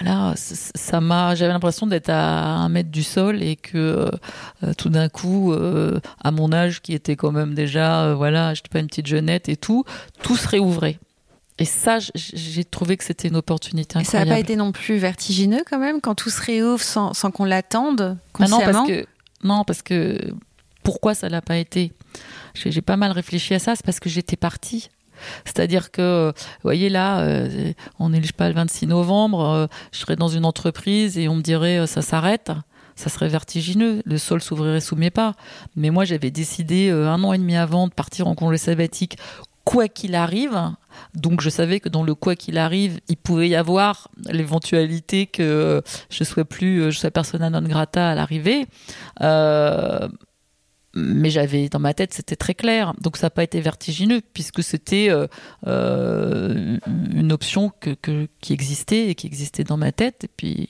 voilà, 0.00 0.34
ça 0.36 1.00
m'a, 1.00 1.34
j'avais 1.34 1.52
l'impression 1.52 1.86
d'être 1.86 2.10
à 2.10 2.56
un 2.56 2.68
mètre 2.68 2.90
du 2.90 3.02
sol 3.02 3.42
et 3.42 3.56
que 3.56 4.10
euh, 4.62 4.74
tout 4.76 4.90
d'un 4.90 5.08
coup, 5.08 5.52
euh, 5.52 5.98
à 6.22 6.30
mon 6.30 6.52
âge, 6.52 6.82
qui 6.82 6.92
était 6.92 7.16
quand 7.16 7.32
même 7.32 7.54
déjà, 7.54 8.04
euh, 8.04 8.14
voilà, 8.14 8.54
j'étais 8.54 8.68
pas 8.68 8.78
une 8.78 8.86
petite 8.86 9.06
jeunette 9.06 9.48
et 9.48 9.56
tout, 9.56 9.84
tout 10.22 10.36
se 10.36 10.46
réouvrait. 10.46 10.98
Et 11.58 11.64
ça, 11.64 11.98
j'ai 12.14 12.64
trouvé 12.64 12.96
que 12.96 13.02
c'était 13.02 13.26
une 13.26 13.36
opportunité 13.36 13.98
incroyable. 13.98 14.28
Et 14.28 14.30
ça 14.30 14.36
n'a 14.36 14.36
pas 14.36 14.40
été 14.40 14.54
non 14.54 14.70
plus 14.70 14.98
vertigineux 14.98 15.64
quand 15.68 15.80
même 15.80 16.00
quand 16.00 16.14
tout 16.14 16.30
se 16.30 16.40
réouvre 16.40 16.82
sans, 16.82 17.14
sans 17.14 17.32
qu'on 17.32 17.44
l'attende 17.44 18.16
consciemment. 18.32 18.60
Ah 18.62 18.72
non, 18.72 18.72
parce 18.72 18.88
que 18.88 19.06
non, 19.42 19.64
parce 19.64 19.82
que 19.82 20.32
pourquoi 20.84 21.14
ça 21.14 21.28
l'a 21.28 21.42
pas 21.42 21.56
été? 21.56 21.92
J'ai 22.54 22.82
pas 22.82 22.96
mal 22.96 23.10
réfléchi 23.10 23.54
à 23.54 23.58
ça. 23.58 23.74
C'est 23.74 23.84
parce 23.84 23.98
que 23.98 24.08
j'étais 24.08 24.36
partie. 24.36 24.90
C'est-à-dire 25.44 25.90
que, 25.90 26.32
vous 26.36 26.62
voyez 26.62 26.88
là, 26.88 27.20
euh, 27.20 27.72
on 27.98 28.12
est 28.12 28.32
pas 28.32 28.48
le 28.48 28.54
26 28.54 28.86
novembre, 28.86 29.44
euh, 29.44 29.66
je 29.92 29.98
serais 29.98 30.16
dans 30.16 30.28
une 30.28 30.44
entreprise 30.44 31.18
et 31.18 31.28
on 31.28 31.36
me 31.36 31.42
dirait 31.42 31.78
euh, 31.78 31.86
ça 31.86 32.02
s'arrête. 32.02 32.52
Ça 32.96 33.10
serait 33.10 33.28
vertigineux, 33.28 34.02
le 34.04 34.18
sol 34.18 34.42
s'ouvrirait 34.42 34.80
sous 34.80 34.96
mes 34.96 35.10
pas. 35.10 35.34
Mais 35.76 35.90
moi, 35.90 36.04
j'avais 36.04 36.32
décidé 36.32 36.90
un 36.90 37.22
an 37.22 37.32
et 37.32 37.38
demi 37.38 37.54
avant 37.54 37.86
de 37.86 37.92
partir 37.92 38.26
en 38.26 38.34
congé 38.34 38.58
sabbatique, 38.58 39.18
quoi 39.62 39.86
qu'il 39.86 40.16
arrive. 40.16 40.58
Donc, 41.14 41.40
je 41.40 41.48
savais 41.48 41.78
que 41.78 41.88
dans 41.88 42.02
le 42.02 42.16
quoi 42.16 42.34
qu'il 42.34 42.58
arrive, 42.58 42.98
il 43.06 43.16
pouvait 43.16 43.48
y 43.48 43.54
avoir 43.54 44.08
l'éventualité 44.28 45.26
que 45.26 45.80
je 46.10 46.24
sois 46.24 46.44
plus, 46.44 46.90
je 46.90 46.98
sois 46.98 47.12
persona 47.12 47.50
non 47.50 47.62
grata 47.62 48.10
à 48.10 48.16
l'arrivée 48.16 48.66
mais 50.98 51.30
j'avais 51.30 51.68
dans 51.68 51.78
ma 51.78 51.94
tête 51.94 52.12
c'était 52.14 52.36
très 52.36 52.54
clair. 52.54 52.94
Donc 53.00 53.16
ça 53.16 53.26
n'a 53.26 53.30
pas 53.30 53.42
été 53.42 53.60
vertigineux 53.60 54.20
puisque 54.32 54.62
c'était 54.62 55.08
euh, 55.10 55.26
euh, 55.66 56.78
une 57.14 57.32
option 57.32 57.72
que, 57.80 57.96
qui 58.40 58.52
existait 58.52 59.08
et 59.08 59.14
qui 59.14 59.26
existait 59.26 59.64
dans 59.64 59.76
ma 59.76 59.92
tête. 59.92 60.24
Et 60.24 60.30
puis 60.36 60.68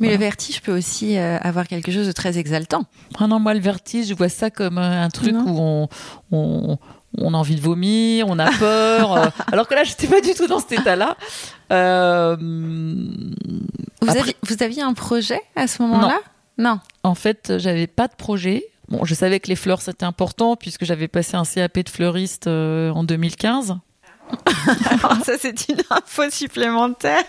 mais 0.00 0.10
le 0.10 0.16
vertige 0.16 0.60
peut 0.60 0.76
aussi 0.76 1.16
euh, 1.16 1.38
avoir 1.38 1.68
quelque 1.68 1.92
chose 1.92 2.08
de 2.08 2.12
très 2.12 2.38
exaltant. 2.38 2.84
Ah 3.18 3.26
non 3.26 3.38
moi 3.38 3.54
le 3.54 3.60
vertige 3.60 4.08
je 4.08 4.14
vois 4.14 4.28
ça 4.28 4.50
comme 4.50 4.78
un 4.78 5.08
truc 5.08 5.34
où 5.34 5.58
on, 5.58 5.88
on, 6.32 6.78
on, 7.16 7.34
a 7.34 7.36
envie 7.36 7.54
de 7.54 7.60
vomir 7.60 8.26
on 8.28 8.38
a 8.40 8.50
peur 8.50 9.32
alors 9.52 9.68
que 9.68 9.74
là 9.74 9.84
j'étais 9.84 10.08
pas 10.08 10.20
du 10.20 10.34
tout 10.34 10.48
dans 10.48 10.58
cet 10.58 10.72
état 10.72 10.96
là 10.96 11.16
vous, 11.70 12.36
aviez, 14.08 14.36
vous 14.42 14.62
aviez 14.62 14.82
un 14.82 14.94
projet 14.94 15.40
à 15.54 15.68
ce 15.68 15.80
moment 15.80 16.08
là 16.08 16.18
non. 16.58 16.80
En 17.02 17.14
fait, 17.14 17.54
j'avais 17.58 17.86
pas 17.86 18.08
de 18.08 18.14
projet. 18.14 18.64
Bon, 18.88 19.04
je 19.04 19.14
savais 19.14 19.40
que 19.40 19.48
les 19.48 19.56
fleurs 19.56 19.80
c'était 19.80 20.04
important 20.04 20.56
puisque 20.56 20.84
j'avais 20.84 21.08
passé 21.08 21.36
un 21.36 21.44
CAP 21.44 21.78
de 21.80 21.88
fleuriste 21.88 22.46
euh, 22.46 22.90
en 22.90 23.04
2015. 23.04 23.76
ça 25.24 25.38
c'est 25.38 25.68
une 25.68 25.80
info 25.90 26.30
supplémentaire. 26.30 27.24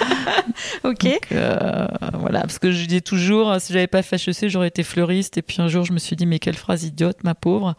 ok. 0.84 1.06
Euh, 1.32 1.86
voilà, 2.14 2.40
parce 2.40 2.58
que 2.58 2.72
je 2.72 2.86
dis 2.86 3.02
toujours, 3.02 3.56
si 3.60 3.72
j'avais 3.72 3.86
pas 3.86 4.02
fait 4.02 4.16
HEC, 4.16 4.48
j'aurais 4.48 4.68
été 4.68 4.82
fleuriste. 4.82 5.38
Et 5.38 5.42
puis 5.42 5.60
un 5.60 5.68
jour, 5.68 5.84
je 5.84 5.92
me 5.92 5.98
suis 5.98 6.16
dit, 6.16 6.26
mais 6.26 6.38
quelle 6.38 6.56
phrase 6.56 6.84
idiote, 6.84 7.24
ma 7.24 7.34
pauvre. 7.34 7.74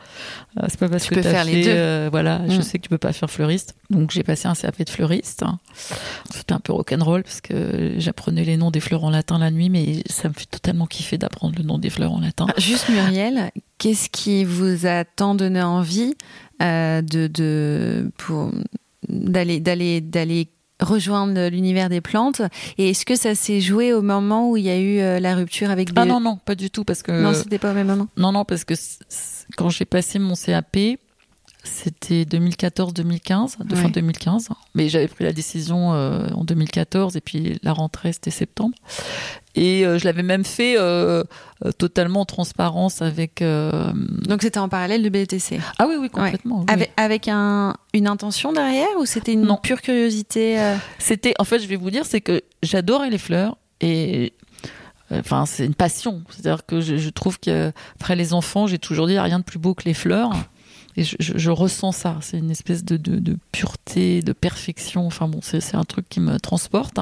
Euh, 0.57 0.65
c'est 0.69 0.79
pas 0.79 0.89
parce 0.89 1.03
que 1.03 1.15
tu 1.15 1.21
peux 1.21 1.27
faire 1.27 1.45
les 1.45 1.63
deux. 1.63 2.09
voilà, 2.09 2.41
je 2.47 2.57
mm. 2.57 2.61
sais 2.61 2.77
que 2.77 2.83
tu 2.83 2.89
peux 2.89 2.97
pas 2.97 3.13
faire 3.13 3.29
fleuriste. 3.29 3.75
Donc 3.89 4.11
j'ai 4.11 4.23
passé 4.23 4.47
un 4.47 4.53
CAP 4.53 4.83
de 4.83 4.89
fleuriste. 4.89 5.43
C'était 6.31 6.53
un 6.53 6.59
peu 6.59 6.73
rock'n'roll 6.73 7.23
parce 7.23 7.41
que 7.41 7.93
j'apprenais 7.97 8.43
les 8.43 8.57
noms 8.57 8.71
des 8.71 8.79
fleurs 8.79 9.03
en 9.03 9.09
latin 9.09 9.37
la 9.39 9.51
nuit, 9.51 9.69
mais 9.69 10.03
ça 10.09 10.29
me 10.29 10.33
fait 10.33 10.45
totalement 10.45 10.85
kiffer 10.85 11.17
d'apprendre 11.17 11.55
le 11.57 11.63
nom 11.63 11.77
des 11.77 11.89
fleurs 11.89 12.13
en 12.13 12.19
latin. 12.19 12.47
Ah, 12.49 12.59
juste 12.59 12.89
Muriel, 12.89 13.51
qu'est-ce 13.77 14.09
qui 14.09 14.45
vous 14.45 14.85
a 14.85 15.05
tant 15.05 15.35
donné 15.35 15.61
envie 15.61 16.15
euh, 16.61 17.01
de, 17.01 17.27
de 17.27 18.11
pour 18.17 18.51
d'aller 19.09 19.59
d'aller 19.59 20.01
d'aller 20.01 20.49
rejoindre 20.83 21.47
l'univers 21.49 21.89
des 21.89 22.01
plantes 22.01 22.41
Et 22.77 22.91
est-ce 22.91 23.05
que 23.05 23.15
ça 23.15 23.35
s'est 23.35 23.61
joué 23.61 23.93
au 23.93 24.01
moment 24.01 24.49
où 24.49 24.57
il 24.57 24.63
y 24.63 24.69
a 24.69 24.77
eu 24.77 24.99
euh, 24.99 25.19
la 25.19 25.35
rupture 25.35 25.69
avec 25.69 25.89
Ah 25.95 26.05
non, 26.05 26.19
non, 26.19 26.37
pas 26.37 26.55
du 26.55 26.69
tout. 26.69 26.83
Parce 26.83 27.03
que... 27.03 27.11
Non, 27.11 27.33
c'était 27.33 27.59
pas 27.59 27.71
au 27.71 27.73
même 27.73 27.87
moment 27.87 28.07
Non, 28.17 28.31
non, 28.31 28.45
parce 28.45 28.63
que 28.63 28.73
quand 29.57 29.69
j'ai 29.69 29.85
passé 29.85 30.19
mon 30.19 30.35
CAP, 30.35 30.77
c'était 31.63 32.23
2014-2015, 32.23 33.65
de 33.65 33.75
fin 33.75 33.87
2015. 33.87 34.49
Mais 34.75 34.89
j'avais 34.89 35.07
pris 35.07 35.23
la 35.23 35.31
décision 35.31 35.93
euh, 35.93 36.27
en 36.33 36.43
2014 36.43 37.15
et 37.15 37.21
puis 37.21 37.57
la 37.63 37.71
rentrée 37.71 38.11
c'était 38.11 38.31
septembre. 38.31 38.75
Et 39.55 39.85
euh, 39.85 39.97
je 39.97 40.03
l'avais 40.03 40.23
même 40.23 40.43
fait 40.43 40.75
euh, 40.77 41.23
totalement 41.77 42.21
en 42.21 42.25
transparence 42.25 43.01
avec. 43.01 43.41
Donc 43.41 44.41
c'était 44.41 44.59
en 44.59 44.67
parallèle 44.67 45.03
de 45.03 45.09
BTC. 45.09 45.61
Ah 45.79 45.87
oui, 45.87 45.95
oui, 45.97 46.09
complètement. 46.09 46.65
Avec, 46.67 46.91
avec 46.97 47.27
un, 47.29 47.75
une 47.93 48.07
intention 48.07 48.51
derrière 48.51 48.89
ou 48.99 49.05
c'était 49.05 49.33
une 49.33 49.47
pure 49.63 49.81
curiosité 49.81 50.57
C'était, 50.99 51.33
en 51.39 51.45
fait, 51.45 51.59
je 51.59 51.67
vais 51.67 51.77
vous 51.77 51.91
dire, 51.91 52.05
c'est 52.05 52.21
que 52.21 52.41
j'adorais 52.61 53.09
les 53.09 53.17
fleurs 53.17 53.57
et 53.79 54.33
enfin 55.11 55.45
c'est 55.45 55.65
une 55.65 55.75
passion 55.75 56.23
c'est 56.29 56.39
à 56.47 56.55
dire 56.55 56.65
que 56.65 56.81
je, 56.81 56.95
je 56.95 57.09
trouve 57.09 57.37
qu'après 57.39 58.15
les 58.15 58.33
enfants 58.33 58.65
j'ai 58.65 58.79
toujours 58.79 59.05
dit 59.05 59.19
rien 59.19 59.37
de 59.37 59.43
plus 59.43 59.59
beau 59.59 59.75
que 59.75 59.83
les 59.83 59.93
fleurs 59.93 60.31
et 60.95 61.03
je, 61.03 61.49
ressens 61.49 61.91
ça. 61.91 62.17
C'est 62.21 62.37
une 62.37 62.51
espèce 62.51 62.83
de, 62.83 63.37
pureté, 63.51 64.21
de 64.21 64.33
perfection. 64.33 65.05
Enfin 65.07 65.27
bon, 65.27 65.39
c'est 65.41 65.75
un 65.75 65.83
truc 65.83 66.07
qui 66.07 66.19
me 66.19 66.39
transporte. 66.39 66.99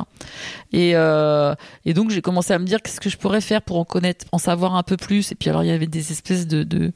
Et, 0.71 0.91
euh, 0.95 1.53
et 1.85 1.93
donc 1.93 2.11
j'ai 2.11 2.21
commencé 2.21 2.53
à 2.53 2.59
me 2.59 2.65
dire 2.65 2.81
qu'est-ce 2.81 3.01
que 3.01 3.09
je 3.09 3.17
pourrais 3.17 3.41
faire 3.41 3.61
pour 3.61 3.77
en 3.77 3.85
connaître, 3.85 4.25
en 4.31 4.37
savoir 4.37 4.75
un 4.75 4.83
peu 4.83 4.97
plus? 4.97 5.31
Et 5.31 5.35
puis 5.35 5.49
alors 5.49 5.63
il 5.63 5.67
y 5.67 5.71
avait 5.71 5.87
des 5.87 6.11
espèces 6.11 6.47
de, 6.47 6.93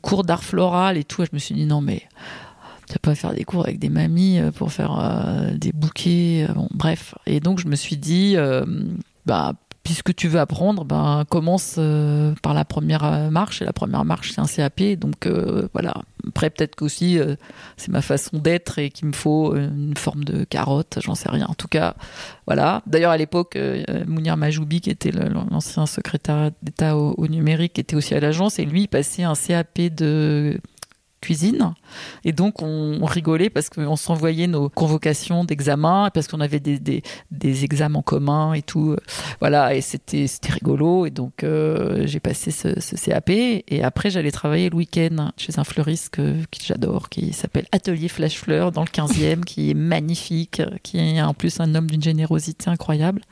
cours 0.00 0.24
d'art 0.24 0.44
floral 0.44 0.96
et 0.96 1.04
tout. 1.04 1.22
Et 1.22 1.26
je 1.26 1.34
me 1.34 1.38
suis 1.38 1.54
dit 1.54 1.66
non 1.66 1.80
mais 1.80 2.02
tu 2.90 2.98
pas 2.98 3.14
faire 3.14 3.32
des 3.32 3.44
cours 3.44 3.64
avec 3.64 3.78
des 3.78 3.88
mamies 3.88 4.38
euh, 4.38 4.50
pour 4.50 4.72
faire 4.72 4.98
euh, 4.98 5.56
des 5.56 5.72
bouquets. 5.72 6.46
Bon, 6.54 6.68
bref. 6.70 7.14
Et 7.26 7.40
donc 7.40 7.58
je 7.58 7.68
me 7.68 7.76
suis 7.76 7.96
dit 7.96 8.36
bah 9.26 9.54
puisque 9.84 10.14
tu 10.14 10.28
veux 10.28 10.40
apprendre, 10.40 10.84
ben 10.84 11.24
commence 11.28 11.76
euh, 11.78 12.34
par 12.42 12.54
la 12.54 12.64
première 12.64 13.04
euh, 13.04 13.30
marche. 13.30 13.60
Et 13.60 13.66
la 13.66 13.74
première 13.74 14.04
marche, 14.04 14.32
c'est 14.32 14.40
un 14.40 14.46
CAP. 14.46 14.98
Donc 14.98 15.26
euh, 15.26 15.68
voilà. 15.74 15.94
Après, 16.26 16.48
peut-être 16.48 16.74
qu'aussi 16.74 17.18
c'est 17.76 17.90
ma 17.90 18.00
façon 18.00 18.38
d'être 18.38 18.78
et 18.78 18.90
qu'il 18.90 19.08
me 19.08 19.12
faut 19.12 19.54
une 19.54 19.96
forme 19.96 20.24
de 20.24 20.44
carotte. 20.44 20.98
J'en 21.02 21.14
sais 21.14 21.28
rien. 21.28 21.46
En 21.46 21.54
tout 21.54 21.68
cas, 21.68 21.94
voilà. 22.46 22.82
D'ailleurs, 22.86 23.10
à 23.10 23.18
l'époque, 23.18 23.58
Mounir 24.06 24.38
Majoubi, 24.38 24.80
qui 24.80 24.88
était 24.88 25.12
l'ancien 25.12 25.84
secrétaire 25.84 26.50
d'État 26.62 26.96
au, 26.96 27.28
numérique, 27.28 27.78
était 27.78 27.94
aussi 27.94 28.14
à 28.14 28.20
l'agence 28.20 28.58
et 28.58 28.64
lui 28.64 28.82
il 28.82 28.88
passait 28.88 29.24
un 29.24 29.34
CAP 29.34 29.94
de 29.94 30.58
cuisine. 31.24 31.74
Et 32.24 32.32
donc, 32.32 32.62
on, 32.62 33.04
rigolait 33.04 33.50
parce 33.50 33.68
qu'on 33.68 33.96
s'envoyait 33.96 34.46
nos 34.46 34.68
convocations 34.68 35.44
d'examen, 35.44 36.10
parce 36.12 36.26
qu'on 36.26 36.40
avait 36.40 36.60
des, 36.60 36.78
des, 36.78 37.02
des, 37.30 37.64
examens 37.64 38.02
communs 38.02 38.54
et 38.54 38.62
tout. 38.62 38.96
Voilà, 39.40 39.74
et 39.74 39.80
c'était 39.80 40.26
rigolo. 40.48 41.06
Et 41.06 41.10
donc, 41.10 41.42
euh, 41.42 42.06
j'ai 42.06 42.20
passé 42.20 42.50
ce, 42.50 42.68
CAP. 42.96 43.30
Et 43.30 43.82
après, 43.82 44.10
j'allais 44.10 44.30
travailler 44.30 44.68
le 44.68 44.76
week-end 44.76 45.30
chez 45.36 45.58
un 45.58 45.64
fleuriste 45.64 46.10
que 46.10 46.36
j'adore, 46.62 47.08
qui 47.08 47.32
s'appelle 47.32 47.66
Atelier 47.72 48.08
Flash 48.08 48.36
Fleur, 48.36 48.72
dans 48.72 48.82
le 48.82 48.88
15e, 48.88 49.44
qui 49.44 49.70
est 49.70 49.74
magnifique, 49.74 50.62
qui 50.82 50.98
est 50.98 51.22
en 51.22 51.34
plus 51.34 51.60
un 51.60 51.74
homme 51.74 51.90
d'une 51.90 52.02
générosité 52.02 52.68
incroyable. 52.68 53.22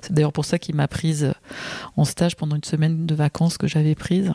C'est 0.00 0.12
d'ailleurs 0.12 0.32
pour 0.32 0.44
ça 0.44 0.58
qu'il 0.58 0.74
m'a 0.74 0.88
prise 0.88 1.32
en 1.96 2.04
stage 2.04 2.36
pendant 2.36 2.56
une 2.56 2.64
semaine 2.64 3.06
de 3.06 3.14
vacances 3.14 3.58
que 3.58 3.66
j'avais 3.66 3.94
prise. 3.94 4.32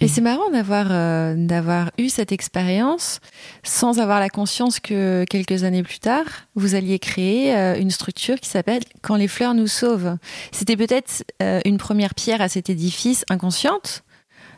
Et 0.00 0.08
c'est 0.08 0.20
marrant 0.20 0.50
d'avoir 0.50 0.88
euh, 0.90 1.34
d'avoir 1.36 1.90
eu 1.98 2.08
cette 2.08 2.32
expérience 2.32 3.20
sans 3.62 3.98
avoir 3.98 4.20
la 4.20 4.28
conscience 4.28 4.80
que 4.80 5.24
quelques 5.28 5.64
années 5.64 5.82
plus 5.82 5.98
tard, 5.98 6.24
vous 6.54 6.74
alliez 6.74 6.98
créer 6.98 7.54
euh, 7.54 7.78
une 7.78 7.90
structure 7.90 8.40
qui 8.40 8.48
s'appelle 8.48 8.82
Quand 9.02 9.16
les 9.16 9.28
fleurs 9.28 9.54
nous 9.54 9.66
sauvent. 9.66 10.16
C'était 10.52 10.76
peut-être 10.76 11.24
euh, 11.42 11.60
une 11.64 11.78
première 11.78 12.14
pierre 12.14 12.40
à 12.40 12.48
cet 12.48 12.70
édifice 12.70 13.24
inconsciente. 13.28 14.02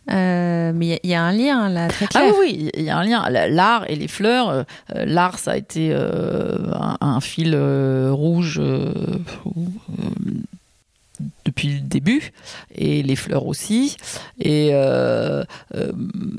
mais 0.08 1.00
il 1.02 1.10
y, 1.10 1.14
a 1.14 1.22
un 1.22 1.32
lien 1.32 1.68
là 1.68 1.88
très 1.88 2.06
clair. 2.06 2.24
Ah 2.28 2.38
oui, 2.40 2.70
il 2.74 2.82
y 2.82 2.90
a 2.90 2.98
un 2.98 3.04
lien. 3.04 3.28
L'art 3.30 3.88
et 3.88 3.96
les 3.96 4.08
fleurs. 4.08 4.64
L'art, 4.94 5.38
ça 5.38 5.52
a 5.52 5.56
été 5.56 5.92
un, 5.94 6.96
un, 7.00 7.20
fil 7.20 7.56
rouge 8.10 8.60
depuis 11.44 11.68
le 11.68 11.80
début 11.80 12.32
et 12.74 13.02
les 13.02 13.16
fleurs 13.16 13.46
aussi. 13.46 13.96
Et 14.38 14.70
euh, 14.72 15.44
euh, 15.74 15.92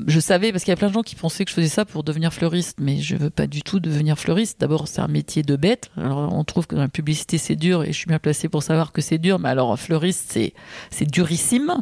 je 0.06 0.20
savais 0.20 0.52
parce 0.52 0.64
qu'il 0.64 0.72
y 0.72 0.74
a 0.74 0.76
plein 0.76 0.88
de 0.88 0.94
gens 0.94 1.02
qui 1.02 1.14
pensaient 1.14 1.44
que 1.44 1.50
je 1.50 1.54
faisais 1.54 1.68
ça 1.68 1.84
pour 1.84 2.04
devenir 2.04 2.32
fleuriste 2.32 2.78
mais 2.80 3.00
je 3.00 3.16
veux 3.16 3.30
pas 3.30 3.46
du 3.46 3.62
tout 3.62 3.80
devenir 3.80 4.18
fleuriste. 4.18 4.60
D'abord 4.60 4.88
c'est 4.88 5.00
un 5.00 5.08
métier 5.08 5.42
de 5.42 5.56
bête. 5.56 5.90
Alors 5.96 6.32
on 6.32 6.44
trouve 6.44 6.66
que 6.66 6.74
dans 6.74 6.82
la 6.82 6.88
publicité 6.88 7.38
c'est 7.38 7.56
dur 7.56 7.84
et 7.84 7.88
je 7.88 7.98
suis 7.98 8.06
bien 8.06 8.18
placée 8.18 8.48
pour 8.48 8.62
savoir 8.62 8.92
que 8.92 9.00
c'est 9.00 9.18
dur 9.18 9.38
mais 9.38 9.48
alors 9.48 9.78
fleuriste 9.78 10.26
c'est 10.30 10.54
c'est 10.90 11.10
durissime. 11.10 11.74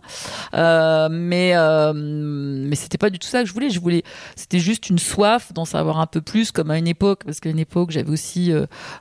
Euh, 0.55 1.09
mais 1.11 1.53
mais 1.95 2.77
c'était 2.77 2.99
pas 2.99 3.11
du 3.11 3.19
tout 3.19 3.29
ça 3.29 3.43
que 3.43 3.49
je 3.49 3.53
voulais. 3.53 3.71
Je 3.71 3.81
voulais 3.81 4.03
c'était 4.37 4.59
juste 4.59 4.91
une 4.91 4.99
soif 4.99 5.53
d'en 5.53 5.65
savoir 5.65 6.01
un 6.01 6.07
peu 6.07 6.21
plus 6.21 6.51
comme 6.53 6.71
à 6.71 6.79
une 6.79 6.89
époque 6.89 7.25
parce 7.25 7.41
qu'à 7.41 7.51
une 7.51 7.59
époque 7.59 7.91
j'avais 7.91 8.11
aussi 8.11 8.53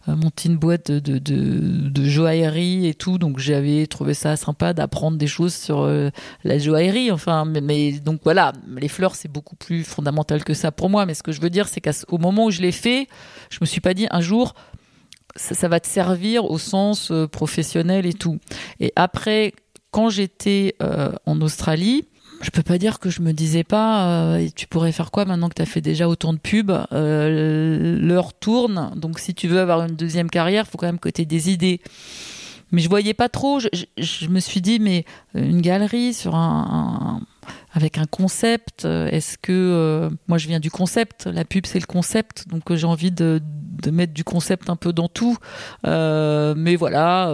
monté 0.08 0.50
une 0.50 0.58
boîte 0.58 0.92
de, 0.92 1.18
de 1.18 2.04
joaillerie 2.06 2.88
et 2.88 2.94
tout 2.94 3.18
donc 3.18 3.40
j'avais 3.40 3.88
trouvé 3.88 4.11
ça 4.14 4.36
sympa 4.36 4.74
d'apprendre 4.74 5.18
des 5.18 5.28
choses 5.28 5.54
sur 5.54 5.82
euh, 5.82 6.10
la 6.44 6.58
joaillerie. 6.58 7.12
Enfin, 7.12 7.46
mais, 7.46 7.94
donc 7.94 8.22
voilà, 8.24 8.54
les 8.68 8.88
fleurs 8.88 9.16
c'est 9.16 9.28
beaucoup 9.28 9.56
plus 9.56 9.84
fondamental 9.84 10.44
que 10.44 10.54
ça 10.54 10.72
pour 10.72 10.90
moi. 10.90 11.06
Mais 11.06 11.14
ce 11.14 11.24
que 11.24 11.32
je 11.32 11.42
veux 11.42 11.50
dire, 11.50 11.68
c'est 11.68 11.82
qu'au 11.82 12.18
moment 12.18 12.46
où 12.46 12.52
je 12.52 12.62
l'ai 12.62 12.72
fait, 12.72 13.08
je 13.50 13.58
me 13.62 13.66
suis 13.66 13.82
pas 13.82 13.94
dit 13.94 14.08
un 14.12 14.22
jour 14.22 14.54
ça, 15.38 15.70
va 15.70 15.80
te 15.80 15.88
servir 15.88 16.44
au 16.44 16.58
sens 16.58 17.10
euh, 17.10 17.26
professionnel 17.26 18.06
et 18.06 18.14
tout. 18.14 18.40
Et 18.82 18.92
après, 18.98 19.54
quand 19.90 20.10
j'étais 20.10 20.76
euh, 20.84 21.14
en 21.26 21.40
Australie, 21.40 22.06
je 22.42 22.50
peux 22.50 22.64
pas 22.64 22.78
dire 22.78 23.00
que 23.00 23.10
je 23.10 23.22
me 23.22 23.34
disais 23.34 23.64
pas 23.64 24.40
tu 24.56 24.66
pourrais 24.66 24.92
faire 24.92 25.12
quoi 25.12 25.26
maintenant 25.26 25.48
que 25.48 25.54
tu 25.54 25.62
as 25.62 25.68
fait 25.68 25.80
déjà 25.80 26.10
autant 26.10 26.34
de 26.34 26.40
pubs 26.40 26.72
l'heure 26.92 28.34
tourne 28.34 28.94
donc 28.96 29.20
si 29.20 29.36
tu 29.36 29.48
veux 29.48 29.60
avoir 29.60 29.84
une 29.84 29.96
deuxième 29.96 30.28
carrière 30.28 30.66
faut 30.66 30.80
quand 30.80 30.88
même 30.88 30.98
que 30.98 31.10
tu 31.10 31.22
aies 31.22 31.26
des 31.26 31.52
idées 31.52 31.82
mais 32.72 32.82
je 32.82 32.90
voyais 32.90 33.14
pas 33.14 33.30
trop. 33.30 33.60
Je, 33.60 33.68
je, 33.98 34.28
me 34.28 34.40
suis 34.40 34.62
dit, 34.62 34.80
mais 34.80 35.06
euh, 35.36 35.44
une 35.44 35.62
galerie 35.62 36.14
sur 36.14 36.36
un, 36.36 37.22
avec 37.74 37.98
un 37.98 38.06
concept, 38.06 38.86
euh, 38.86 39.08
est-ce 39.08 39.38
que 39.38 39.52
euh, 39.52 40.10
moi 40.28 40.38
je 40.38 40.48
viens 40.48 40.60
du 40.60 40.72
concept, 40.72 41.26
la 41.26 41.46
pub 41.46 41.66
c'est 41.66 41.80
le 41.80 41.86
concept, 41.86 42.48
donc 42.48 42.74
j'ai 42.74 42.88
envie 42.88 43.12
de, 43.12 43.42
de, 43.82 43.92
mettre 43.92 44.14
du 44.14 44.24
concept 44.24 44.70
un 44.70 44.76
peu 44.76 44.94
dans 44.94 45.08
tout. 45.08 45.38
mais 45.84 46.76
voilà, 46.76 47.32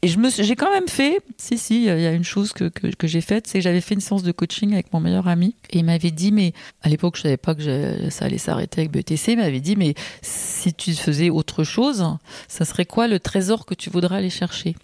et 0.00 0.08
je 0.08 0.18
me, 0.18 0.30
j'ai 0.30 0.54
quand 0.54 0.70
même 0.72 0.86
fait, 0.86 1.20
si, 1.38 1.58
si, 1.58 1.86
il 1.86 2.00
y 2.00 2.06
a 2.06 2.12
une 2.12 2.24
chose 2.24 2.52
que, 2.52 2.68
que, 2.68 3.06
j'ai 3.08 3.20
faite, 3.20 3.48
c'est 3.48 3.58
que 3.58 3.64
j'avais 3.64 3.80
fait 3.80 3.94
une 3.94 4.00
séance 4.00 4.22
de 4.22 4.30
coaching 4.30 4.72
avec 4.72 4.92
mon 4.92 5.00
meilleur 5.00 5.26
ami. 5.26 5.56
Et 5.70 5.78
il 5.78 5.84
m'avait 5.84 6.12
dit, 6.12 6.30
mais 6.30 6.52
à 6.82 6.88
l'époque, 6.88 7.16
je 7.16 7.22
savais 7.22 7.36
pas 7.36 7.56
que 7.56 8.08
ça 8.10 8.26
allait 8.26 8.38
s'arrêter 8.38 8.82
avec 8.82 8.92
BTC, 8.92 9.32
il 9.32 9.38
m'avait 9.38 9.60
dit, 9.60 9.74
mais 9.74 9.94
si 10.22 10.72
tu 10.72 10.94
faisais 10.94 11.30
autre 11.30 11.64
chose, 11.64 12.06
ça 12.46 12.64
serait 12.64 12.86
quoi 12.86 13.08
le 13.08 13.18
trésor 13.18 13.66
que 13.66 13.74
tu 13.74 13.90
voudrais 13.90 14.18
aller 14.18 14.30
chercher? 14.30 14.76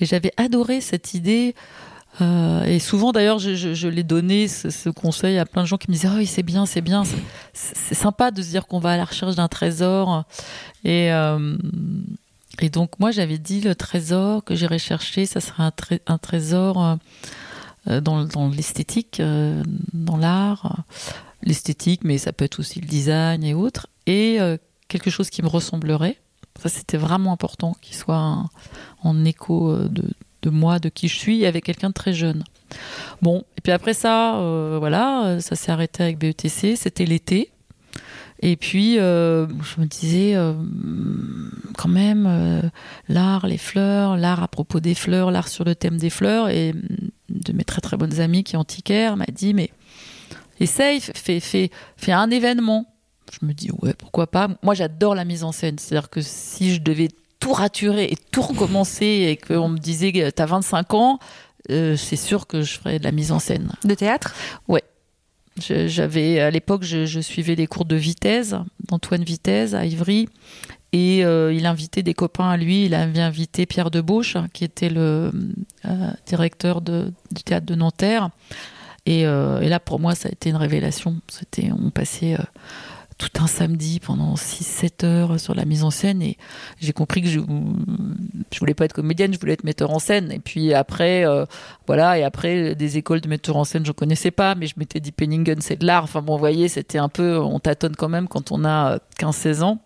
Et 0.00 0.06
j'avais 0.06 0.32
adoré 0.36 0.80
cette 0.80 1.14
idée. 1.14 1.54
Euh, 2.20 2.64
et 2.64 2.80
souvent 2.80 3.12
d'ailleurs, 3.12 3.38
je, 3.38 3.86
l'ai 3.86 4.02
donné 4.02 4.48
ce, 4.48 4.70
ce, 4.70 4.88
conseil 4.88 5.38
à 5.38 5.46
plein 5.46 5.62
de 5.62 5.68
gens 5.68 5.76
qui 5.76 5.88
me 5.88 5.94
disaient, 5.94 6.08
oh 6.10 6.16
oui, 6.16 6.26
c'est 6.26 6.42
bien, 6.42 6.66
c'est 6.66 6.80
bien, 6.80 7.04
c'est 7.52 7.94
sympa 7.94 8.32
de 8.32 8.42
se 8.42 8.48
dire 8.48 8.66
qu'on 8.66 8.80
va 8.80 8.92
à 8.92 8.96
la 8.96 9.04
recherche 9.04 9.36
d'un 9.36 9.46
trésor. 9.46 10.24
Et 10.84 11.12
euh, 11.12 11.56
et 12.60 12.70
donc 12.70 12.98
moi 12.98 13.10
j'avais 13.10 13.38
dit 13.38 13.60
le 13.60 13.74
trésor 13.74 14.44
que 14.44 14.54
j'irais 14.54 14.78
chercher, 14.78 15.26
ça 15.26 15.40
serait 15.40 15.70
un, 16.06 16.18
trésor 16.18 16.82
euh, 16.82 16.96
euh, 17.88 18.00
dans, 18.00 18.24
dans 18.24 18.48
l'esthétique, 18.48 19.20
euh, 19.20 19.62
dans 19.92 20.16
l'art, 20.16 20.84
l'esthétique, 21.42 22.02
mais 22.04 22.18
ça 22.18 22.32
peut 22.32 22.44
être 22.44 22.58
aussi 22.58 22.80
le 22.80 22.86
design 22.86 23.44
et 23.44 23.54
autres, 23.54 23.86
et 24.06 24.38
quelque 24.88 25.10
chose 25.10 25.30
qui 25.30 25.42
me 25.42 25.48
ressemblerait. 25.48 26.18
Ça 26.60 26.68
c'était 26.68 26.96
vraiment 26.96 27.32
important, 27.32 27.74
qu'il 27.80 27.94
soit 27.94 28.44
en 29.02 29.24
écho 29.24 29.76
de, 29.76 30.04
de, 30.42 30.50
moi, 30.50 30.80
de 30.80 30.88
qui 30.88 31.06
je 31.06 31.16
suis, 31.16 31.46
avec 31.46 31.64
quelqu'un 31.64 31.90
de 31.90 31.94
très 31.94 32.12
jeune. 32.12 32.42
Bon, 33.22 33.44
et 33.56 33.60
puis 33.60 33.70
après 33.70 33.94
ça, 33.94 34.32
voilà, 34.78 35.40
ça 35.40 35.54
s'est 35.54 35.70
arrêté 35.70 36.02
avec 36.02 36.18
BETC, 36.18 36.74
c'était 36.76 37.04
l'été. 37.04 37.52
Et 38.40 38.56
puis, 38.56 38.98
euh, 38.98 39.46
je 39.48 39.80
me 39.80 39.86
disais, 39.86 40.36
euh, 40.36 40.54
quand 41.76 41.88
même, 41.88 42.26
euh, 42.28 42.62
l'art, 43.08 43.46
les 43.46 43.58
fleurs, 43.58 44.16
l'art 44.16 44.42
à 44.42 44.48
propos 44.48 44.80
des 44.80 44.94
fleurs, 44.94 45.30
l'art 45.30 45.48
sur 45.48 45.64
le 45.64 45.74
thème 45.74 45.96
des 45.96 46.10
fleurs. 46.10 46.48
Et 46.48 46.72
de 47.28 47.52
mes 47.52 47.64
très 47.64 47.80
très 47.80 47.96
bonnes 47.96 48.20
amies 48.20 48.44
qui 48.44 48.54
est 48.54 48.58
antiquaire 48.58 49.16
m'a 49.16 49.26
dit, 49.26 49.54
mais 49.54 49.70
essaye, 50.60 51.00
fais, 51.00 51.40
fais, 51.40 51.70
fais 51.96 52.12
un 52.12 52.30
événement. 52.30 52.86
Je 53.32 53.44
me 53.44 53.52
dis, 53.52 53.70
ouais, 53.82 53.94
pourquoi 53.94 54.28
pas. 54.28 54.48
Moi, 54.62 54.74
j'adore 54.74 55.14
la 55.14 55.24
mise 55.24 55.42
en 55.42 55.52
scène. 55.52 55.78
C'est-à-dire 55.78 56.08
que 56.08 56.20
si 56.22 56.74
je 56.74 56.80
devais 56.80 57.08
tout 57.40 57.52
raturer 57.52 58.04
et 58.04 58.16
tout 58.30 58.42
recommencer 58.42 59.26
et 59.28 59.36
qu'on 59.36 59.68
me 59.68 59.78
disait, 59.78 60.32
t'as 60.32 60.46
25 60.46 60.94
ans, 60.94 61.18
c'est 61.68 62.16
sûr 62.16 62.46
que 62.46 62.62
je 62.62 62.78
ferais 62.78 62.98
de 62.98 63.04
la 63.04 63.12
mise 63.12 63.32
en 63.32 63.38
scène. 63.38 63.72
De 63.84 63.94
théâtre? 63.94 64.34
Ouais. 64.68 64.82
J'avais 65.60 66.40
à 66.40 66.50
l'époque, 66.50 66.82
je, 66.82 67.20
suivais 67.20 67.54
les 67.54 67.66
cours 67.66 67.84
de 67.84 67.96
Vitesse, 67.96 68.54
d'Antoine 68.88 69.24
Vitesse 69.24 69.74
à 69.74 69.84
Ivry, 69.84 70.28
et 70.92 71.24
euh, 71.24 71.52
il 71.52 71.66
invitait 71.66 72.02
des 72.02 72.14
copains 72.14 72.48
à 72.48 72.56
lui. 72.56 72.86
Il 72.86 72.94
avait 72.94 73.20
invité 73.20 73.66
Pierre 73.66 73.90
Debauche, 73.90 74.36
qui 74.52 74.64
était 74.64 74.88
le 74.88 75.30
euh, 75.84 76.10
directeur 76.26 76.80
du 76.80 77.42
théâtre 77.44 77.66
de 77.66 77.74
Nanterre. 77.74 78.30
Et, 79.04 79.26
euh, 79.26 79.60
et, 79.60 79.68
là, 79.68 79.80
pour 79.80 80.00
moi, 80.00 80.14
ça 80.14 80.28
a 80.28 80.32
été 80.32 80.50
une 80.50 80.56
révélation. 80.56 81.16
C'était, 81.28 81.70
on 81.72 81.90
passait 81.90 82.36
tout 83.18 83.42
un 83.42 83.48
samedi 83.48 84.00
pendant 84.00 84.34
6-7 84.34 85.04
heures 85.04 85.40
sur 85.40 85.54
la 85.54 85.64
mise 85.64 85.82
en 85.82 85.90
scène 85.90 86.22
et 86.22 86.38
j'ai 86.80 86.92
compris 86.92 87.20
que 87.20 87.28
je, 87.28 87.40
je 88.52 88.58
voulais 88.60 88.74
pas 88.74 88.84
être 88.84 88.92
comédienne, 88.92 89.34
je 89.34 89.40
voulais 89.40 89.54
être 89.54 89.64
metteur 89.64 89.90
en 89.90 89.98
scène. 89.98 90.30
Et 90.30 90.38
puis 90.38 90.72
après, 90.72 91.26
euh, 91.26 91.44
voilà, 91.86 92.18
et 92.18 92.22
après, 92.22 92.76
des 92.76 92.96
écoles 92.96 93.20
de 93.20 93.28
metteur 93.28 93.56
en 93.56 93.64
scène, 93.64 93.84
je 93.84 93.92
connaissais 93.92 94.30
pas, 94.30 94.54
mais 94.54 94.68
je 94.68 94.74
m'étais 94.76 95.00
dit 95.00 95.10
Penningen, 95.10 95.60
c'est 95.60 95.76
de 95.76 95.84
l'art. 95.86 96.04
Enfin 96.04 96.22
bon, 96.22 96.34
vous 96.34 96.38
voyez, 96.38 96.68
c'était 96.68 96.98
un 96.98 97.08
peu, 97.08 97.38
on 97.38 97.58
tâtonne 97.58 97.96
quand 97.96 98.08
même 98.08 98.28
quand 98.28 98.52
on 98.52 98.64
a 98.64 98.98
15-16 99.18 99.62
ans. 99.62 99.80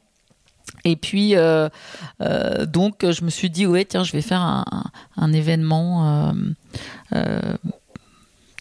Et 0.85 0.97
puis, 0.97 1.37
euh, 1.37 1.69
euh, 2.21 2.67
donc, 2.67 3.09
je 3.09 3.25
me 3.25 3.31
suis 3.31 3.51
dit, 3.51 3.67
ouais, 3.67 3.85
tiens, 3.85 4.05
je 4.05 4.13
vais 4.13 4.23
faire 4.23 4.41
un, 4.41 4.65
un, 5.17 5.33
événement 5.33 6.35
euh, 7.15 7.57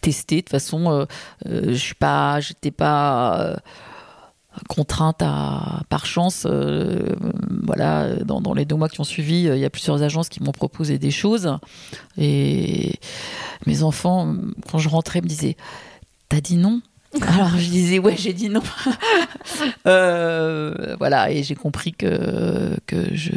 testé. 0.00 0.36
De 0.36 0.40
toute 0.42 0.50
façon, 0.50 1.06
je 1.44 1.72
suis 1.72 1.94
pas, 1.94 2.40
j'étais 2.40 2.70
pas 2.70 3.56
contrainte 4.68 5.22
à 5.22 5.82
par 5.88 6.06
chance 6.06 6.46
euh, 6.48 7.14
voilà 7.62 8.16
dans, 8.24 8.40
dans, 8.40 8.54
les 8.54 8.64
deux 8.64 8.76
mois 8.76 8.88
qui 8.88 9.00
ont 9.00 9.04
suivi 9.04 9.48
euh, 9.48 9.56
il 9.56 9.60
y 9.60 9.64
a 9.64 9.70
plusieurs 9.70 10.02
agences 10.02 10.28
qui 10.28 10.42
m'ont 10.42 10.52
proposé 10.52 10.98
des 10.98 11.10
choses. 11.10 11.56
Et 12.18 12.92
mes 13.66 13.82
enfants 13.82 14.34
quand 14.70 14.78
je 14.78 14.88
rentrais 14.88 15.20
me 15.20 15.26
disaient 15.26 15.56
t'as 16.28 16.40
dit 16.40 16.56
non? 16.56 16.80
Alors 17.20 17.50
je 17.58 17.68
disais 17.68 17.98
ouais 17.98 18.16
j'ai 18.16 18.32
dit 18.32 18.48
non. 18.48 18.62
Euh, 19.86 20.96
voilà 20.98 21.30
et 21.30 21.42
j'ai 21.42 21.56
compris 21.56 21.92
que 21.92 22.76
que 22.86 23.14
je 23.14 23.32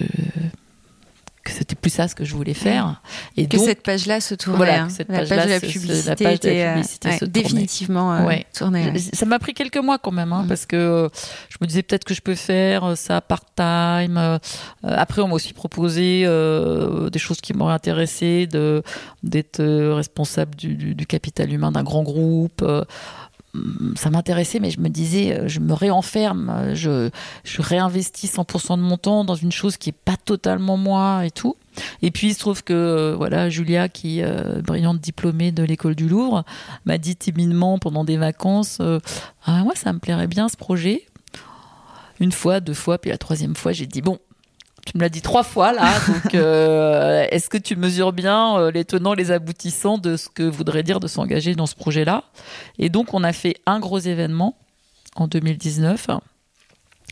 que 1.46 1.52
c'était 1.52 1.76
plus 1.76 1.92
ça 1.92 2.08
ce 2.08 2.16
que 2.16 2.26
je 2.26 2.34
voulais 2.34 2.56
faire. 2.56 3.02
Et 3.38 3.48
que 3.48 3.56
donc, 3.56 3.68
cette 3.68 3.84
page-là 3.84 4.20
se 4.20 4.34
tournait. 4.34 4.58
Voilà, 4.58 4.84
hein. 4.84 4.90
cette 4.90 5.08
page, 5.08 5.30
page 5.30 5.46
de 5.46 5.50
la 5.52 5.60
publicité, 5.60 6.10
la 6.10 6.16
page 6.16 6.40
de 6.40 6.50
la 6.50 6.74
publicité 6.74 7.10
euh, 7.10 7.18
se 7.20 7.26
définitivement 7.26 8.14
euh, 8.16 8.26
ouais. 8.26 8.46
tournée. 8.52 8.90
Ouais. 8.90 9.00
Ça 9.14 9.28
m'a 9.28 9.38
pris 9.38 9.54
quelques 9.54 9.78
mois 9.78 10.00
quand 10.00 10.12
même, 10.12 10.34
hein, 10.34 10.44
mmh. 10.44 10.48
parce 10.48 10.66
que 10.66 10.76
euh, 10.76 11.10
je 11.50 11.58
me 11.62 11.68
disais 11.68 11.84
peut-être 11.84 12.04
que 12.04 12.16
je 12.16 12.22
peux 12.22 12.34
faire 12.34 12.84
euh, 12.84 12.96
ça 12.96 13.22
part-time. 13.22 14.40
Après, 14.84 15.22
on 15.22 15.28
m'a 15.28 15.36
aussi 15.36 15.54
proposé 15.54 16.24
des 16.26 17.20
choses 17.20 17.40
qui 17.42 17.54
m'auraient 17.54 17.74
intéressé, 17.74 18.48
de 18.48 18.82
d'être 19.22 19.64
responsable 19.94 20.56
du, 20.56 20.76
du, 20.76 20.96
du, 20.96 21.06
capital 21.06 21.52
humain 21.54 21.72
d'un 21.72 21.84
grand 21.84 22.04
groupe 22.04 22.64
ça 23.96 24.10
m'intéressait, 24.10 24.60
mais 24.60 24.70
je 24.70 24.80
me 24.80 24.90
disais, 24.90 25.40
euh, 25.40 25.48
je 25.48 25.60
me 25.60 25.74
réenferme, 25.74 26.72
je, 26.74 27.10
je 27.44 27.62
réinvestis 27.62 28.28
100% 28.28 28.78
de 28.78 28.82
mon 28.82 28.98
temps 28.98 29.26
dans 29.26 29.36
une 29.36 29.52
chose 29.52 29.78
qui 29.78 29.90
est 29.90 29.98
pas 30.06 30.18
totalement 30.18 30.78
moi 30.78 31.26
et 31.26 31.32
tout. 31.32 31.56
Et 32.02 32.12
puis 32.12 32.28
il 32.28 32.34
se 32.34 32.40
trouve 32.40 32.64
que 32.64 32.74
euh, 32.74 33.16
voilà 33.16 33.50
Julia, 33.50 33.90
qui 33.90 34.22
euh, 34.22 34.62
brillante 34.62 35.00
diplômée 35.00 35.52
de 35.52 35.64
l'école 35.64 35.96
du 35.96 36.08
Louvre, 36.08 36.44
m'a 36.86 36.98
dit 36.98 37.16
timidement 37.16 37.80
pendant 37.80 38.04
des 38.04 38.18
vacances, 38.18 38.82
ah 39.46 39.64
moi 39.64 39.74
ça 39.76 39.94
me 39.94 40.00
plairait 40.00 40.28
bien 40.28 40.50
ce 40.50 40.58
projet. 40.58 41.06
Une 42.22 42.32
fois, 42.32 42.62
deux 42.62 42.74
fois, 42.74 42.98
puis 42.98 43.12
la 43.12 43.18
troisième 43.18 43.56
fois, 43.56 43.74
j'ai 43.74 43.88
dit 43.88 44.02
bon, 44.02 44.20
tu 44.86 44.98
me 44.98 45.02
l'as 45.02 45.10
dit 45.10 45.22
trois 45.22 45.44
fois 45.44 45.74
là, 45.74 45.92
donc 46.08 46.36
euh, 46.36 47.26
est-ce 47.32 47.50
que 47.50 47.58
tu 47.58 47.76
mesures 47.76 48.14
bien 48.14 48.58
euh, 48.58 48.72
les 48.72 48.86
tenants, 48.86 49.14
les 49.14 49.32
aboutissants 49.32 49.98
de 49.98 50.16
ce 50.16 50.30
que 50.30 50.44
voudrait 50.44 50.84
dire 50.84 51.00
de 51.00 51.08
s'engager 51.08 51.56
dans 51.56 51.66
ce 51.66 51.76
projet-là? 51.76 52.24
Et 52.80 52.90
donc 52.90 53.14
on 53.14 53.24
a 53.24 53.34
fait 53.34 53.58
un 53.66 53.80
gros 53.80 54.00
événement 54.00 54.56
en 55.16 55.28
2019 55.28 56.10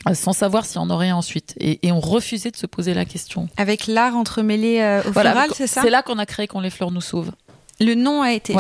euh, 0.07 0.13
sans 0.13 0.33
savoir 0.33 0.65
s'il 0.65 0.75
y 0.75 0.79
en 0.79 0.89
aurait 0.89 1.11
ensuite. 1.11 1.55
Et, 1.59 1.91
on 1.91 1.99
refusait 1.99 2.51
de 2.51 2.57
se 2.57 2.65
poser 2.65 2.93
la 2.93 3.05
question. 3.05 3.47
Avec 3.57 3.87
l'art 3.87 4.15
entremêlé 4.15 5.01
au 5.07 5.11
floral, 5.11 5.49
c'est 5.53 5.67
ça? 5.67 5.81
C'est 5.81 5.89
là 5.89 6.01
qu'on 6.01 6.19
a 6.19 6.25
créé 6.25 6.47
Quand 6.47 6.59
les 6.59 6.69
fleurs 6.69 6.91
nous 6.91 7.01
sauvent. 7.01 7.31
Le 7.79 7.95
nom 7.95 8.21
a 8.21 8.33
été. 8.33 8.55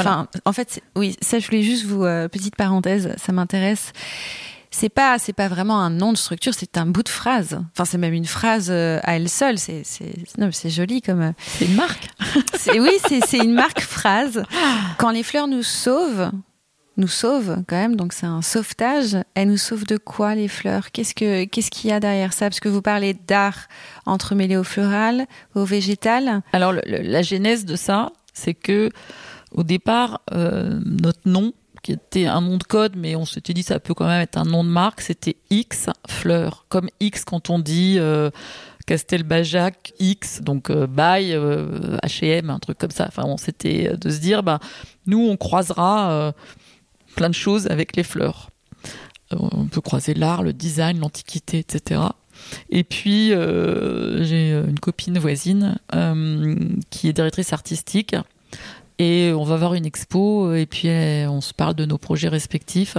en 0.45 0.53
fait, 0.53 0.81
oui, 0.95 1.17
ça, 1.21 1.39
je 1.39 1.45
voulais 1.45 1.61
juste 1.61 1.85
vous. 1.85 2.03
petite 2.31 2.55
parenthèse, 2.55 3.13
ça 3.17 3.31
m'intéresse 3.31 3.91
c'est 4.73 4.89
pas 4.89 5.19
c'est 5.19 5.33
pas 5.33 5.47
vraiment 5.47 5.79
un 5.79 5.91
nom 5.91 6.11
de 6.11 6.17
structure, 6.17 6.53
c'est 6.55 6.77
un 6.77 6.87
bout 6.87 7.03
de 7.03 7.09
phrase. 7.09 7.59
Enfin, 7.71 7.85
c'est 7.85 7.99
même 7.99 8.13
une 8.13 8.25
phrase 8.25 8.69
euh, 8.71 8.99
à 9.03 9.15
elle 9.15 9.29
seule. 9.29 9.59
C'est 9.59 9.83
c'est 9.85 10.69
joli 10.69 11.01
comme. 11.01 11.21
Euh, 11.21 11.31
c'est 11.45 11.65
une 11.65 11.75
marque. 11.75 12.09
oui, 12.73 12.91
c'est 13.07 13.37
une 13.37 13.53
marque 13.53 13.81
phrase. 13.81 14.43
Quand 14.97 15.11
les 15.11 15.21
fleurs 15.21 15.47
nous 15.47 15.61
sauvent, 15.61 16.31
nous 16.97 17.07
sauvent 17.07 17.63
quand 17.67 17.75
même. 17.75 17.95
Donc 17.95 18.13
c'est 18.13 18.25
un 18.25 18.41
sauvetage. 18.41 19.15
Elles 19.35 19.49
nous 19.49 19.57
sauvent 19.57 19.85
de 19.85 19.97
quoi 19.97 20.33
les 20.33 20.47
fleurs? 20.47 20.91
Qu'est-ce 20.91 21.13
que 21.13 21.45
qu'est-ce 21.45 21.69
qu'il 21.69 21.91
y 21.91 21.93
a 21.93 21.99
derrière 21.99 22.33
ça? 22.33 22.49
Parce 22.49 22.59
que 22.59 22.69
vous 22.69 22.81
parlez 22.81 23.13
d'art 23.13 23.67
entremêlé 24.07 24.57
au 24.57 24.63
floral, 24.63 25.27
au 25.53 25.65
végétal. 25.65 26.41
Alors 26.51 26.73
la 26.73 27.21
genèse 27.21 27.65
de 27.65 27.75
ça, 27.75 28.11
c'est 28.33 28.55
que 28.55 28.89
au 29.51 29.61
départ, 29.61 30.21
euh, 30.33 30.79
notre 30.83 31.21
nom 31.25 31.53
qui 31.83 31.91
était 31.91 32.25
un 32.25 32.41
nom 32.41 32.57
de 32.57 32.63
code, 32.63 32.95
mais 32.95 33.15
on 33.15 33.25
s'était 33.25 33.53
dit 33.53 33.61
ça 33.61 33.79
peut 33.79 33.93
quand 33.93 34.07
même 34.07 34.21
être 34.21 34.37
un 34.37 34.45
nom 34.45 34.63
de 34.63 34.69
marque. 34.69 35.01
C'était 35.01 35.35
X 35.49 35.89
Fleur, 36.07 36.65
comme 36.69 36.89
X 36.99 37.25
quand 37.25 37.49
on 37.49 37.59
dit 37.59 37.97
euh, 37.99 38.31
Castelbajac 38.85 39.93
X, 39.99 40.41
donc 40.41 40.69
euh, 40.69 40.87
euh, 40.97 41.97
H&M, 42.03 42.49
un 42.49 42.59
truc 42.59 42.77
comme 42.77 42.91
ça. 42.91 43.05
Enfin, 43.07 43.23
s'était 43.37 43.95
de 43.97 44.09
se 44.09 44.19
dire, 44.19 44.43
bah, 44.43 44.59
nous 45.05 45.19
on 45.19 45.37
croisera 45.37 46.11
euh, 46.11 46.31
plein 47.15 47.29
de 47.29 47.35
choses 47.35 47.67
avec 47.67 47.95
les 47.95 48.03
fleurs. 48.03 48.49
on 49.31 49.65
peut 49.65 49.81
croiser 49.81 50.13
l'art, 50.13 50.43
le 50.43 50.53
design, 50.53 50.99
l'antiquité, 50.99 51.59
etc. 51.59 52.01
Et 52.69 52.83
puis, 52.83 53.29
j'ai 53.29 54.51
une 54.51 54.79
copine 54.79 55.17
voisine 55.17 55.77
qui 56.89 57.07
est 57.07 57.13
directrice 57.13 57.53
artistique 57.53 58.15
et 58.99 59.31
on 59.33 59.43
va 59.43 59.57
voir 59.57 59.73
une 59.73 59.85
expo 59.85 60.53
et 60.53 60.65
puis 60.65 60.87
on 61.27 61.41
se 61.41 61.53
parle 61.53 61.73
de 61.73 61.85
nos 61.85 61.97
projets 61.97 62.27
respectifs 62.27 62.97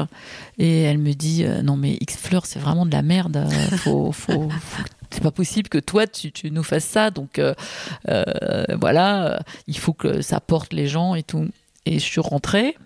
et 0.58 0.82
elle 0.82 0.98
me 0.98 1.12
dit 1.12 1.44
euh, 1.44 1.62
non 1.62 1.76
mais 1.76 1.96
X 2.00 2.16
Fleur 2.16 2.46
c'est 2.46 2.58
vraiment 2.58 2.86
de 2.86 2.92
la 2.92 3.02
merde 3.02 3.46
c'est 5.10 5.22
pas 5.22 5.30
possible 5.30 5.68
que 5.68 5.78
toi 5.78 6.06
tu, 6.06 6.32
nous 6.50 6.64
fasses 6.64 6.84
ça 6.84 7.10
donc 7.10 7.38
euh, 7.38 7.54
euh, 8.08 8.64
voilà 8.80 9.40
il 9.66 9.78
faut 9.78 9.92
que 9.92 10.20
ça 10.20 10.40
porte 10.40 10.72
les 10.72 10.88
gens 10.88 11.14
et 11.14 11.22
tout 11.22 11.46
et 11.86 11.98
je 11.98 12.04
suis 12.04 12.20
rentrée 12.20 12.76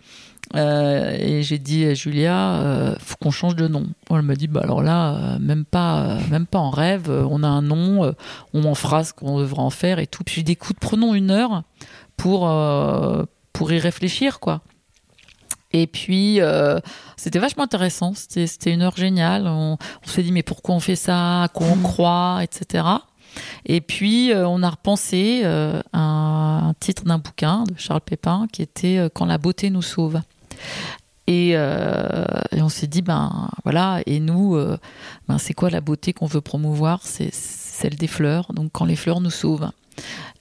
et 0.55 1.43
j'ai 1.43 1.59
dit 1.59 1.85
à 1.85 1.93
Julia, 1.93 2.97
faut 3.01 3.17
qu'on 3.21 3.31
change 3.31 3.55
de 3.55 3.69
nom. 3.69 3.87
Elle 4.09 4.23
m'a 4.23 4.35
dit, 4.35 4.49
bah 4.49 4.63
alors 4.65 4.83
là, 4.83 5.37
même 5.41 5.67
pas, 5.67 6.17
même 6.31 6.47
pas 6.47 6.59
en 6.59 6.71
rêve. 6.71 7.11
On 7.11 7.43
a 7.43 7.47
un 7.47 7.61
nom, 7.61 8.15
on 8.55 8.65
en 8.65 8.75
fera 8.75 9.05
ce 9.05 9.13
qu'on 9.13 9.41
devra 9.41 9.63
en 9.63 9.69
faire 9.69 9.99
et 9.99 10.07
tout. 10.07 10.25
Puis 10.25 10.37
j'ai 10.37 10.43
dit, 10.43 10.53
écoute, 10.53 10.79
prenons 10.81 11.13
une 11.13 11.31
heure 11.31 11.65
pour, 12.19 12.51
euh, 12.51 13.25
pour 13.55 13.73
y 13.73 13.79
réfléchir, 13.79 14.41
quoi. 14.41 14.61
Et 15.71 15.87
puis, 15.87 16.41
euh, 16.41 16.81
c'était 17.17 17.39
vachement 17.39 17.63
intéressant. 17.63 18.13
C'était 18.15 18.73
une 18.73 18.83
heure 18.83 18.97
géniale. 18.97 19.47
On, 19.47 19.79
s'est 20.05 20.23
dit, 20.23 20.33
mais 20.33 20.43
pourquoi 20.43 20.75
on 20.75 20.81
fait 20.81 20.97
ça? 20.97 21.45
À 21.45 21.49
quoi 21.49 21.67
on 21.69 21.77
croit? 21.77 22.41
Etc. 22.43 22.85
Et 23.65 23.81
puis, 23.81 24.33
euh, 24.33 24.49
on 24.49 24.63
a 24.63 24.71
repensé 24.71 25.45
un, 25.93 26.75
titre 26.81 27.05
d'un 27.05 27.19
bouquin 27.19 27.65
de 27.65 27.75
Charles 27.77 28.01
Pépin 28.01 28.47
qui 28.53 28.63
était 28.63 29.09
Quand 29.15 29.27
la 29.27 29.39
beauté 29.39 29.71
nous 29.71 29.83
sauve. 29.83 30.21
Et, 31.27 31.51
et 31.51 32.63
on 32.63 32.71
s'est 32.71 32.87
dit, 32.87 33.03
ben 33.03 33.51
voilà, 33.65 34.01
et 34.07 34.19
nous, 34.19 34.59
ben, 35.29 35.37
c'est 35.37 35.53
quoi 35.53 35.69
la 35.69 35.83
beauté 35.83 36.15
qu'on 36.15 36.27
veut 36.27 36.41
promouvoir? 36.41 37.01
C'est 37.03 37.33
celle 37.35 37.97
des 37.97 38.07
fleurs. 38.07 38.55
Donc, 38.55 38.71
quand 38.73 38.87
les 38.87 38.97
fleurs 38.97 39.21
nous 39.21 39.31
sauvent. 39.31 39.71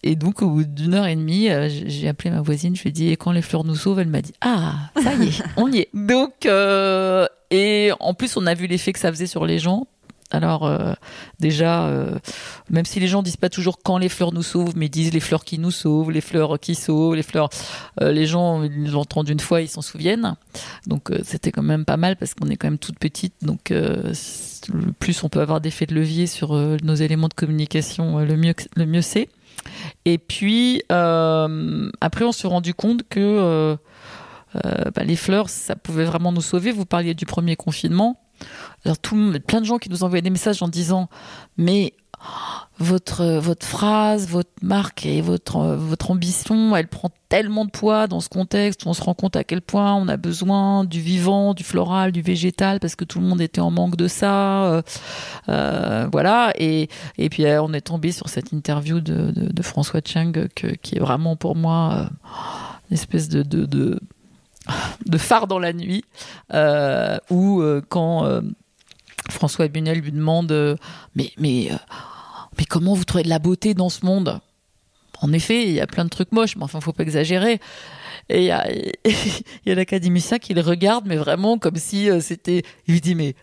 Et 0.03 0.15
donc, 0.15 0.41
au 0.41 0.49
bout 0.49 0.63
d'une 0.63 0.93
heure 0.93 1.07
et 1.07 1.15
demie, 1.15 1.49
euh, 1.49 1.67
j'ai 1.69 2.07
appelé 2.07 2.29
ma 2.29 2.41
voisine, 2.41 2.75
je 2.75 2.83
lui 2.83 2.89
ai 2.89 2.91
dit, 2.93 3.09
et 3.09 3.17
quand 3.17 3.31
les 3.31 3.41
fleurs 3.41 3.63
nous 3.63 3.75
sauvent, 3.75 3.99
elle 3.99 4.07
m'a 4.07 4.21
dit, 4.21 4.33
ah, 4.41 4.73
ça 5.01 5.13
y 5.15 5.27
est, 5.27 5.43
on 5.57 5.71
y 5.71 5.79
est. 5.79 5.89
Donc, 5.93 6.45
euh, 6.45 7.27
et 7.51 7.91
en 7.99 8.13
plus, 8.13 8.37
on 8.37 8.45
a 8.45 8.53
vu 8.53 8.67
l'effet 8.67 8.93
que 8.93 8.99
ça 8.99 9.11
faisait 9.11 9.27
sur 9.27 9.45
les 9.45 9.59
gens. 9.59 9.87
Alors 10.29 10.65
euh, 10.65 10.91
déjà, 11.39 11.89
même 12.69 12.83
si 12.83 12.99
les 12.99 13.07
gens 13.07 13.23
disent 13.23 13.37
pas 13.37 13.49
toujours 13.49 13.79
quand 13.81 13.97
les 13.97 14.09
fleurs 14.09 14.33
nous 14.33 14.43
sauvent, 14.43 14.73
mais 14.75 14.89
disent 14.89 15.13
les 15.13 15.21
fleurs 15.21 15.45
qui 15.45 15.57
nous 15.57 15.71
sauvent, 15.71 16.11
les 16.11 16.19
fleurs 16.19 16.59
qui 16.59 16.75
sauvent, 16.75 17.15
les 17.15 17.23
fleurs, 17.23 17.47
les 18.01 18.25
gens 18.25 18.61
ils 18.61 18.91
l'entendent 18.91 19.29
une 19.29 19.39
fois, 19.39 19.61
ils 19.61 19.69
s'en 19.69 19.81
souviennent. 19.81 20.35
Donc 20.85 21.13
c'était 21.23 21.53
quand 21.53 21.63
même 21.63 21.85
pas 21.85 21.95
mal 21.95 22.17
parce 22.17 22.33
qu'on 22.33 22.49
est 22.49 22.57
quand 22.57 22.67
même 22.67 22.77
toute 22.77 22.99
petite, 22.99 23.35
donc 23.41 23.69
le 23.69 24.11
plus 24.99 25.23
on 25.23 25.29
peut 25.29 25.39
avoir 25.39 25.61
d'effet 25.61 25.85
de 25.85 25.95
levier 25.95 26.27
sur 26.27 26.53
nos 26.55 26.95
éléments 26.95 27.29
de 27.29 27.33
communication, 27.33 28.19
le 28.19 28.35
mieux 28.35 28.53
le 28.75 28.85
mieux 28.85 29.01
c'est. 29.01 29.29
Et 30.05 30.17
puis, 30.17 30.81
euh, 30.91 31.89
après, 32.01 32.25
on 32.25 32.31
s'est 32.31 32.47
rendu 32.47 32.73
compte 32.73 33.03
que 33.09 33.19
euh, 33.19 33.75
euh, 34.55 34.91
bah, 34.95 35.03
les 35.03 35.15
fleurs, 35.15 35.49
ça 35.49 35.75
pouvait 35.75 36.05
vraiment 36.05 36.31
nous 36.31 36.41
sauver. 36.41 36.71
Vous 36.71 36.85
parliez 36.85 37.13
du 37.13 37.25
premier 37.25 37.55
confinement. 37.55 38.21
Alors, 38.85 38.97
tout, 38.97 39.33
plein 39.47 39.61
de 39.61 39.65
gens 39.65 39.77
qui 39.77 39.89
nous 39.89 40.03
envoyaient 40.03 40.21
des 40.21 40.29
messages 40.29 40.61
en 40.61 40.67
disant 40.67 41.09
Mais 41.57 41.93
votre, 42.79 43.25
votre 43.39 43.65
phrase, 43.65 44.27
votre 44.27 44.51
marque 44.61 45.05
et 45.05 45.21
votre, 45.21 45.75
votre 45.75 46.11
ambition, 46.11 46.75
elle 46.75 46.87
prend 46.87 47.09
tellement 47.27 47.65
de 47.65 47.71
poids 47.71 48.07
dans 48.07 48.19
ce 48.19 48.29
contexte 48.29 48.85
où 48.85 48.89
on 48.89 48.93
se 48.93 49.01
rend 49.01 49.15
compte 49.15 49.35
à 49.35 49.43
quel 49.43 49.61
point 49.61 49.95
on 49.95 50.07
a 50.07 50.15
besoin 50.15 50.83
du 50.83 51.01
vivant, 51.01 51.53
du 51.53 51.63
floral, 51.63 52.11
du 52.11 52.21
végétal, 52.21 52.79
parce 52.79 52.95
que 52.95 53.03
tout 53.03 53.19
le 53.19 53.25
monde 53.25 53.41
était 53.41 53.61
en 53.61 53.71
manque 53.71 53.95
de 53.95 54.07
ça. 54.07 54.65
Euh, 54.65 54.81
euh 55.49 56.07
voilà. 56.11 56.53
Et, 56.57 56.89
et 57.17 57.29
puis 57.29 57.45
euh, 57.45 57.61
on 57.63 57.73
est 57.73 57.81
tombé 57.81 58.11
sur 58.11 58.29
cette 58.29 58.51
interview 58.51 58.99
de, 58.99 59.31
de, 59.31 59.61
François 59.63 60.01
Cheng 60.05 60.47
qui 60.55 60.95
est 60.95 60.99
vraiment 60.99 61.35
pour 61.35 61.55
moi 61.55 62.09
une 62.89 62.93
espèce 62.93 63.27
de, 63.27 63.41
de, 63.41 63.65
de, 63.65 65.17
phare 65.17 65.47
dans 65.47 65.59
la 65.59 65.73
nuit, 65.73 66.05
où 67.31 67.63
quand 67.89 68.41
François 69.29 69.67
Bunel 69.67 69.99
lui 69.99 70.11
demande 70.11 70.77
Mais. 71.15 71.31
mais 71.37 71.69
mais 72.57 72.65
comment 72.65 72.93
vous 72.93 73.03
trouvez 73.03 73.23
de 73.23 73.29
la 73.29 73.39
beauté 73.39 73.73
dans 73.73 73.89
ce 73.89 74.05
monde? 74.05 74.39
En 75.21 75.33
effet, 75.33 75.63
il 75.63 75.73
y 75.73 75.79
a 75.79 75.87
plein 75.87 76.05
de 76.05 76.09
trucs 76.09 76.31
moches, 76.31 76.55
mais 76.55 76.63
enfin, 76.63 76.79
faut 76.81 76.93
pas 76.93 77.03
exagérer. 77.03 77.59
Et 78.29 78.39
il 78.39 78.45
y 78.45 78.51
a, 78.51 78.67
y 79.65 79.71
a 79.71 79.75
l'académicien 79.75 80.39
qui 80.39 80.53
le 80.53 80.61
regarde, 80.61 81.05
mais 81.07 81.17
vraiment 81.17 81.57
comme 81.57 81.75
si 81.75 82.09
euh, 82.09 82.19
c'était. 82.19 82.63
Il 82.87 82.93
lui 82.93 83.01
dit 83.01 83.15
mais 83.15 83.35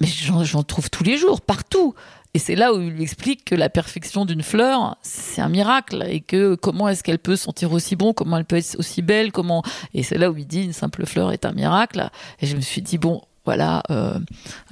mais 0.00 0.08
j'en 0.08 0.62
trouve 0.62 0.90
tous 0.90 1.04
les 1.04 1.16
jours, 1.16 1.40
partout. 1.40 1.94
Et 2.34 2.38
c'est 2.38 2.54
là 2.54 2.74
où 2.74 2.82
il 2.82 2.90
lui 2.90 3.02
explique 3.02 3.46
que 3.46 3.54
la 3.54 3.70
perfection 3.70 4.26
d'une 4.26 4.42
fleur, 4.42 4.98
c'est 5.00 5.40
un 5.40 5.48
miracle 5.48 6.04
et 6.06 6.20
que 6.20 6.54
comment 6.54 6.86
est-ce 6.86 7.02
qu'elle 7.02 7.18
peut 7.18 7.36
sentir 7.36 7.72
aussi 7.72 7.96
bon, 7.96 8.12
comment 8.12 8.36
elle 8.36 8.44
peut 8.44 8.56
être 8.56 8.76
aussi 8.78 9.00
belle, 9.00 9.32
comment. 9.32 9.62
Et 9.94 10.02
c'est 10.02 10.18
là 10.18 10.30
où 10.30 10.36
il 10.36 10.46
dit 10.46 10.64
une 10.64 10.74
simple 10.74 11.06
fleur 11.06 11.32
est 11.32 11.46
un 11.46 11.52
miracle. 11.52 12.10
Et 12.40 12.46
je 12.46 12.56
me 12.56 12.60
suis 12.60 12.82
dit 12.82 12.98
bon, 12.98 13.22
voilà, 13.46 13.82
euh, 13.90 14.18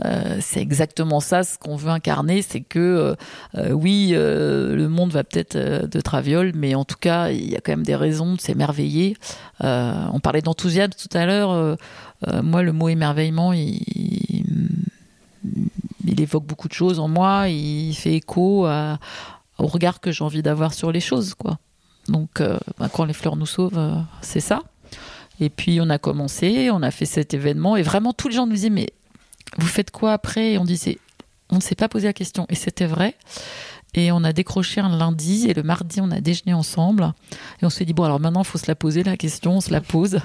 euh, 0.04 0.38
c'est 0.40 0.60
exactement 0.60 1.20
ça 1.20 1.44
ce 1.44 1.56
qu'on 1.56 1.76
veut 1.76 1.90
incarner, 1.90 2.42
c'est 2.42 2.60
que 2.60 3.14
euh, 3.56 3.70
oui, 3.72 4.10
le 4.14 4.86
monde 4.88 5.12
va 5.12 5.22
peut-être 5.22 5.56
de 5.56 6.00
traviole, 6.00 6.52
mais 6.56 6.74
en 6.74 6.84
tout 6.84 6.98
cas, 7.00 7.30
il 7.30 7.48
y 7.48 7.56
a 7.56 7.60
quand 7.60 7.72
même 7.72 7.84
des 7.84 7.94
raisons 7.94 8.34
de 8.34 8.40
s'émerveiller. 8.40 9.16
on 9.60 10.20
parlait 10.20 10.42
d'enthousiasme 10.42 10.92
tout 10.92 11.16
à 11.16 11.24
l'heure. 11.24 11.78
moi, 12.42 12.62
le 12.62 12.72
mot 12.72 12.88
émerveillement, 12.88 13.52
il, 13.52 14.44
évoque 16.18 16.44
beaucoup 16.44 16.68
de 16.68 16.72
choses 16.72 16.98
en 16.98 17.08
moi. 17.08 17.48
Il 17.48 17.94
fait 17.94 18.14
écho 18.14 18.66
au 18.66 19.66
regard 19.66 20.00
que 20.00 20.10
j'ai 20.10 20.24
envie 20.24 20.42
d'avoir 20.42 20.74
sur 20.74 20.90
les 20.90 21.00
choses, 21.00 21.34
quoi. 21.34 21.58
Donc, 22.08 22.42
bah, 22.78 22.88
quand 22.92 23.04
les 23.04 23.14
fleurs 23.14 23.36
nous 23.36 23.46
sauvent, 23.46 24.04
c'est 24.20 24.40
ça. 24.40 24.62
Et 25.40 25.50
puis 25.50 25.80
on 25.80 25.90
a 25.90 25.98
commencé, 25.98 26.70
on 26.70 26.82
a 26.82 26.90
fait 26.90 27.06
cet 27.06 27.34
événement 27.34 27.76
et 27.76 27.82
vraiment 27.82 28.12
tous 28.12 28.28
les 28.28 28.36
gens 28.36 28.46
nous 28.46 28.54
disaient 28.54 28.70
mais 28.70 28.90
vous 29.58 29.66
faites 29.66 29.90
quoi 29.90 30.12
après? 30.12 30.52
Et 30.52 30.58
on 30.58 30.64
disait 30.64 30.98
on 31.50 31.56
ne 31.56 31.60
s'est 31.60 31.74
pas 31.74 31.88
posé 31.88 32.06
la 32.06 32.12
question 32.12 32.46
et 32.48 32.54
c'était 32.54 32.86
vrai. 32.86 33.16
Et 33.96 34.10
on 34.10 34.24
a 34.24 34.32
décroché 34.32 34.80
un 34.80 34.96
lundi 34.96 35.48
et 35.48 35.54
le 35.54 35.62
mardi 35.62 36.00
on 36.00 36.10
a 36.10 36.20
déjeuné 36.20 36.52
ensemble 36.52 37.12
et 37.62 37.66
on 37.66 37.70
s'est 37.70 37.84
dit 37.84 37.92
bon 37.92 38.04
alors 38.04 38.20
maintenant 38.20 38.42
il 38.42 38.46
faut 38.46 38.58
se 38.58 38.66
la 38.66 38.74
poser 38.74 39.02
la 39.02 39.16
question, 39.16 39.56
on 39.56 39.60
se 39.60 39.70
la 39.70 39.80
pose. 39.80 40.18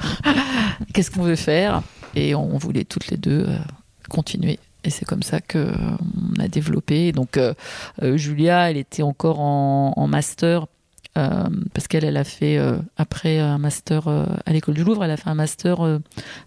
Qu'est-ce 0.94 1.12
qu'on 1.12 1.24
veut 1.24 1.36
faire? 1.36 1.82
Et 2.16 2.34
on 2.34 2.58
voulait 2.58 2.86
toutes 2.86 3.08
les 3.08 3.18
deux 3.18 3.48
continuer. 4.10 4.60
Et 4.84 4.90
c'est 4.90 5.06
comme 5.06 5.24
ça 5.24 5.42
que 5.42 5.72
on 6.38 6.40
a 6.42 6.48
développé. 6.48 7.12
Donc 7.12 7.40
Julia, 8.02 8.72
elle 8.72 8.78
était 8.78 9.04
encore 9.04 9.40
en, 9.40 10.08
master 10.08 10.68
parce 11.74 11.88
qu'elle 11.88 12.06
elle 12.06 12.18
a 12.18 12.24
fait 12.24 12.60
après 12.98 13.40
un 13.40 13.58
master 13.58 14.08
à 14.08 14.54
l'école 14.54 14.76
du 14.76 14.84
Louvre, 14.84 15.04
elle 15.04 15.12
a 15.12 15.18
fait 15.18 15.30
un 15.30 15.36
master 15.36 16.00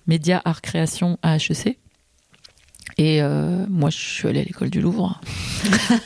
média 0.07 0.41
art 0.45 0.63
création 0.63 1.19
à 1.23 1.37
HEC. 1.37 1.79
Et 2.99 3.23
euh, 3.23 3.65
moi, 3.69 3.91
je 3.91 3.97
suis 3.97 4.29
allée 4.29 4.41
à 4.41 4.45
l'école 4.45 4.71
du 4.71 4.81
Louvre. 4.81 5.21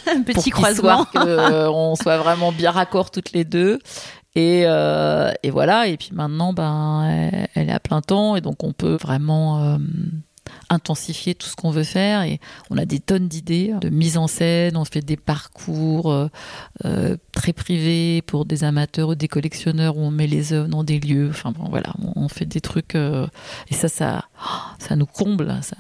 Un 0.07 0.23
petit 0.27 0.51
croisement. 0.51 1.05
Pour 1.05 1.11
qu'on 1.11 1.27
euh, 1.27 1.95
soit 1.97 2.19
vraiment 2.19 2.53
bien 2.53 2.71
raccord 2.71 3.11
toutes 3.11 3.33
les 3.33 3.45
deux. 3.45 3.79
Et, 4.35 4.63
euh, 4.67 5.33
et, 5.43 5.51
voilà. 5.51 5.89
Et 5.89 5.97
puis 5.97 6.11
maintenant, 6.13 6.53
ben, 6.53 7.47
elle, 7.55 7.69
est 7.69 7.73
à 7.73 7.81
plein 7.81 8.03
temps. 8.03 8.37
Et 8.37 8.41
donc, 8.41 8.63
on 8.63 8.73
peut 8.73 8.97
vraiment 9.01 9.79
intensifier 10.71 11.35
tout 11.35 11.47
ce 11.47 11.57
qu'on 11.57 11.71
veut 11.71 11.85
faire 11.85 12.23
et 12.23 12.41
on 12.71 12.79
a 12.79 12.85
des 12.85 12.99
tonnes 12.99 13.29
d'idées 13.29 13.73
de 13.81 13.89
mise 13.89 14.17
en 14.17 14.27
scène, 14.27 14.77
on 14.77 14.85
fait 14.85 15.01
des 15.01 15.17
parcours 15.17 16.13
euh, 16.13 16.29
euh, 16.85 17.17
très 17.33 17.53
privés 17.53 18.23
pour 18.23 18.45
des 18.45 18.65
amateurs 18.65 19.11
ou 19.11 19.15
des 19.15 19.29
collectionneurs 19.29 19.97
où 19.97 20.01
on 20.01 20.11
met 20.11 20.27
les 20.27 20.53
œuvres 20.53 20.69
dans 20.69 20.85
des 20.85 20.99
lieux, 20.99 21.29
enfin 21.31 21.53
bon 21.53 21.69
voilà, 21.69 21.93
on, 22.15 22.29
fait 22.29 22.45
des 22.45 22.61
trucs 22.61 22.95
euh, 22.95 23.27
et 23.71 23.75
ça 23.75 23.89
ça 23.89 24.25
ça 24.79 24.97
nous 24.97 25.07
comble. 25.07 25.55
Ça... 25.63 25.77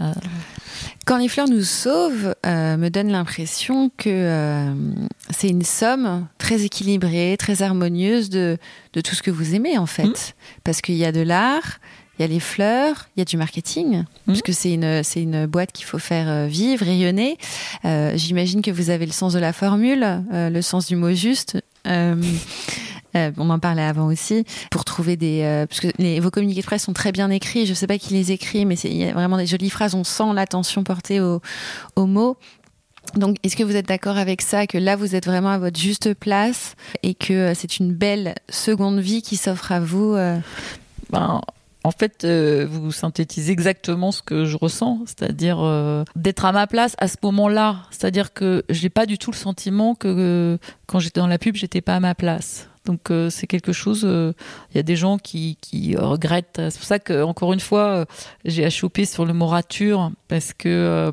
Quand 1.04 1.18
les 1.18 1.28
fleurs 1.28 1.48
nous 1.48 1.62
sauvent, 1.62 2.34
me 2.44 2.88
donne 2.88 3.10
l'impression 3.10 3.90
que 3.96 4.74
c'est 5.30 5.48
une 5.48 5.62
somme 5.62 6.26
très 6.38 6.62
équilibrée, 6.62 7.36
très 7.38 7.62
harmonieuse 7.62 8.30
de, 8.30 8.58
de 8.92 9.00
tout 9.00 9.14
ce 9.14 9.22
que 9.22 9.30
vous 9.30 9.54
aimez 9.54 9.78
en 9.78 9.86
fait, 9.86 10.04
mmh. 10.04 10.14
parce 10.64 10.80
qu'il 10.80 10.96
y 10.96 11.04
a 11.04 11.12
de 11.12 11.20
l'art, 11.20 11.78
il 12.18 12.22
y 12.22 12.24
a 12.24 12.28
les 12.28 12.40
fleurs, 12.40 13.08
il 13.16 13.20
y 13.20 13.22
a 13.22 13.24
du 13.24 13.36
marketing, 13.36 13.98
mmh. 13.98 14.04
puisque 14.26 14.54
c'est 14.54 14.72
une, 14.72 15.02
c'est 15.02 15.22
une 15.22 15.46
boîte 15.46 15.72
qu'il 15.72 15.84
faut 15.84 15.98
faire 15.98 16.28
euh, 16.28 16.46
vivre, 16.46 16.84
rayonner. 16.84 17.36
Euh, 17.84 18.12
j'imagine 18.16 18.62
que 18.62 18.70
vous 18.70 18.90
avez 18.90 19.04
le 19.04 19.12
sens 19.12 19.34
de 19.34 19.38
la 19.38 19.52
formule, 19.52 20.04
euh, 20.32 20.48
le 20.48 20.62
sens 20.62 20.86
du 20.86 20.96
mot 20.96 21.12
juste. 21.12 21.58
on 21.84 23.50
en 23.50 23.58
parlait 23.58 23.82
avant 23.82 24.06
aussi 24.06 24.44
pour 24.70 24.84
trouver 24.84 25.16
des 25.16 25.64
parce 25.68 25.80
que 25.80 25.88
les, 25.98 26.20
vos 26.20 26.30
communiqués 26.30 26.60
de 26.60 26.66
presse 26.66 26.84
sont 26.84 26.92
très 26.92 27.12
bien 27.12 27.30
écrits. 27.30 27.64
Je 27.64 27.70
ne 27.70 27.74
sais 27.74 27.86
pas 27.86 27.98
qui 27.98 28.12
les 28.12 28.32
écrit, 28.32 28.66
mais 28.66 28.76
il 28.76 28.96
y 28.96 29.04
a 29.04 29.12
vraiment 29.12 29.36
des 29.36 29.46
jolies 29.46 29.70
phrases. 29.70 29.94
On 29.94 30.04
sent 30.04 30.32
l'attention 30.34 30.84
portée 30.84 31.20
aux, 31.20 31.40
aux 31.96 32.06
mots. 32.06 32.36
Donc, 33.14 33.36
est-ce 33.42 33.56
que 33.56 33.62
vous 33.62 33.76
êtes 33.76 33.86
d'accord 33.86 34.18
avec 34.18 34.42
ça, 34.42 34.66
que 34.66 34.76
là, 34.76 34.96
vous 34.96 35.14
êtes 35.14 35.26
vraiment 35.26 35.50
à 35.50 35.58
votre 35.58 35.78
juste 35.78 36.12
place 36.12 36.74
et 37.02 37.14
que 37.14 37.52
c'est 37.54 37.78
une 37.78 37.92
belle 37.92 38.34
seconde 38.48 38.98
vie 38.98 39.22
qui 39.22 39.36
s'offre 39.36 39.70
à 39.70 39.80
vous 39.80 40.16
ben, 41.10 41.40
en 41.86 41.92
fait, 41.92 42.24
euh, 42.24 42.66
vous 42.68 42.90
synthétisez 42.90 43.52
exactement 43.52 44.10
ce 44.10 44.20
que 44.20 44.44
je 44.44 44.56
ressens, 44.56 45.02
c'est-à-dire 45.06 45.60
euh, 45.60 46.02
d'être 46.16 46.44
à 46.44 46.50
ma 46.50 46.66
place 46.66 46.96
à 46.98 47.06
ce 47.06 47.16
moment-là. 47.22 47.82
C'est-à-dire 47.92 48.32
que 48.32 48.64
j'ai 48.68 48.90
pas 48.90 49.06
du 49.06 49.18
tout 49.18 49.30
le 49.30 49.36
sentiment 49.36 49.94
que 49.94 50.08
euh, 50.08 50.58
quand 50.88 50.98
j'étais 50.98 51.20
dans 51.20 51.28
la 51.28 51.38
pub, 51.38 51.54
j'étais 51.54 51.82
pas 51.82 51.94
à 51.94 52.00
ma 52.00 52.16
place. 52.16 52.68
Donc 52.86 53.10
c'est 53.30 53.48
quelque 53.48 53.72
chose. 53.72 54.04
Il 54.04 54.76
y 54.76 54.78
a 54.78 54.84
des 54.84 54.94
gens 54.94 55.18
qui, 55.18 55.58
regrettent. 55.98 56.60
C'est 56.70 56.78
pour 56.78 56.86
ça 56.86 57.00
que 57.00 57.24
encore 57.24 57.52
une 57.52 57.58
fois, 57.58 58.06
j'ai 58.44 58.64
achoppé 58.64 59.04
sur 59.04 59.24
le 59.24 59.32
mot 59.32 59.46
rature 59.46 60.12
parce 60.28 60.52
que 60.52 61.10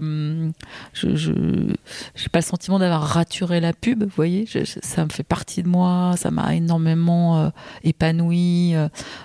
je 0.94 1.32
n'ai 1.32 2.30
pas 2.32 2.40
le 2.40 2.44
sentiment 2.44 2.78
d'avoir 2.78 3.02
raturé 3.02 3.60
la 3.60 3.74
pub. 3.74 4.04
Vous 4.04 4.12
voyez, 4.16 4.48
ça 4.66 5.04
me 5.04 5.10
fait 5.10 5.24
partie 5.24 5.64
de 5.64 5.68
moi. 5.68 6.14
Ça 6.16 6.30
m'a 6.30 6.54
énormément 6.54 7.52
épanoui. 7.84 8.76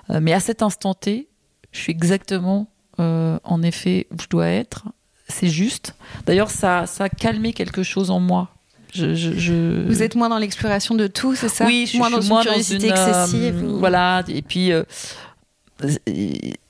mais 0.08 0.32
à 0.32 0.40
cet 0.40 0.62
instant 0.62 0.94
T, 0.94 1.28
je 1.72 1.80
suis 1.80 1.92
exactement, 1.92 2.68
euh, 3.00 3.38
en 3.44 3.62
effet, 3.62 4.06
où 4.10 4.16
je 4.20 4.28
dois 4.28 4.48
être. 4.48 4.84
C'est 5.28 5.48
juste. 5.48 5.94
D'ailleurs, 6.26 6.50
ça, 6.50 6.86
ça 6.86 7.04
a 7.04 7.08
calmé 7.08 7.52
quelque 7.52 7.82
chose 7.82 8.10
en 8.10 8.20
moi. 8.20 8.48
Je, 8.94 9.86
Vous 9.86 10.02
êtes 10.02 10.14
moins 10.14 10.30
dans 10.30 10.38
l'exploration 10.38 10.94
de 10.94 11.06
tout, 11.06 11.34
c'est 11.34 11.50
ça? 11.50 11.66
Oui, 11.66 11.86
je 11.86 11.98
moins 11.98 12.08
suis 12.08 12.20
dans 12.20 12.26
moins 12.26 12.42
une 12.42 12.48
curiosité 12.48 12.88
excessive. 12.88 13.62
Euh, 13.62 13.76
voilà, 13.78 14.24
et 14.28 14.40
puis 14.40 14.72
euh, 14.72 14.82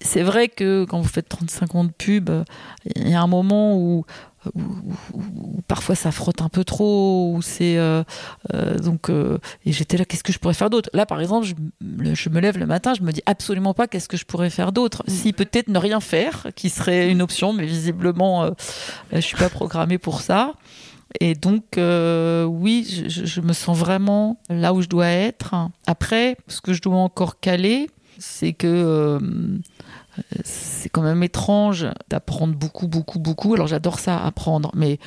c'est 0.01 0.23
vrai 0.23 0.49
que 0.49 0.85
quand 0.85 1.01
vous 1.01 1.09
faites 1.09 1.29
35 1.29 1.75
ans 1.75 1.85
de 1.85 1.93
pub, 1.93 2.31
il 2.97 3.09
y 3.09 3.15
a 3.15 3.23
un 3.23 3.27
moment 3.27 3.77
où 3.77 4.05
où, 4.55 5.63
parfois 5.67 5.95
ça 5.95 6.13
frotte 6.13 6.43
un 6.43 6.49
peu 6.49 6.65
trop, 6.65 7.35
ou 7.35 7.43
c'est 7.43 7.79
euh, 7.79 8.03
euh, 8.55 8.79
donc 8.79 9.11
euh, 9.11 9.39
et 9.65 9.73
j'étais 9.73 9.97
là, 9.97 10.05
qu'est-ce 10.05 10.23
que 10.23 10.33
je 10.33 10.39
pourrais 10.39 10.55
faire 10.55 10.71
d'autre? 10.71 10.91
Là, 10.93 11.07
par 11.07 11.21
exemple, 11.21 11.47
je, 11.47 12.29
me 12.31 12.41
lève 12.41 12.59
le 12.59 12.67
matin, 12.67 12.95
je 12.95 13.03
me 13.03 13.13
dis 13.13 13.23
absolument 13.27 13.75
pas 13.75 13.87
qu'est-ce 13.87 14.09
que 14.09 14.17
je 14.17 14.25
pourrais 14.25 14.51
faire 14.51 14.73
d'autre. 14.73 15.05
Mm. 15.07 15.11
Si 15.11 15.33
peut-être 15.33 15.69
ne 15.69 15.79
rien 15.79 16.01
faire, 16.01 16.47
qui 16.55 16.71
serait 16.71 17.11
une 17.11 17.23
option, 17.23 17.53
mais 17.53 17.67
visiblement, 17.67 18.51
je 19.13 19.21
suis 19.21 19.37
pas 19.37 19.49
programmée 19.49 19.99
pour 19.99 20.21
ça. 20.21 20.55
Et 21.21 21.35
donc, 21.35 21.65
oui, 21.77 23.09
je, 23.09 23.25
je, 23.25 23.41
me 23.41 23.53
sens 23.53 23.77
vraiment 23.77 24.41
là 24.51 24.75
où 24.75 24.83
je 24.83 24.89
dois 24.89 25.07
être. 25.07 25.55
Après, 25.87 26.37
ce 26.49 26.61
que 26.61 26.73
je 26.73 26.83
dois 26.83 26.97
encore 26.97 27.41
caler, 27.41 27.89
c'est 28.19 28.53
que 28.53 29.19
c'est 30.45 30.89
quand 30.89 31.03
même 31.03 31.23
étrange 31.23 31.87
d'apprendre 32.09 32.55
beaucoup, 32.55 32.89
beaucoup, 32.89 33.19
beaucoup. 33.19 33.55
Alors 33.55 33.67
j'adore 33.67 33.99
ça, 33.99 34.19
apprendre, 34.19 34.71
mais 34.75 34.99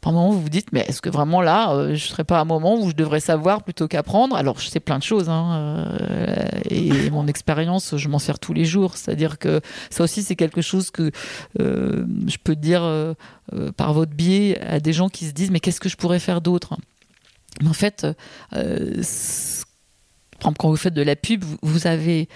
par 0.00 0.12
moment 0.12 0.30
vous 0.30 0.42
vous 0.42 0.48
dites, 0.48 0.72
mais 0.72 0.84
est-ce 0.88 1.02
que 1.02 1.10
vraiment 1.10 1.42
là, 1.42 1.72
euh, 1.72 1.88
je 1.88 1.92
ne 1.92 1.96
serais 1.96 2.24
pas 2.24 2.38
à 2.38 2.42
un 2.42 2.44
moment 2.44 2.80
où 2.80 2.88
je 2.88 2.94
devrais 2.94 3.20
savoir 3.20 3.62
plutôt 3.62 3.88
qu'apprendre? 3.88 4.36
Alors 4.36 4.60
je 4.60 4.68
sais 4.68 4.80
plein 4.80 4.98
de 4.98 5.02
choses, 5.02 5.28
hein, 5.28 5.88
euh, 6.00 6.46
et 6.70 7.10
mon 7.10 7.26
expérience, 7.26 7.96
je 7.96 8.08
m'en 8.08 8.18
sers 8.18 8.38
tous 8.38 8.52
les 8.52 8.64
jours. 8.64 8.96
C'est-à-dire 8.96 9.38
que 9.38 9.60
ça 9.90 10.04
aussi, 10.04 10.22
c'est 10.22 10.36
quelque 10.36 10.62
chose 10.62 10.90
que 10.90 11.10
euh, 11.60 12.06
je 12.26 12.36
peux 12.42 12.56
dire 12.56 12.82
par 13.76 13.92
votre 13.92 14.12
biais 14.12 14.60
à 14.60 14.78
des 14.78 14.92
gens 14.92 15.08
qui 15.08 15.26
se 15.26 15.32
disent, 15.32 15.50
mais 15.50 15.60
qu'est-ce 15.60 15.80
que 15.80 15.88
je 15.88 15.96
pourrais 15.96 16.20
faire 16.20 16.40
d'autre? 16.40 16.76
Mais 17.60 17.68
en 17.68 17.72
fait, 17.72 18.06
quand 18.52 20.68
vous 20.68 20.76
faites 20.76 20.94
de 20.94 21.02
la 21.02 21.16
pub, 21.16 21.44
vous 21.62 21.86
avez 21.86 22.28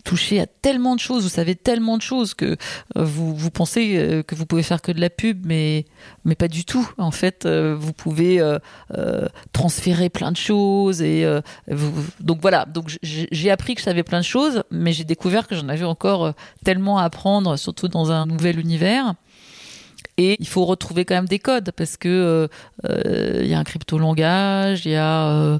toucher 0.00 0.40
à 0.40 0.46
tellement 0.46 0.94
de 0.94 1.00
choses, 1.00 1.22
vous 1.22 1.28
savez 1.28 1.54
tellement 1.54 1.96
de 1.96 2.02
choses 2.02 2.34
que 2.34 2.56
euh, 2.96 3.04
vous, 3.04 3.34
vous 3.34 3.50
pensez 3.50 3.96
euh, 3.96 4.22
que 4.22 4.34
vous 4.34 4.46
pouvez 4.46 4.62
faire 4.62 4.82
que 4.82 4.92
de 4.92 5.00
la 5.00 5.10
pub, 5.10 5.44
mais, 5.44 5.86
mais 6.24 6.34
pas 6.34 6.48
du 6.48 6.64
tout. 6.64 6.88
En 6.98 7.10
fait, 7.10 7.46
euh, 7.46 7.76
vous 7.78 7.92
pouvez 7.92 8.40
transférer 9.52 10.08
plein 10.08 10.32
de 10.32 10.36
choses. 10.36 11.02
Et, 11.02 11.26
donc 12.20 12.40
voilà, 12.40 12.64
donc 12.64 12.98
j'ai 13.02 13.50
appris 13.50 13.74
que 13.74 13.80
je 13.80 13.84
savais 13.84 14.02
plein 14.02 14.20
de 14.20 14.24
choses, 14.24 14.62
mais 14.70 14.92
j'ai 14.92 15.04
découvert 15.04 15.46
que 15.46 15.54
j'en 15.54 15.68
avais 15.68 15.84
encore 15.84 16.34
tellement 16.64 16.98
à 16.98 17.04
apprendre, 17.04 17.56
surtout 17.56 17.88
dans 17.88 18.10
un 18.10 18.26
nouvel 18.26 18.58
univers. 18.58 19.14
Et 20.16 20.36
il 20.40 20.48
faut 20.48 20.64
retrouver 20.64 21.04
quand 21.04 21.14
même 21.14 21.28
des 21.28 21.38
codes 21.38 21.70
parce 21.76 21.96
que 21.96 22.48
il 22.84 23.46
y 23.46 23.54
a 23.54 23.58
un 23.58 23.64
crypto 23.64 23.98
langage, 23.98 24.86
il 24.86 24.92
y 24.92 24.96
a 24.96 25.58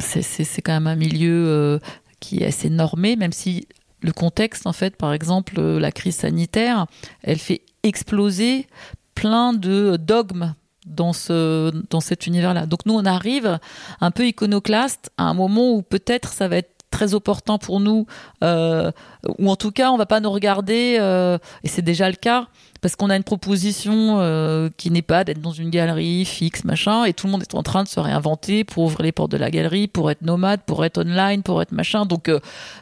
c'est 0.00 0.62
quand 0.62 0.72
même 0.72 0.86
un 0.86 0.96
milieu 0.96 1.80
qui 2.20 2.42
est 2.42 2.46
assez 2.46 2.70
normé, 2.70 3.16
même 3.16 3.32
si 3.32 3.66
le 4.00 4.12
contexte, 4.12 4.66
en 4.66 4.72
fait, 4.72 4.96
par 4.96 5.12
exemple, 5.12 5.60
la 5.60 5.92
crise 5.92 6.16
sanitaire, 6.16 6.86
elle 7.22 7.38
fait 7.38 7.62
exploser 7.82 8.66
plein 9.14 9.52
de 9.52 9.96
dogmes 9.96 10.54
dans, 10.86 11.12
ce, 11.12 11.72
dans 11.90 12.00
cet 12.00 12.26
univers-là. 12.26 12.66
Donc 12.66 12.86
nous, 12.86 12.94
on 12.94 13.04
arrive 13.04 13.58
un 14.00 14.10
peu 14.10 14.26
iconoclaste 14.26 15.10
à 15.16 15.24
un 15.24 15.34
moment 15.34 15.72
où 15.72 15.82
peut-être 15.82 16.32
ça 16.32 16.48
va 16.48 16.58
être 16.58 16.75
très 16.96 17.12
opportun 17.12 17.58
pour 17.58 17.78
nous, 17.78 18.06
euh, 18.42 18.90
ou 19.38 19.50
en 19.50 19.56
tout 19.56 19.70
cas, 19.70 19.90
on 19.90 19.98
va 19.98 20.06
pas 20.06 20.20
nous 20.20 20.30
regarder, 20.30 20.96
euh, 20.98 21.36
et 21.62 21.68
c'est 21.68 21.82
déjà 21.82 22.08
le 22.08 22.16
cas, 22.16 22.46
parce 22.80 22.96
qu'on 22.96 23.10
a 23.10 23.16
une 23.16 23.22
proposition 23.22 24.16
euh, 24.18 24.70
qui 24.78 24.90
n'est 24.90 25.02
pas 25.02 25.22
d'être 25.22 25.42
dans 25.42 25.52
une 25.52 25.68
galerie 25.68 26.24
fixe, 26.24 26.64
machin, 26.64 27.04
et 27.04 27.12
tout 27.12 27.26
le 27.26 27.32
monde 27.32 27.42
est 27.42 27.54
en 27.54 27.62
train 27.62 27.82
de 27.82 27.88
se 27.88 28.00
réinventer 28.00 28.64
pour 28.64 28.84
ouvrir 28.84 29.02
les 29.02 29.12
portes 29.12 29.30
de 29.30 29.36
la 29.36 29.50
galerie, 29.50 29.88
pour 29.88 30.10
être 30.10 30.22
nomade, 30.22 30.60
pour 30.66 30.86
être 30.86 30.96
online, 30.96 31.42
pour 31.42 31.60
être 31.60 31.72
machin. 31.72 32.06
Donc 32.06 32.30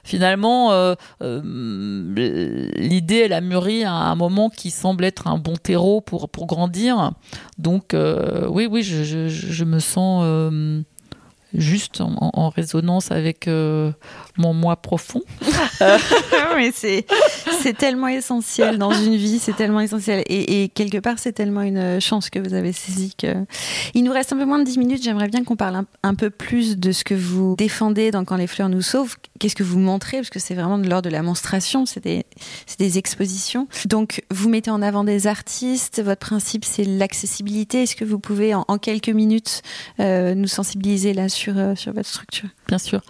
finalement, 0.04 0.70
l'idée, 1.20 3.22
elle 3.24 3.32
a 3.32 3.40
mûri 3.40 3.82
à 3.82 3.94
un 3.94 4.14
moment 4.14 4.48
qui 4.48 4.70
semble 4.70 5.04
être 5.04 5.26
un 5.26 5.38
bon 5.38 5.56
terreau 5.56 6.00
pour, 6.00 6.28
pour 6.28 6.46
grandir. 6.46 7.10
Donc 7.58 7.96
oui, 7.96 8.68
oui, 8.70 8.84
je 8.84 9.64
me 9.64 9.80
sens 9.80 10.22
juste 11.54 12.00
en, 12.00 12.48
résonance 12.48 13.10
avec 13.10 13.48
euh, 13.48 13.92
mon 14.36 14.52
moi 14.52 14.76
profond. 14.76 15.22
Mais 16.56 16.72
c'est 16.72 17.06
tellement 17.76 18.08
essentiel 18.08 18.78
dans 18.78 18.92
une 18.92 19.16
vie, 19.16 19.38
c'est 19.38 19.54
tellement 19.54 19.80
essentiel 19.80 20.22
et, 20.26 20.68
quelque 20.74 20.98
part 20.98 21.18
c'est 21.18 21.32
tellement 21.32 21.62
une 21.62 22.00
chance 22.00 22.30
que 22.30 22.38
vous 22.38 22.54
avez 22.54 22.72
saisi 22.72 23.14
que 23.16 23.44
il 23.94 24.04
nous 24.04 24.12
reste 24.12 24.32
un 24.32 24.36
peu 24.36 24.44
moins 24.44 24.58
de 24.58 24.64
10 24.64 24.78
minutes. 24.78 25.02
J'aimerais 25.02 25.28
bien 25.28 25.44
qu'on 25.44 25.56
parle 25.56 25.84
un, 26.02 26.14
peu 26.14 26.30
plus 26.30 26.78
de 26.78 26.92
ce 26.92 27.04
que 27.04 27.14
vous 27.14 27.54
défendez 27.56 28.10
dans 28.10 28.24
Quand 28.24 28.36
les 28.36 28.46
fleurs 28.46 28.68
nous 28.68 28.82
sauvent. 28.82 29.16
Qu'est-ce 29.38 29.56
que 29.56 29.62
vous 29.62 29.78
montrez? 29.78 30.18
Parce 30.18 30.30
que 30.30 30.38
c'est 30.38 30.54
vraiment 30.54 30.78
de 30.78 30.88
l'ordre 30.88 31.08
de 31.08 31.14
la 31.14 31.22
monstration, 31.22 31.86
c'est 31.86 32.02
des 32.02 32.24
des 32.78 32.98
expositions. 32.98 33.68
Donc 33.86 34.22
vous 34.30 34.48
mettez 34.48 34.70
en 34.70 34.82
avant 34.82 35.04
des 35.04 35.26
artistes. 35.26 36.02
Votre 36.02 36.26
principe 36.26 36.64
c'est 36.64 36.84
l'accessibilité. 36.84 37.82
Est-ce 37.82 37.96
que 37.96 38.04
vous 38.04 38.18
pouvez 38.18 38.54
en, 38.54 38.64
quelques 38.78 39.08
minutes 39.08 39.62
euh, 40.00 40.34
nous 40.34 40.48
sensibiliser 40.48 41.12
là-dessus? 41.14 41.43
Euh, 41.48 41.74
sur, 41.76 41.92
votre 41.92 42.08
structure. 42.08 42.48
Bien 42.68 42.78
sûr. 42.78 43.00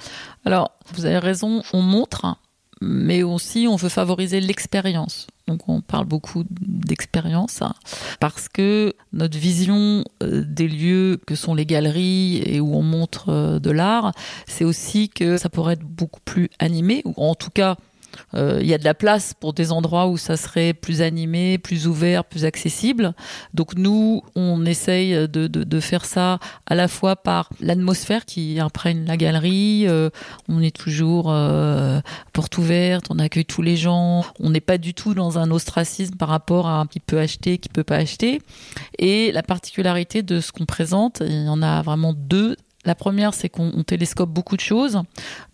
Alors, 0.44 0.72
vous 0.94 1.04
avez 1.06 1.18
raison, 1.18 1.62
on 1.72 1.82
montre, 1.82 2.36
mais 2.80 3.22
aussi 3.22 3.66
on 3.68 3.76
veut 3.76 3.88
favoriser 3.88 4.40
l'expérience. 4.40 5.26
Donc 5.46 5.68
on 5.68 5.80
parle 5.80 6.06
beaucoup 6.06 6.44
d'expérience 6.50 7.60
hein, 7.60 7.74
parce 8.18 8.48
que 8.48 8.94
notre 9.12 9.36
vision 9.36 10.04
euh, 10.22 10.42
des 10.46 10.68
lieux 10.68 11.20
que 11.26 11.34
sont 11.34 11.54
les 11.54 11.66
galeries 11.66 12.42
et 12.46 12.60
où 12.60 12.74
on 12.74 12.82
montre 12.82 13.28
euh, 13.28 13.58
de 13.58 13.70
l'art, 13.70 14.12
c'est 14.46 14.64
aussi 14.64 15.08
que 15.08 15.36
ça 15.36 15.48
pourrait 15.50 15.74
être 15.74 15.84
beaucoup 15.84 16.20
plus 16.24 16.48
animé 16.58 17.02
ou 17.04 17.14
en 17.16 17.34
tout 17.34 17.50
cas 17.50 17.76
euh, 18.34 18.58
il 18.60 18.66
y 18.66 18.74
a 18.74 18.78
de 18.78 18.84
la 18.84 18.94
place 18.94 19.34
pour 19.34 19.52
des 19.52 19.72
endroits 19.72 20.06
où 20.06 20.16
ça 20.16 20.36
serait 20.36 20.72
plus 20.72 21.02
animé, 21.02 21.58
plus 21.58 21.86
ouvert, 21.86 22.24
plus 22.24 22.44
accessible. 22.44 23.14
Donc 23.52 23.74
nous, 23.76 24.22
on 24.34 24.64
essaye 24.64 25.28
de, 25.28 25.80
faire 25.80 26.04
ça 26.04 26.38
à 26.66 26.74
la 26.74 26.88
fois 26.88 27.16
par 27.16 27.50
l'atmosphère 27.60 28.24
qui 28.24 28.60
imprègne 28.60 29.04
la 29.06 29.16
galerie. 29.16 29.84
Euh, 29.86 30.10
on 30.48 30.62
est 30.62 30.74
toujours 30.74 31.26
euh, 31.28 32.00
porte 32.32 32.56
ouverte, 32.58 33.06
on 33.10 33.18
accueille 33.18 33.44
tous 33.44 33.62
les 33.62 33.76
gens. 33.76 34.24
On 34.40 34.50
n'est 34.50 34.60
pas 34.60 34.78
du 34.78 34.94
tout 34.94 35.14
dans 35.14 35.38
un 35.38 35.50
ostracisme 35.50 36.16
par 36.16 36.28
rapport 36.28 36.68
à 36.68 36.86
qui 36.90 37.00
peut 37.00 37.18
acheter, 37.18 37.58
qui 37.58 37.68
peut 37.68 37.84
pas 37.84 37.96
acheter. 37.96 38.40
Et 38.98 39.32
la 39.32 39.42
particularité 39.42 40.22
de 40.22 40.40
ce 40.40 40.52
qu'on 40.52 40.66
présente, 40.66 41.22
il 41.24 41.44
y 41.44 41.48
en 41.48 41.62
a 41.62 41.82
vraiment 41.82 42.14
deux 42.14 42.56
la 42.84 42.94
première, 42.94 43.34
c'est 43.34 43.48
qu'on 43.48 43.82
télescope 43.82 44.30
beaucoup 44.30 44.56
de 44.56 44.60
choses. 44.60 45.00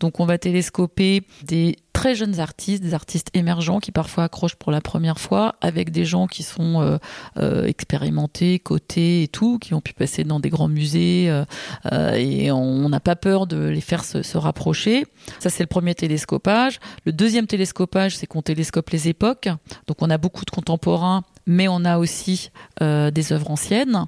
Donc, 0.00 0.20
on 0.20 0.26
va 0.26 0.38
télescoper 0.38 1.22
des 1.44 1.76
très 1.92 2.14
jeunes 2.14 2.40
artistes, 2.40 2.82
des 2.82 2.94
artistes 2.94 3.28
émergents 3.34 3.78
qui 3.78 3.92
parfois 3.92 4.24
accrochent 4.24 4.54
pour 4.54 4.72
la 4.72 4.80
première 4.80 5.18
fois, 5.18 5.56
avec 5.60 5.90
des 5.90 6.04
gens 6.04 6.26
qui 6.26 6.42
sont 6.42 6.80
euh, 6.80 6.98
euh, 7.36 7.66
expérimentés, 7.66 8.58
cotés 8.58 9.22
et 9.24 9.28
tout, 9.28 9.58
qui 9.58 9.74
ont 9.74 9.80
pu 9.80 9.92
passer 9.92 10.24
dans 10.24 10.40
des 10.40 10.48
grands 10.48 10.68
musées. 10.68 11.26
Euh, 11.28 12.14
et 12.14 12.50
on 12.50 12.88
n'a 12.88 13.00
pas 13.00 13.16
peur 13.16 13.46
de 13.46 13.68
les 13.68 13.80
faire 13.80 14.04
se, 14.04 14.22
se 14.22 14.38
rapprocher. 14.38 15.04
Ça, 15.40 15.50
c'est 15.50 15.62
le 15.62 15.68
premier 15.68 15.94
télescopage. 15.94 16.80
Le 17.04 17.12
deuxième 17.12 17.46
télescopage, 17.46 18.16
c'est 18.16 18.26
qu'on 18.26 18.42
télescope 18.42 18.88
les 18.90 19.08
époques. 19.08 19.48
Donc, 19.86 19.98
on 20.00 20.10
a 20.10 20.18
beaucoup 20.18 20.44
de 20.44 20.50
contemporains 20.50 21.22
mais 21.46 21.68
on 21.68 21.84
a 21.84 21.98
aussi 21.98 22.50
euh, 22.82 23.10
des 23.10 23.32
œuvres 23.32 23.50
anciennes. 23.50 24.06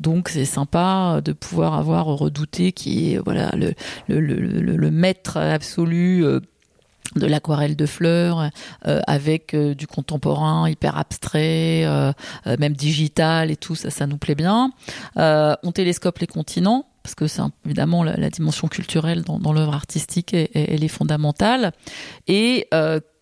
Donc 0.00 0.28
c'est 0.28 0.44
sympa 0.44 1.20
de 1.24 1.32
pouvoir 1.32 1.74
avoir 1.74 2.06
redouté 2.06 2.72
qui 2.72 3.12
est 3.12 3.18
voilà 3.18 3.50
le, 4.08 4.90
maître 4.90 5.38
absolu. 5.38 6.24
Euh, 6.24 6.40
de 7.16 7.26
l'aquarelle 7.26 7.76
de 7.76 7.86
fleurs 7.86 8.50
euh, 8.88 9.00
avec 9.06 9.54
du 9.54 9.86
contemporain 9.86 10.68
hyper 10.68 10.96
abstrait 10.96 11.84
même 12.46 12.72
digital 12.72 13.52
et 13.52 13.56
tout 13.56 13.76
ça 13.76 13.90
ça 13.90 14.06
nous 14.06 14.16
plaît 14.16 14.34
bien 14.34 14.72
on 15.14 15.72
télescope 15.72 16.18
les 16.18 16.26
continents 16.26 16.86
parce 17.04 17.14
que 17.14 17.28
c'est 17.28 17.42
évidemment 17.66 18.02
la, 18.02 18.30
dimension 18.30 18.66
culturelle 18.66 19.22
dans, 19.22 19.38
dans 19.38 19.52
l'œuvre 19.52 19.74
artistique 19.74 20.32
elle, 20.34 20.48
elle, 20.54 20.82
est 20.82 20.88
fondamentale 20.88 21.72
et 22.26 22.68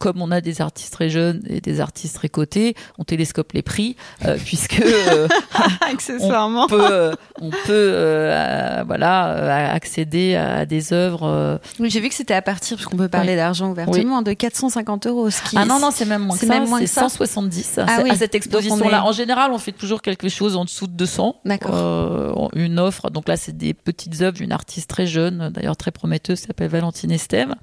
comme 0.02 0.20
on 0.20 0.32
a 0.32 0.40
des 0.40 0.60
artistes 0.60 0.92
très 0.92 1.08
jeunes 1.08 1.44
et 1.48 1.60
des 1.60 1.80
artistes 1.80 2.16
très 2.16 2.28
cotés, 2.28 2.74
on 2.98 3.04
télescope 3.04 3.52
les 3.52 3.62
prix 3.62 3.94
euh, 4.24 4.36
puisque 4.44 4.80
euh, 4.80 5.28
accessoirement 5.80 6.64
on 6.64 6.66
peut, 6.66 6.88
euh, 6.90 7.14
on 7.40 7.50
peut 7.50 7.56
euh, 7.70 8.82
voilà 8.84 9.72
accéder 9.72 10.34
à 10.34 10.66
des 10.66 10.92
œuvres. 10.92 11.60
Oui, 11.78 11.88
j'ai 11.88 12.00
vu 12.00 12.08
que 12.08 12.16
c'était 12.16 12.34
à 12.34 12.42
partir 12.42 12.76
parce 12.76 12.88
qu'on 12.88 12.96
peut 12.96 13.08
parler 13.08 13.34
oui. 13.34 13.36
d'argent 13.36 13.70
ouvertement 13.70 14.18
oui. 14.18 14.24
de 14.24 14.32
450 14.32 15.06
euros. 15.06 15.30
Ce 15.30 15.40
qui 15.40 15.56
ah 15.56 15.64
non 15.64 15.78
non 15.78 15.92
c'est 15.92 16.04
même 16.04 16.22
moins 16.22 16.36
que 16.36 16.46
ça. 16.46 16.68
C'est 16.78 17.00
170 17.00 17.78
ah, 17.78 18.00
oui. 18.02 18.10
à 18.10 18.16
cette 18.16 18.34
exposition 18.34 18.88
là. 18.88 18.98
Est... 18.98 19.08
En 19.08 19.12
général, 19.12 19.52
on 19.52 19.58
fait 19.58 19.70
toujours 19.70 20.02
quelque 20.02 20.28
chose 20.28 20.56
en 20.56 20.64
dessous 20.64 20.88
de 20.88 20.94
200. 20.94 21.36
D'accord. 21.44 22.50
une 22.56 22.80
offre. 22.80 23.08
Donc 23.10 23.28
là, 23.28 23.36
c'est 23.36 23.56
des 23.56 23.72
petites 23.72 24.20
œuvres 24.20 24.36
d'une 24.36 24.52
artiste 24.52 24.90
très 24.90 25.06
jeune, 25.06 25.50
d'ailleurs 25.50 25.76
très 25.76 25.92
prometteuse, 25.92 26.40
qui 26.40 26.46
s'appelle 26.48 26.70
Valentine 26.70 27.12
Estève. 27.12 27.54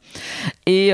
Et 0.65 0.93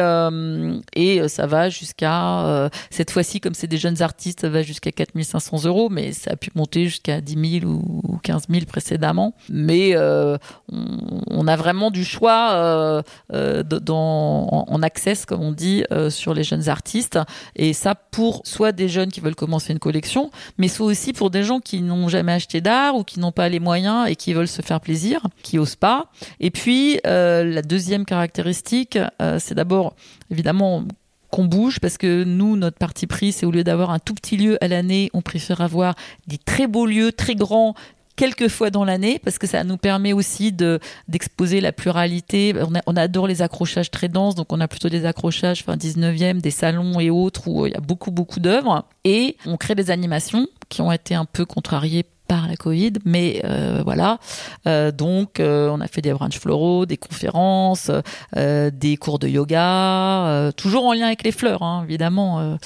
et 0.96 1.22
ça 1.36 1.48
va 1.48 1.70
jusqu'à, 1.70 2.46
euh, 2.46 2.70
cette 2.90 3.12
fois-ci, 3.12 3.42
comme 3.42 3.54
c'est 3.54 3.68
des 3.68 3.78
jeunes 3.78 4.02
artistes, 4.02 4.42
ça 4.42 4.50
va 4.50 4.62
jusqu'à 4.62 4.92
4500 4.92 5.66
euros, 5.66 5.90
mais 5.90 6.14
ça 6.14 6.32
a 6.32 6.36
pu 6.36 6.50
monter 6.56 6.86
jusqu'à 6.86 7.20
10 7.20 7.60
000 7.62 7.72
ou 7.72 8.18
15 8.24 8.44
000 8.50 8.66
précédemment. 8.66 9.36
Mais 9.50 9.92
euh, 9.96 10.38
on, 10.70 11.48
a 11.48 11.56
vraiment 11.56 11.92
du 11.92 12.06
choix 12.06 12.52
euh, 12.54 13.02
euh 13.34 13.64
dans, 13.64 14.48
en, 14.52 14.66
en 14.68 14.82
access, 14.82 15.26
comme 15.26 15.42
on 15.42 15.52
dit, 15.52 15.84
euh, 15.92 16.10
sur 16.10 16.34
les 16.34 16.44
jeunes 16.44 16.70
artistes. 16.70 17.20
Et 17.56 17.74
ça, 17.74 17.96
pour 17.96 18.42
soit 18.46 18.72
des 18.72 18.88
jeunes 18.88 19.12
qui 19.12 19.20
veulent 19.20 19.36
commencer 19.36 19.74
une 19.74 19.80
collection, 19.80 20.32
mais 20.58 20.70
soit 20.70 20.86
aussi 20.86 21.12
pour 21.12 21.30
des 21.30 21.44
gens 21.44 21.60
qui 21.60 21.82
n'ont 21.82 22.08
jamais 22.08 22.32
acheté 22.32 22.62
d'art 22.62 22.96
ou 22.96 23.04
qui 23.04 23.20
n'ont 23.20 23.34
pas 23.34 23.50
les 23.50 23.60
moyens 23.60 24.10
et 24.10 24.16
qui 24.16 24.34
veulent 24.34 24.48
se 24.48 24.62
faire 24.62 24.80
plaisir, 24.80 25.22
qui 25.44 25.60
osent 25.60 25.76
pas. 25.76 26.12
Et 26.40 26.52
puis, 26.52 27.00
la 27.04 27.62
deuxième 27.62 28.06
caractéristique, 28.06 28.98
c'est 29.40 29.56
d'abord, 29.56 29.96
évidemment, 30.32 30.84
qu'on 31.32 31.46
bouge 31.46 31.80
parce 31.80 31.98
que 31.98 32.24
nous, 32.24 32.56
notre 32.56 32.78
parti 32.78 33.08
pris, 33.08 33.32
c'est 33.32 33.46
au 33.46 33.52
lieu 33.52 33.64
d'avoir 33.64 33.90
un 33.90 34.00
tout 34.00 34.14
petit 34.14 34.38
lieu 34.38 34.58
à 34.64 34.68
l'année, 34.68 35.10
on 35.14 35.22
préfère 35.22 35.62
avoir 35.62 35.96
des 36.28 36.38
très 36.38 36.68
beaux 36.68 36.86
lieux, 36.86 37.12
très 37.12 37.36
grands, 37.36 37.76
quelques 38.16 38.48
fois 38.48 38.70
dans 38.70 38.86
l'année 38.86 39.20
parce 39.20 39.38
que 39.38 39.48
ça 39.48 39.64
nous 39.64 39.78
permet 39.78 40.14
aussi 40.14 40.52
de 40.52 40.80
d'exposer 41.08 41.62
la 41.62 41.72
pluralité. 41.72 42.54
On, 42.88 42.96
adore 42.96 43.28
les 43.28 43.42
accrochages 43.42 43.92
très 43.92 44.08
denses 44.08 44.36
donc 44.36 44.52
on 44.54 44.62
a 44.62 44.68
plutôt 44.68 44.90
des 44.90 45.06
accrochages 45.06 45.62
enfin 45.62 45.78
19e 45.78 46.42
des 46.42 46.52
salons 46.52 47.00
et 47.00 47.10
autres 47.10 47.48
où 47.48 47.66
il 47.66 47.74
y 47.74 47.76
a 47.76 47.82
beaucoup 47.82 48.12
beaucoup 48.12 48.40
d'œuvres. 48.40 48.86
Et 49.04 49.38
on 49.46 49.58
crée 49.58 49.76
des 49.76 49.92
animations 49.92 50.48
qui 50.70 50.82
ont 50.82 50.92
été 50.92 51.16
un 51.16 51.26
peu 51.26 51.46
contrariées 51.46 52.06
par 52.28 52.48
la 52.48 52.56
Covid, 52.56 52.94
mais 53.06 53.42
euh, 53.44 53.82
voilà. 53.84 54.20
Euh, 54.68 54.92
donc, 54.92 55.40
euh, 55.40 55.70
on 55.72 55.80
a 55.82 55.88
fait 55.88 56.02
des 56.02 56.14
brunchs 56.14 56.40
floraux, 56.40 56.86
des 56.86 56.98
conférences, 56.98 57.92
des 58.36 58.98
cours 58.98 59.20
de 59.20 59.28
yoga, 59.28 60.52
toujours 60.58 60.86
en 60.86 60.94
lien 60.94 61.08
avec 61.08 61.24
les 61.24 61.32
fleurs, 61.32 61.64
hein, 61.64 61.84
évidemment. 61.88 62.58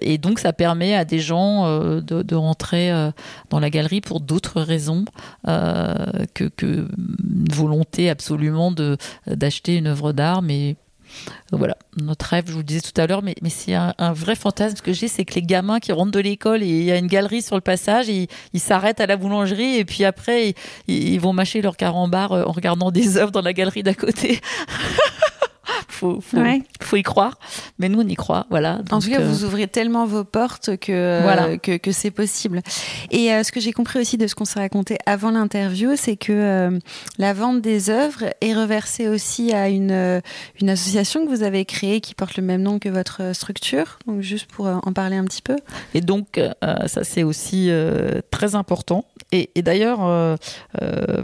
Et 0.00 0.18
donc, 0.18 0.38
ça 0.38 0.52
permet 0.52 0.94
à 0.94 1.04
des 1.04 1.18
gens 1.18 1.66
de, 2.00 2.34
rentrer 2.34 2.92
dans 3.50 3.60
la 3.60 3.70
galerie 3.70 4.00
pour 4.00 4.20
d'autres 4.20 4.60
raisons 4.60 5.04
que, 5.46 6.50
une 6.64 7.52
volonté 7.52 8.10
absolument 8.10 8.72
d'acheter 9.26 9.76
une 9.76 9.86
œuvre 9.86 10.12
d'art, 10.12 10.42
mais 10.42 10.76
donc 11.50 11.58
voilà, 11.58 11.76
notre 11.96 12.26
rêve, 12.26 12.44
je 12.46 12.52
vous 12.52 12.58
le 12.58 12.64
disais 12.64 12.80
tout 12.80 12.98
à 13.00 13.06
l'heure, 13.06 13.22
mais, 13.22 13.34
c'est 13.48 13.74
un, 13.74 14.12
vrai 14.12 14.34
fantasme 14.34 14.78
que 14.78 14.92
j'ai, 14.92 15.08
c'est 15.08 15.24
que 15.24 15.34
les 15.34 15.42
gamins 15.42 15.80
qui 15.80 15.92
rentrent 15.92 16.12
de 16.12 16.20
l'école 16.20 16.62
et 16.62 16.66
il 16.66 16.84
y 16.84 16.92
a 16.92 16.96
une 16.96 17.06
galerie 17.06 17.42
sur 17.42 17.54
le 17.54 17.60
passage, 17.60 18.08
ils 18.08 18.28
s'arrêtent 18.60 19.00
à 19.00 19.06
la 19.06 19.16
boulangerie 19.16 19.76
et 19.76 19.84
puis 19.84 20.04
après, 20.04 20.54
ils, 20.88 21.18
vont 21.18 21.32
mâcher 21.32 21.62
leur 21.62 21.76
carambar 21.76 22.32
en 22.32 22.52
regardant 22.52 22.90
des 22.90 23.16
œuvres 23.16 23.30
dans 23.30 23.42
la 23.42 23.52
galerie 23.52 23.82
d'à 23.82 23.94
côté. 23.94 24.40
faut, 25.88 26.20
faut, 26.20 26.38
ouais. 26.38 26.62
faut 26.80 26.96
y 26.96 27.02
croire. 27.02 27.38
Mais 27.78 27.88
nous, 27.88 28.00
on 28.00 28.08
y 28.08 28.14
croit. 28.14 28.46
Voilà. 28.50 28.76
Donc, 28.78 28.92
en 28.92 28.98
tout 29.00 29.10
cas, 29.10 29.20
euh... 29.20 29.28
vous 29.28 29.44
ouvrez 29.44 29.66
tellement 29.66 30.06
vos 30.06 30.24
portes 30.24 30.76
que, 30.76 31.22
voilà. 31.22 31.58
que, 31.58 31.76
que 31.76 31.92
c'est 31.92 32.10
possible. 32.10 32.60
Et 33.10 33.32
euh, 33.32 33.42
ce 33.42 33.52
que 33.52 33.60
j'ai 33.60 33.72
compris 33.72 34.00
aussi 34.00 34.16
de 34.16 34.26
ce 34.26 34.34
qu'on 34.34 34.44
s'est 34.44 34.60
raconté 34.60 34.98
avant 35.06 35.30
l'interview, 35.30 35.92
c'est 35.96 36.16
que 36.16 36.32
euh, 36.32 36.78
la 37.18 37.32
vente 37.32 37.60
des 37.60 37.90
œuvres 37.90 38.24
est 38.40 38.54
reversée 38.54 39.08
aussi 39.08 39.52
à 39.52 39.68
une, 39.68 39.90
euh, 39.90 40.20
une 40.60 40.70
association 40.70 41.24
que 41.24 41.30
vous 41.30 41.42
avez 41.42 41.64
créée 41.64 42.00
qui 42.00 42.14
porte 42.14 42.36
le 42.36 42.42
même 42.42 42.62
nom 42.62 42.78
que 42.78 42.88
votre 42.88 43.34
structure. 43.34 43.98
Donc, 44.06 44.20
juste 44.20 44.46
pour 44.46 44.66
euh, 44.66 44.76
en 44.82 44.92
parler 44.92 45.16
un 45.16 45.24
petit 45.24 45.42
peu. 45.42 45.56
Et 45.94 46.00
donc, 46.00 46.40
ça, 46.86 47.04
c'est 47.04 47.22
aussi 47.22 47.70
très 48.30 48.54
important. 48.54 49.04
Et, 49.32 49.50
et 49.54 49.62
d'ailleurs, 49.62 50.38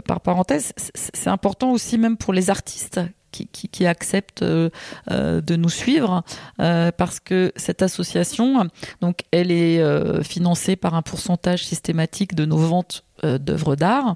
par 0.05 0.21
parenthèse, 0.21 0.73
c'est 0.75 1.29
important 1.29 1.71
aussi 1.71 1.97
même 1.97 2.17
pour 2.17 2.33
les 2.33 2.49
artistes 2.49 2.99
qui, 3.31 3.85
acceptent 3.85 4.43
euh, 4.43 4.69
euh, 5.09 5.41
de 5.41 5.55
nous 5.55 5.69
suivre 5.69 6.23
euh, 6.59 6.91
parce 6.95 7.19
que 7.19 7.51
cette 7.55 7.81
association, 7.81 8.67
donc, 9.01 9.21
elle 9.31 9.51
est 9.51 9.81
financée 10.23 10.75
par 10.75 10.95
un 10.95 11.01
pourcentage 11.01 11.65
systématique 11.65 12.35
de 12.35 12.45
nos 12.45 12.57
ventes 12.57 13.03
d'œuvres 13.23 13.75
d'art. 13.75 14.15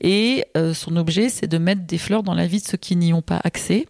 Et 0.00 0.44
son 0.72 0.96
objet, 0.96 1.28
c'est 1.28 1.46
de 1.46 1.58
mettre 1.58 1.82
des 1.82 1.98
fleurs 1.98 2.22
dans 2.22 2.34
la 2.34 2.46
vie 2.46 2.60
de 2.60 2.66
ceux 2.66 2.76
qui 2.76 2.96
n'y 2.96 3.12
ont 3.12 3.22
pas 3.22 3.40
accès. 3.42 3.86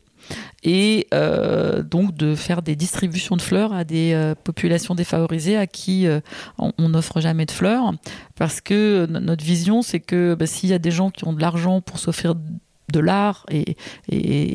Et 0.64 1.06
donc 1.12 2.14
de 2.14 2.34
faire 2.34 2.62
des 2.62 2.74
distributions 2.74 3.36
de 3.36 3.42
fleurs 3.42 3.72
à 3.72 3.84
des 3.84 4.34
populations 4.44 4.94
défavorisées 4.94 5.56
à 5.56 5.66
qui 5.66 6.06
on 6.58 6.88
n'offre 6.88 7.20
jamais 7.20 7.46
de 7.46 7.50
fleurs. 7.50 7.92
Parce 8.34 8.60
que 8.60 9.06
notre 9.06 9.44
vision 9.44 9.82
c'est 9.82 10.00
que 10.00 10.34
bah, 10.34 10.46
s'il 10.46 10.70
y 10.70 10.74
a 10.74 10.78
des 10.78 10.90
gens 10.90 11.10
qui 11.10 11.26
ont 11.26 11.32
de 11.32 11.40
l'argent 11.40 11.80
pour 11.80 11.98
s'offrir 11.98 12.34
de 12.92 13.00
l'art 13.00 13.46
et, 13.50 13.76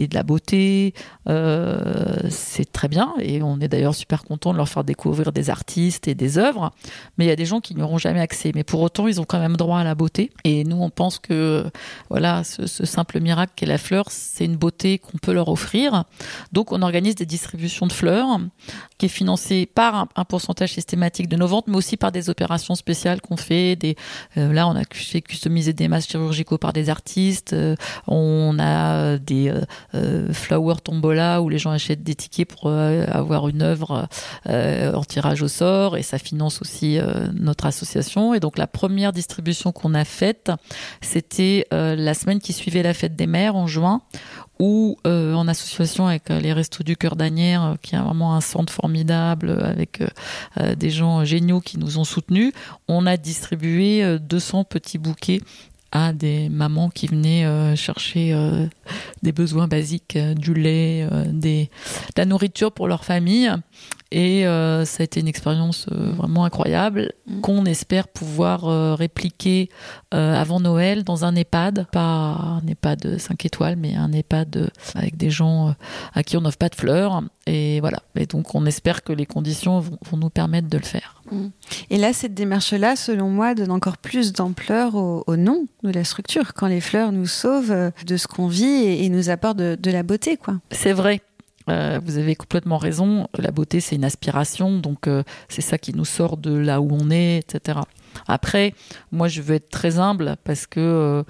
de 0.08 0.16
la 0.16 0.24
beauté, 0.24 0.94
euh, 1.28 2.16
c'est 2.30 2.72
très 2.72 2.88
bien. 2.88 3.14
Et 3.20 3.42
on 3.44 3.60
est 3.60 3.68
d'ailleurs 3.68 3.96
super 3.96 4.24
content 4.24 4.54
de 4.54 4.58
leur 4.58 4.70
faire 4.70 4.84
découvrir 4.84 5.32
des 5.32 5.50
artistes 5.50 6.08
et 6.08 6.16
des 6.16 6.38
œuvres. 6.38 6.72
Mais 7.18 7.26
il 7.26 7.28
y 7.28 7.32
a 7.32 7.36
des 7.36 7.46
gens 7.46 7.60
qui 7.60 7.76
n'y 7.76 7.82
auront 7.82 7.98
jamais 7.98 8.22
accès. 8.22 8.52
Mais 8.56 8.64
pour 8.64 8.82
autant, 8.82 9.08
ils 9.08 9.20
ont 9.20 9.26
quand 9.26 9.40
même 9.40 9.58
droit 9.58 9.80
à 9.80 9.84
la 9.84 9.96
beauté. 9.96 10.32
Et 10.44 10.64
nous, 10.64 10.78
on 10.78 10.90
pense 10.90 11.20
que 11.20 11.66
voilà, 12.10 12.44
ce, 12.44 12.68
simple 12.86 13.20
miracle 13.20 13.54
qu'est 13.56 13.66
la 13.66 13.78
fleur, 13.78 14.06
c'est 14.10 14.46
une 14.46 14.56
beauté 14.56 14.98
qu'on 14.98 15.18
peut 15.18 15.34
leur 15.34 15.50
offrir. 15.50 16.06
Donc, 16.52 16.72
on 16.72 16.82
organise 16.82 17.16
des 17.16 17.26
distributions 17.26 17.88
de 17.88 17.94
fleurs 17.94 18.40
qui 18.98 19.08
est 19.08 19.10
financée 19.10 19.66
par 19.66 20.08
un, 20.16 20.26
pourcentage 20.26 20.74
systématique 20.74 21.28
de 21.28 21.36
nos 21.36 21.48
ventes, 21.48 21.68
mais 21.68 21.76
aussi 21.76 21.98
par 21.98 22.12
des 22.12 22.30
opérations 22.30 22.76
spéciales 22.76 23.22
qu'on 23.22 23.38
fait. 23.38 23.78
Euh, 24.38 24.54
là, 24.54 24.68
on 24.68 24.76
a 24.76 24.84
fait 24.92 25.22
customiser 25.22 25.74
des 25.74 25.88
masques 25.88 26.12
chirurgicaux 26.12 26.58
par 26.58 26.74
des 26.74 26.90
artistes. 26.90 27.54
Euh, 27.54 27.76
On 28.22 28.60
a 28.60 29.18
des 29.18 29.52
flower 30.32 30.76
tombola 30.84 31.42
où 31.42 31.50
les 31.50 31.58
gens 31.58 31.72
achètent 31.72 32.04
des 32.04 32.16
tickets 32.16 32.48
pour 32.48 32.70
avoir 32.70 33.48
une 33.48 33.62
œuvre 33.62 34.08
en 34.46 35.04
tirage 35.04 35.42
au 35.42 35.48
sort 35.48 35.98
et 35.98 36.04
ça 36.04 36.18
finance 36.18 36.62
aussi 36.62 37.00
notre 37.34 37.66
association. 37.66 38.34
Et 38.34 38.40
donc 38.40 38.58
la 38.58 38.68
première 38.68 39.12
distribution 39.12 39.72
qu'on 39.72 39.94
a 39.94 40.06
faite, 40.06 40.52
c'était 41.02 41.68
la 41.72 42.14
semaine 42.14 42.40
qui 42.40 42.54
suivait 42.54 42.84
la 42.84 42.94
fête 42.94 43.16
des 43.16 43.28
mères 43.28 43.56
en 43.56 43.68
juin 43.68 44.02
ou 44.62 44.96
euh, 45.08 45.34
en 45.34 45.48
association 45.48 46.06
avec 46.06 46.30
euh, 46.30 46.40
les 46.40 46.54
Restos 46.54 46.84
du 46.84 46.96
Cœur 46.96 47.16
d'Anière, 47.16 47.64
euh, 47.64 47.76
qui 47.82 47.96
a 47.96 48.04
vraiment 48.04 48.36
un 48.36 48.42
centre 48.42 48.72
formidable 48.72 49.60
avec 49.64 50.04
des 50.78 50.90
gens 50.90 51.26
géniaux 51.26 51.62
qui 51.62 51.80
nous 51.80 51.98
ont 51.98 52.04
soutenus, 52.04 52.54
on 52.88 53.08
a 53.08 53.18
distribué 53.18 54.20
200 54.20 54.66
petits 54.66 54.98
bouquets 54.98 55.42
à 55.92 56.14
des 56.14 56.50
mamans 56.50 56.90
qui 56.90 57.08
venaient 57.08 57.76
chercher 57.76 58.36
des 59.24 59.32
besoins 59.32 59.68
basiques, 59.68 60.18
du 60.18 60.54
lait, 60.54 61.08
des, 61.32 61.66
de 62.16 62.22
la 62.22 62.26
nourriture 62.26 62.72
pour 62.72 62.88
leur 62.88 63.04
famille. 63.04 63.52
Et 64.12 64.46
euh, 64.46 64.84
ça 64.84 65.02
a 65.02 65.04
été 65.06 65.22
une 65.22 65.28
expérience 65.30 65.86
euh, 65.92 66.12
vraiment 66.12 66.44
incroyable 66.44 67.14
mm. 67.28 67.42
qu'on 67.42 67.66
espère 67.66 68.10
pouvoir 68.10 68.68
euh, 68.68 68.94
répliquer 68.94 69.70
avant 70.12 70.60
Noël 70.60 71.06
dans 71.06 71.24
un 71.24 71.34
EHPAD, 71.36 71.88
pas 71.90 72.02
un 72.02 72.68
EHPAD 72.68 73.18
5 73.18 73.46
étoiles, 73.46 73.78
mais 73.78 73.96
un 73.96 74.12
EHPAD 74.12 74.70
avec 74.94 75.16
des 75.16 75.30
gens 75.30 75.74
à 76.14 76.24
qui 76.24 76.36
on 76.36 76.42
n'offre 76.42 76.58
pas 76.58 76.68
de 76.68 76.76
fleurs. 76.76 77.24
Et 77.48 77.80
voilà. 77.80 78.04
Et 78.16 78.26
donc 78.26 78.54
on 78.54 78.66
espère 78.66 79.04
que 79.04 79.14
les 79.14 79.26
conditions 79.26 79.80
vont, 79.80 79.98
nous 80.18 80.30
permettre 80.30 80.68
de 80.68 80.78
le 80.78 80.84
faire. 80.84 81.21
Mm. 81.32 81.48
Et 81.90 81.98
là, 81.98 82.14
cette 82.14 82.34
démarche-là, 82.34 82.96
selon 82.96 83.30
moi, 83.30 83.56
donne 83.56 83.72
encore 83.72 83.98
plus 83.98 84.34
d'ampleur 84.34 84.96
au, 84.96 85.36
nom 85.36 85.66
de 85.84 85.90
la 85.90 86.04
structure, 86.04 86.54
quand 86.54 86.68
les 86.68 86.82
fleurs 86.82 87.12
nous 87.12 87.26
sauvent 87.26 87.92
de 88.06 88.18
ce 88.18 88.28
qu'on 88.28 88.48
vit 88.48 88.86
et, 88.86 89.10
nous 89.10 89.30
apportent 89.30 89.58
de, 89.58 89.78
de 89.80 89.92
la 89.92 90.04
beauté, 90.04 90.38
quoi. 90.38 90.56
C'est 90.72 90.94
vrai. 90.94 91.22
Euh, 91.70 92.00
vous 92.04 92.18
avez 92.18 92.36
complètement 92.36 92.78
raison. 92.78 93.28
La 93.38 93.52
beauté, 93.52 93.80
c'est 93.80 93.96
une 93.96 94.04
aspiration, 94.04 94.80
donc 94.80 95.08
euh, 95.08 95.24
c'est 95.50 95.62
ça 95.62 95.78
qui 95.78 95.94
nous 95.94 96.06
sort 96.06 96.38
de 96.38 96.56
là 96.56 96.82
où 96.82 96.90
on 96.92 97.10
est, 97.12 97.38
etc. 97.38 97.80
Après, 98.28 98.74
moi, 99.12 99.28
je 99.28 99.42
veux 99.42 99.56
être 99.56 99.70
très 99.70 100.00
humble 100.00 100.36
parce 100.44 100.68
que 100.68 100.80
euh, 100.80 101.24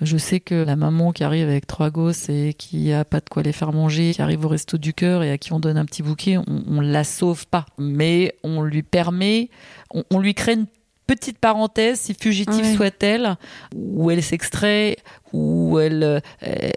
je 0.00 0.16
sais 0.16 0.40
que 0.40 0.54
la 0.54 0.76
maman 0.76 1.12
qui 1.12 1.24
arrive 1.24 1.48
avec 1.48 1.66
trois 1.66 1.90
gosses 1.90 2.28
et 2.28 2.54
qui 2.56 2.92
a 2.92 3.04
pas 3.04 3.20
de 3.20 3.28
quoi 3.28 3.42
les 3.42 3.52
faire 3.52 3.72
manger, 3.72 4.12
qui 4.14 4.22
arrive 4.22 4.44
au 4.44 4.48
resto 4.48 4.78
du 4.78 4.94
cœur 4.94 5.22
et 5.22 5.30
à 5.30 5.38
qui 5.38 5.52
on 5.52 5.60
donne 5.60 5.78
un 5.78 5.84
petit 5.84 6.02
bouquet, 6.02 6.38
on, 6.38 6.44
on 6.66 6.80
la 6.80 7.04
sauve 7.04 7.46
pas, 7.46 7.66
mais 7.78 8.34
on 8.42 8.62
lui 8.62 8.82
permet, 8.82 9.50
on, 10.10 10.18
lui 10.18 10.34
crée 10.34 10.56
petite 11.06 11.38
parenthèse, 11.38 12.00
si 12.00 12.14
fugitive 12.14 12.76
soit-elle, 12.76 13.36
où 13.74 14.10
elle 14.10 14.22
s'extrait, 14.22 14.96
où 15.32 15.78
elle, 15.78 16.02
euh, 16.02 16.20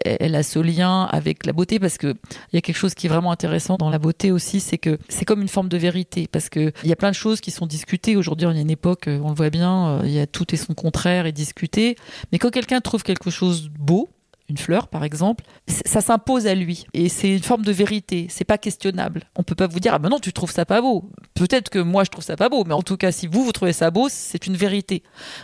elle 0.04 0.34
a 0.34 0.42
ce 0.42 0.58
lien 0.58 1.04
avec 1.04 1.46
la 1.46 1.52
beauté, 1.52 1.78
parce 1.78 1.98
que 1.98 2.14
il 2.52 2.54
y 2.54 2.58
a 2.58 2.60
quelque 2.60 2.76
chose 2.76 2.94
qui 2.94 3.06
est 3.06 3.10
vraiment 3.10 3.32
intéressant 3.32 3.76
dans 3.76 3.90
la 3.90 3.98
beauté 3.98 4.30
aussi, 4.30 4.60
c'est 4.60 4.78
que 4.78 4.98
c'est 5.08 5.24
comme 5.24 5.42
une 5.42 5.48
forme 5.48 5.68
de 5.68 5.76
vérité, 5.76 6.28
parce 6.30 6.48
que 6.48 6.72
il 6.82 6.88
y 6.88 6.92
a 6.92 6.96
plein 6.96 7.10
de 7.10 7.14
choses 7.14 7.40
qui 7.40 7.50
sont 7.50 7.66
discutées. 7.66 8.16
Aujourd'hui, 8.16 8.46
il 8.48 8.54
y 8.54 8.58
a 8.58 8.62
une 8.62 8.70
époque, 8.70 9.04
on 9.06 9.28
le 9.28 9.34
voit 9.34 9.50
bien, 9.50 9.88
euh, 9.88 10.00
il 10.04 10.12
y 10.12 10.20
a 10.20 10.26
tout 10.26 10.54
et 10.54 10.56
son 10.56 10.74
contraire 10.74 11.26
et 11.26 11.32
discuté. 11.32 11.96
Mais 12.32 12.38
quand 12.38 12.50
quelqu'un 12.50 12.80
trouve 12.80 13.02
quelque 13.02 13.30
chose 13.30 13.64
de 13.64 13.78
beau, 13.78 14.08
une 14.50 14.58
fleur 14.58 14.88
par 14.88 15.04
exemple, 15.04 15.44
ça 15.66 16.00
s'impose 16.00 16.46
à 16.46 16.54
lui 16.54 16.84
et 16.92 17.08
c'est 17.08 17.30
une 17.30 17.42
forme 17.42 17.64
de 17.64 17.72
vérité, 17.72 18.26
c'est 18.28 18.44
pas 18.44 18.58
questionnable. 18.58 19.24
On 19.36 19.42
peut 19.42 19.54
pas 19.54 19.66
vous 19.66 19.80
dire 19.80 19.94
ah 19.94 19.98
ben 19.98 20.10
non 20.10 20.18
tu 20.18 20.32
trouves 20.32 20.52
ça 20.52 20.66
pas 20.66 20.82
beau. 20.82 21.10
Peut-être 21.34 21.70
que 21.70 21.78
moi 21.78 22.04
je 22.04 22.10
trouve 22.10 22.24
ça 22.24 22.36
pas 22.36 22.48
beau, 22.48 22.64
mais 22.64 22.74
en 22.74 22.82
tout 22.82 22.96
cas 22.96 23.12
si 23.12 23.26
vous 23.26 23.44
vous 23.44 23.52
trouvez 23.52 23.72
ça 23.72 23.90
beau, 23.90 24.08
c'est 24.10 24.46
une 24.46 24.56
vérité. 24.56 25.02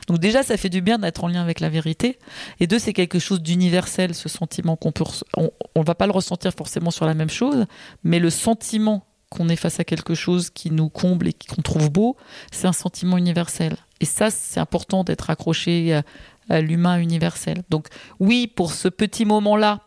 Donc 0.09 0.19
déjà 0.19 0.43
ça 0.43 0.57
fait 0.57 0.69
du 0.69 0.83
bien 0.83 0.99
d'être 0.99 1.25
en 1.25 1.29
lien 1.29 1.43
avec 1.43 1.61
la 1.61 1.69
vérité 1.69 2.19
et 2.61 2.67
deux 2.67 2.79
c'est 2.79 2.93
quelque 2.93 3.19
chose 3.19 3.41
d'universel 3.41 4.15
ce 4.15 4.29
sentiment 4.29 4.77
qu'on 4.77 4.93
peut 4.93 5.05
on, 5.37 5.51
on 5.75 5.83
va 5.83 5.95
pas 5.95 6.07
le 6.07 6.13
ressentir 6.13 6.53
forcément 6.53 6.91
sur 6.91 7.07
la 7.07 7.15
même 7.15 7.31
chose, 7.31 7.67
mais 8.05 8.19
le 8.19 8.31
sentiment 8.31 9.07
qu'on 9.31 9.49
est 9.49 9.57
face 9.57 9.81
à 9.81 9.85
quelque 9.85 10.15
chose 10.15 10.51
qui 10.51 10.71
nous 10.71 10.89
comble 10.89 11.29
et 11.29 11.33
qu'on 11.33 11.63
trouve 11.63 11.91
beau, 11.91 12.17
c'est 12.53 12.67
un 12.67 12.73
sentiment 12.73 13.19
universel. 13.19 13.77
Et 14.01 14.05
ça, 14.05 14.31
c'est 14.31 14.61
important 14.61 15.05
d'être 15.05 15.31
accroché 15.31 16.01
l'humain 16.49 16.99
universel. 16.99 17.63
Donc 17.71 17.87
oui, 18.21 18.47
pour 18.47 18.73
ce 18.73 18.89
petit 18.89 19.25
moment-là, 19.25 19.81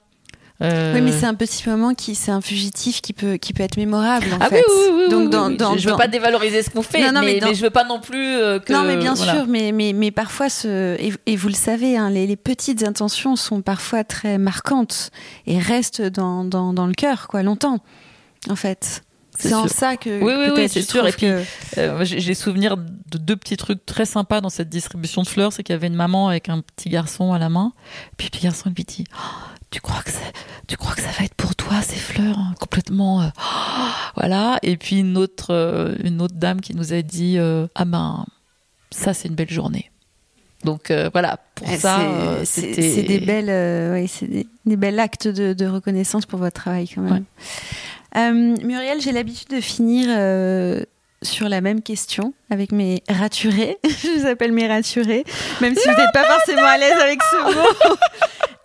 euh, 0.61 0.93
Oui, 0.93 1.01
mais 1.01 1.13
c'est 1.13 1.25
un 1.25 1.35
petit 1.35 1.67
moment 1.69 1.93
qui, 1.93 2.15
c'est 2.15 2.31
un 2.31 2.41
fugitif 2.41 3.01
qui 3.01 3.13
peut, 3.13 3.37
qui 3.37 3.53
peut 3.53 3.63
être 3.63 3.77
mémorable. 3.77 4.25
En 4.33 4.37
ah 4.41 4.49
fait. 4.49 4.61
oui, 4.67 4.73
oui, 4.77 5.03
oui. 5.03 5.09
Donc, 5.09 5.29
dans, 5.29 5.49
dans, 5.49 5.77
je, 5.77 5.89
veux 5.89 5.95
pas 5.95 6.09
dévaloriser 6.09 6.63
ce 6.63 6.69
qu'on 6.69 6.81
fait, 6.81 7.11
mais, 7.13 7.39
mais, 7.41 7.53
je 7.53 7.61
veux 7.61 7.69
pas 7.69 7.85
non 7.85 8.01
plus 8.01 8.35
euh, 8.35 8.59
que. 8.59 8.73
Non, 8.73 8.83
mais 8.83 8.97
bien 8.97 9.15
sûr, 9.15 9.47
mais, 9.47 9.71
mais, 9.71 9.93
mais 9.93 10.11
parfois, 10.11 10.49
ce, 10.49 10.97
et, 11.25 11.35
vous 11.37 11.47
le 11.47 11.53
savez, 11.53 11.97
hein, 11.97 12.09
les, 12.09 12.27
les, 12.27 12.35
petites 12.35 12.83
intentions 12.83 13.37
sont 13.37 13.61
parfois 13.61 14.03
très 14.03 14.37
marquantes 14.37 15.11
et 15.47 15.59
restent 15.59 16.01
dans, 16.01 16.43
dans, 16.43 16.73
dans 16.73 16.87
le 16.87 16.93
cœur, 16.93 17.27
quoi, 17.27 17.41
longtemps, 17.41 17.79
en 18.49 18.55
fait. 18.55 19.03
C'est 19.37 19.53
en 19.53 19.67
ça 19.67 19.95
que. 19.95 20.21
Oui, 20.21 20.33
oui, 20.37 20.53
oui, 20.55 20.69
c'est 20.69 20.81
sûr. 20.81 21.07
Et 21.07 21.11
puis, 21.11 21.27
euh, 21.77 22.03
j'ai 22.03 22.33
souvenir 22.33 22.77
de 22.77 23.17
deux 23.17 23.35
petits 23.35 23.57
trucs 23.57 23.85
très 23.85 24.05
sympas 24.05 24.41
dans 24.41 24.49
cette 24.49 24.69
distribution 24.69 25.21
de 25.21 25.27
fleurs. 25.27 25.53
C'est 25.53 25.63
qu'il 25.63 25.73
y 25.73 25.75
avait 25.75 25.87
une 25.87 25.95
maman 25.95 26.27
avec 26.27 26.49
un 26.49 26.61
petit 26.61 26.89
garçon 26.89 27.31
à 27.31 27.39
la 27.39 27.49
main. 27.49 27.73
Puis 28.17 28.27
le 28.27 28.31
petit 28.31 28.43
garçon 28.43 28.71
lui 28.75 28.83
dit 28.83 29.05
oh, 29.13 29.17
Tu 29.71 29.79
crois 29.79 30.01
que 30.03 30.11
tu 30.67 30.77
crois 30.77 30.93
que 30.93 31.01
ça 31.01 31.11
va 31.17 31.25
être 31.25 31.35
pour 31.35 31.55
toi 31.55 31.81
ces 31.81 31.95
fleurs 31.95 32.37
hein, 32.37 32.53
complètement 32.59 33.21
euh, 33.21 33.27
voilà 34.15 34.59
et 34.61 34.77
puis 34.77 34.99
une 34.99 35.17
autre 35.17 35.47
euh, 35.49 35.95
une 36.03 36.21
autre 36.21 36.35
dame 36.35 36.61
qui 36.61 36.75
nous 36.75 36.93
a 36.93 37.01
dit 37.01 37.39
ah 37.73 37.85
ben 37.85 38.25
ça 38.91 39.15
c'est 39.15 39.29
une 39.29 39.35
belle 39.35 39.49
journée 39.49 39.89
donc 40.63 40.91
voilà 41.11 41.39
pour 41.55 41.67
eh, 41.67 41.77
ça 41.77 41.99
c'est 42.43 43.01
des 43.03 43.19
belles 43.19 43.47
ouais, 43.91 44.05
c'est 44.07 44.27
des, 44.27 44.47
des, 44.65 44.75
belles 44.75 44.99
actes 44.99 45.27
de, 45.27 45.53
de, 45.53 45.65
reconnaissance 45.65 46.27
pour 46.27 46.37
votre 46.37 46.61
travail 46.61 46.87
quand 46.87 47.01
même 47.01 47.25
euh, 48.17 48.55
Muriel, 48.63 49.01
j'ai 49.01 49.11
l'habitude 49.11 49.49
de 49.49 49.61
finir 49.61 50.07
euh, 50.09 50.83
sur 51.21 51.49
la 51.49 51.61
même 51.61 51.81
question 51.81 52.33
avec 52.49 52.71
mes 52.71 53.03
raturés. 53.07 53.77
je 53.83 54.19
vous 54.19 54.27
appelle 54.27 54.51
mes 54.51 54.67
raturés, 54.67 55.25
même 55.61 55.75
si 55.75 55.87
vous 55.87 55.95
n'êtes 55.95 56.13
pas 56.13 56.25
forcément 56.25 56.65
à 56.65 56.77
l'aise 56.77 56.97
avec 57.01 57.21
ce 57.23 57.55
mot. 57.55 57.95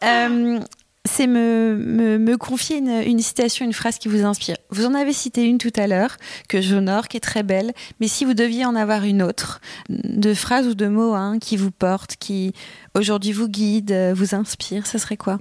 Euh, 0.02 0.60
c'est 1.08 1.26
me, 1.26 2.18
me, 2.18 2.36
confier 2.36 2.76
une, 2.76 3.20
citation, 3.20 3.64
une 3.64 3.72
phrase 3.72 3.96
qui 3.96 4.08
vous 4.08 4.26
inspire. 4.26 4.56
Vous 4.68 4.84
en 4.84 4.92
avez 4.92 5.14
cité 5.14 5.44
une 5.44 5.56
tout 5.56 5.72
à 5.76 5.86
l'heure, 5.86 6.18
que 6.46 6.60
j'honore, 6.60 7.08
qui 7.08 7.16
est 7.16 7.20
très 7.20 7.42
belle, 7.42 7.72
mais 8.00 8.08
si 8.08 8.26
vous 8.26 8.34
deviez 8.34 8.66
en 8.66 8.74
avoir 8.74 9.04
une 9.04 9.22
autre, 9.22 9.62
de 9.88 10.34
phrase 10.34 10.66
ou 10.66 10.74
de 10.74 10.86
mots 10.88 11.14
hein, 11.14 11.38
qui 11.38 11.56
vous 11.56 11.70
porte, 11.70 12.16
qui 12.16 12.52
aujourd'hui 12.94 13.32
vous 13.32 13.48
guide, 13.48 14.12
vous 14.14 14.34
inspire, 14.34 14.86
ce 14.86 14.98
serait 14.98 15.16
quoi? 15.16 15.38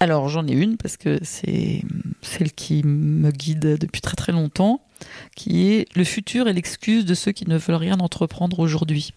Alors 0.00 0.28
j'en 0.28 0.46
ai 0.46 0.52
une 0.52 0.76
parce 0.76 0.96
que 0.96 1.18
c'est 1.22 1.82
celle 2.22 2.52
qui 2.52 2.82
me 2.84 3.30
guide 3.30 3.78
depuis 3.78 4.00
très 4.00 4.16
très 4.16 4.32
longtemps, 4.32 4.80
qui 5.36 5.72
est 5.72 5.86
le 5.96 6.04
futur 6.04 6.48
est 6.48 6.52
l'excuse 6.52 7.04
de 7.04 7.14
ceux 7.14 7.32
qui 7.32 7.48
ne 7.48 7.56
veulent 7.56 7.76
rien 7.76 7.98
entreprendre 7.98 8.60
aujourd'hui 8.60 9.12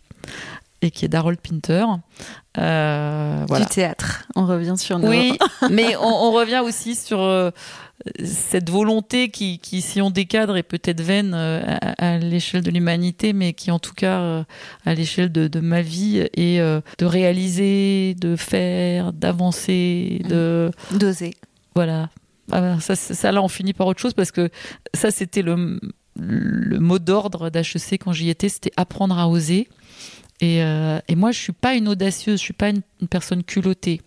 et 0.82 0.90
qui 0.90 1.06
est 1.06 1.08
d'Harold 1.08 1.40
Pinter. 1.40 1.86
Euh, 2.58 3.46
voilà. 3.48 3.66
Du 3.66 3.72
théâtre, 3.72 4.28
on 4.36 4.46
revient 4.46 4.76
sur 4.78 4.98
nos... 4.98 5.10
Oui, 5.10 5.38
mais 5.70 5.96
on, 5.96 6.32
revient 6.32 6.62
aussi 6.64 6.96
sur 6.96 7.22
euh, 7.22 7.52
cette 8.24 8.70
volonté 8.70 9.30
qui, 9.30 9.60
qui, 9.60 9.82
si 9.82 10.02
on 10.02 10.10
décadre, 10.10 10.58
est 10.58 10.64
peut-être 10.64 11.02
vaine 11.02 11.34
euh, 11.34 11.62
à, 11.98 12.18
l'échelle 12.18 12.64
de 12.64 12.72
l'humanité, 12.72 13.34
mais 13.34 13.54
qui 13.54 13.72
en 13.72 13.80
tout 13.80 13.94
cas 13.94 14.20
euh, 14.20 14.44
à 14.86 14.94
l'échelle 14.94 15.32
de, 15.32 15.48
de, 15.48 15.60
ma 15.60 15.82
vie 15.82 16.28
est 16.36 16.60
de 16.60 17.06
réaliser, 17.06 18.16
de 18.16 18.36
faire, 18.36 19.14
d'avancer, 19.14 20.22
de... 20.28 20.72
D'oser. 20.92 21.34
Voilà. 21.76 22.10
Ah 22.52 22.62
ben, 22.62 22.80
ça, 22.80 22.96
ça, 22.96 23.32
là, 23.32 23.42
on 23.42 23.48
finit 23.48 23.74
par 23.74 23.88
autre 23.88 24.02
chose 24.02 24.14
parce 24.14 24.32
que 24.32 24.50
ça, 24.94 25.12
c'était 25.12 25.42
le, 25.42 25.80
le 26.18 26.80
mot 26.80 27.00
d'ordre 27.00 27.50
d'HEC 27.50 28.00
quand 28.04 28.14
j'y 28.14 28.30
étais, 28.30 28.50
c'était 28.50 28.74
apprendre 28.78 29.18
à 29.18 29.28
oser. 29.28 29.68
Et, 30.42 30.64
euh, 30.64 31.00
et, 31.08 31.16
moi, 31.16 31.32
je 31.32 31.40
suis 31.40 31.54
pas 31.54 31.76
une 31.76 31.88
audacieuse, 31.88 32.40
je 32.40 32.44
suis 32.44 32.54
pas 32.54 32.70
une, 32.70 32.82
personne 33.10 33.44
culottée. 33.44 34.02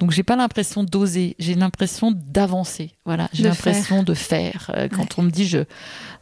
Donc, 0.00 0.10
j'ai 0.10 0.22
pas 0.22 0.36
l'impression 0.36 0.82
d'oser, 0.82 1.36
j'ai 1.38 1.54
l'impression 1.54 2.12
d'avancer. 2.12 2.92
Voilà, 3.04 3.28
j'ai 3.32 3.44
l'impression 3.44 4.02
de 4.02 4.14
faire. 4.14 4.70
Euh, 4.74 4.88
quand 4.88 5.18
on 5.18 5.22
me 5.22 5.30
dit 5.30 5.46
je 5.46 5.64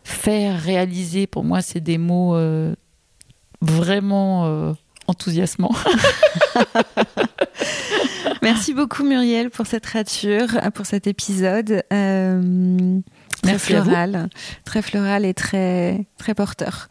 faire, 0.05 0.61
réaliser, 0.61 1.27
pour 1.27 1.45
moi, 1.45 1.62
c'est 1.62 1.81
des 1.81 1.99
mots 1.99 2.35
euh, 2.35 2.75
vraiment 3.61 4.75
enthousiasmants. 5.07 5.75
Merci 8.43 8.75
beaucoup 8.75 9.05
Muriel 9.05 9.51
pour 9.51 9.66
cette 9.66 9.87
rature, 9.87 10.49
pour 10.75 10.87
cet 10.87 11.07
épisode. 11.07 11.85
Euh, 11.93 13.01
très 13.43 13.59
floral, 13.59 14.29
très 14.64 14.83
floral 14.83 15.25
et 15.25 15.35
très 15.35 16.07
très 16.18 16.35
porteur. 16.35 16.89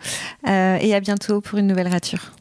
Euh, 0.47 0.77
et 0.79 0.93
à 0.95 0.99
bientôt 0.99 1.41
pour 1.41 1.59
une 1.59 1.67
nouvelle 1.67 1.89
rature. 1.89 2.31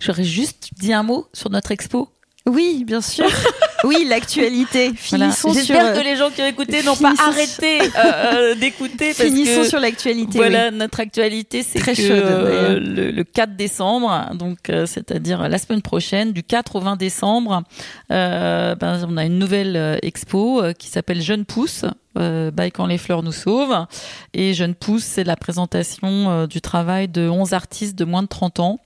J'aurais 0.00 0.24
juste 0.24 0.70
dit 0.78 0.92
un 0.92 1.02
mot 1.02 1.28
sur 1.32 1.50
notre 1.50 1.72
expo. 1.72 2.08
Oui, 2.46 2.84
bien 2.86 3.00
sûr. 3.00 3.26
Oui, 3.84 4.06
l'actualité. 4.08 4.92
Finissons 4.94 5.52
J'espère 5.52 5.94
sur. 5.94 6.00
que 6.00 6.04
les 6.04 6.16
gens 6.16 6.30
qui 6.30 6.42
ont 6.42 6.46
écouté 6.46 6.82
n'ont 6.82 6.96
pas 6.96 7.14
arrêté 7.18 7.78
euh, 8.04 8.54
d'écouter. 8.54 9.12
Finissons 9.14 9.64
sur 9.64 9.80
l'actualité. 9.80 10.38
Voilà, 10.38 10.68
oui. 10.70 10.76
notre 10.76 11.00
actualité, 11.00 11.62
c'est 11.62 11.78
Très 11.78 11.94
que 11.94 12.02
chaude, 12.02 12.10
euh, 12.10 12.80
le, 12.80 13.10
le 13.10 13.24
4 13.24 13.56
décembre, 13.56 14.30
donc 14.34 14.70
euh, 14.70 14.86
c'est-à-dire 14.86 15.48
la 15.48 15.58
semaine 15.58 15.82
prochaine, 15.82 16.32
du 16.32 16.42
4 16.42 16.76
au 16.76 16.80
20 16.80 16.96
décembre, 16.96 17.62
euh, 18.10 18.74
ben, 18.74 19.06
on 19.08 19.16
a 19.16 19.24
une 19.24 19.38
nouvelle 19.38 19.76
euh, 19.76 19.96
expo 20.02 20.62
euh, 20.62 20.72
qui 20.72 20.88
s'appelle 20.88 21.20
Jeune 21.20 21.44
Pousse. 21.44 21.84
Euh, 22.16 22.52
by 22.52 22.70
quand 22.70 22.86
les 22.86 22.96
fleurs 22.96 23.24
nous 23.24 23.32
sauvent 23.32 23.86
et 24.34 24.54
Jeune 24.54 24.76
Pousse 24.76 25.02
c'est 25.02 25.24
la 25.24 25.34
présentation 25.34 26.30
euh, 26.30 26.46
du 26.46 26.60
travail 26.60 27.08
de 27.08 27.28
11 27.28 27.54
artistes 27.54 27.96
de 27.98 28.04
moins 28.04 28.22
de 28.22 28.28
30 28.28 28.60
ans 28.60 28.78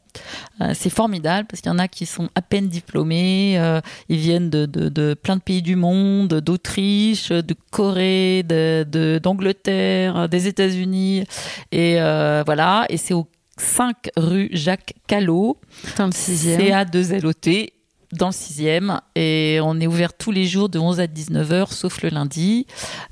euh, 0.61 0.73
c'est 0.75 0.91
formidable 0.91 1.47
parce 1.49 1.61
qu'il 1.61 1.71
y 1.71 1.75
en 1.75 1.79
a 1.79 1.89
qui 1.89 2.07
sont 2.07 2.29
à 2.35 2.43
peine 2.43 2.69
diplômés, 2.69 3.59
euh, 3.59 3.81
ils 4.09 4.19
viennent 4.19 4.51
de, 4.51 4.67
de, 4.67 4.89
de, 4.89 5.15
plein 5.15 5.37
de 5.37 5.43
pays 5.43 5.63
du 5.63 5.77
monde, 5.77 6.35
d'Autriche, 6.35 7.31
de 7.31 7.55
Corée, 7.71 8.43
de, 8.43 9.21
d'Angleterre, 9.23 10.29
des 10.29 10.47
États-Unis, 10.47 11.25
et 11.73 12.01
euh, 12.01 12.43
voilà. 12.45 12.87
Et 12.89 12.97
c'est 12.97 13.15
au 13.15 13.29
5 13.57 14.11
rue 14.17 14.49
Jacques 14.53 14.95
Callot, 15.07 15.59
Dans 15.97 16.07
le 16.07 16.13
sixième. 16.13 16.61
CA2LOT 16.61 17.71
dans 18.13 18.29
le 18.29 18.33
sixième. 18.33 19.01
Et 19.15 19.59
on 19.63 19.81
est 19.81 19.87
ouvert 19.87 20.15
tous 20.15 20.31
les 20.31 20.47
jours 20.47 20.69
de 20.69 20.79
11 20.79 21.01
à 21.01 21.07
19h 21.07 21.73
sauf 21.73 22.03
le 22.03 22.09
lundi. 22.09 22.67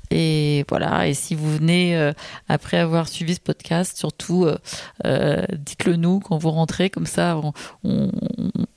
Et 0.09 0.65
voilà. 0.69 1.07
Et 1.07 1.13
si 1.13 1.35
vous 1.35 1.51
venez 1.55 1.95
euh, 1.97 2.13
après 2.47 2.77
avoir 2.77 3.07
suivi 3.07 3.35
ce 3.35 3.39
podcast 3.39 3.97
surtout 3.97 4.45
euh, 4.45 4.57
euh, 5.05 5.43
dites-le 5.57 5.95
nous 5.95 6.19
quand 6.19 6.37
vous 6.37 6.51
rentrez. 6.51 6.89
Comme 6.89 7.05
ça 7.07 7.37
on, 7.37 7.53
on, 7.83 8.11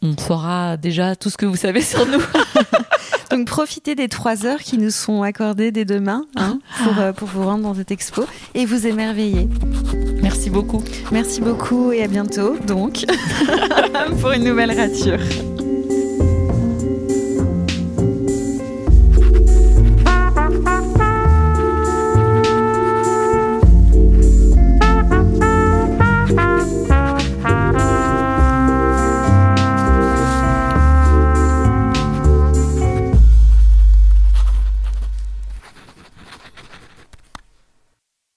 on, 0.03 0.17
saura 0.17 0.77
déjà 0.77 1.17
tout 1.17 1.31
ce 1.31 1.37
que 1.37 1.47
vous 1.47 1.57
savez 1.57 1.83
sur 1.83 2.07
nous. 2.07 2.23
Donc 3.31 3.47
profitez 3.47 3.95
des 3.95 4.09
trois 4.09 4.45
heures 4.45 4.59
qui 4.59 4.77
nous 4.77 4.91
sont 4.91 5.23
accordées 5.23 5.71
dès 5.71 5.85
demain 5.85 6.27
hein, 6.37 6.59
pour, 6.83 6.99
euh, 6.99 7.13
pour 7.13 7.29
vous 7.29 7.45
rendre 7.45 7.63
dans 7.63 7.75
cette 7.75 7.93
expo 7.93 8.25
et 8.55 8.67
vous 8.67 8.89
émerveiller. 8.89 9.49
Merci 10.21 10.51
beaucoup. 10.51 10.83
Merci 11.13 11.41
beaucoup 11.41 11.93
et 11.93 12.03
à 12.03 12.09
bientôt 12.09 12.57
donc 12.67 13.05
pour 14.21 14.33
une 14.33 14.45
nouvelle 14.45 14.77
rature 14.77 15.21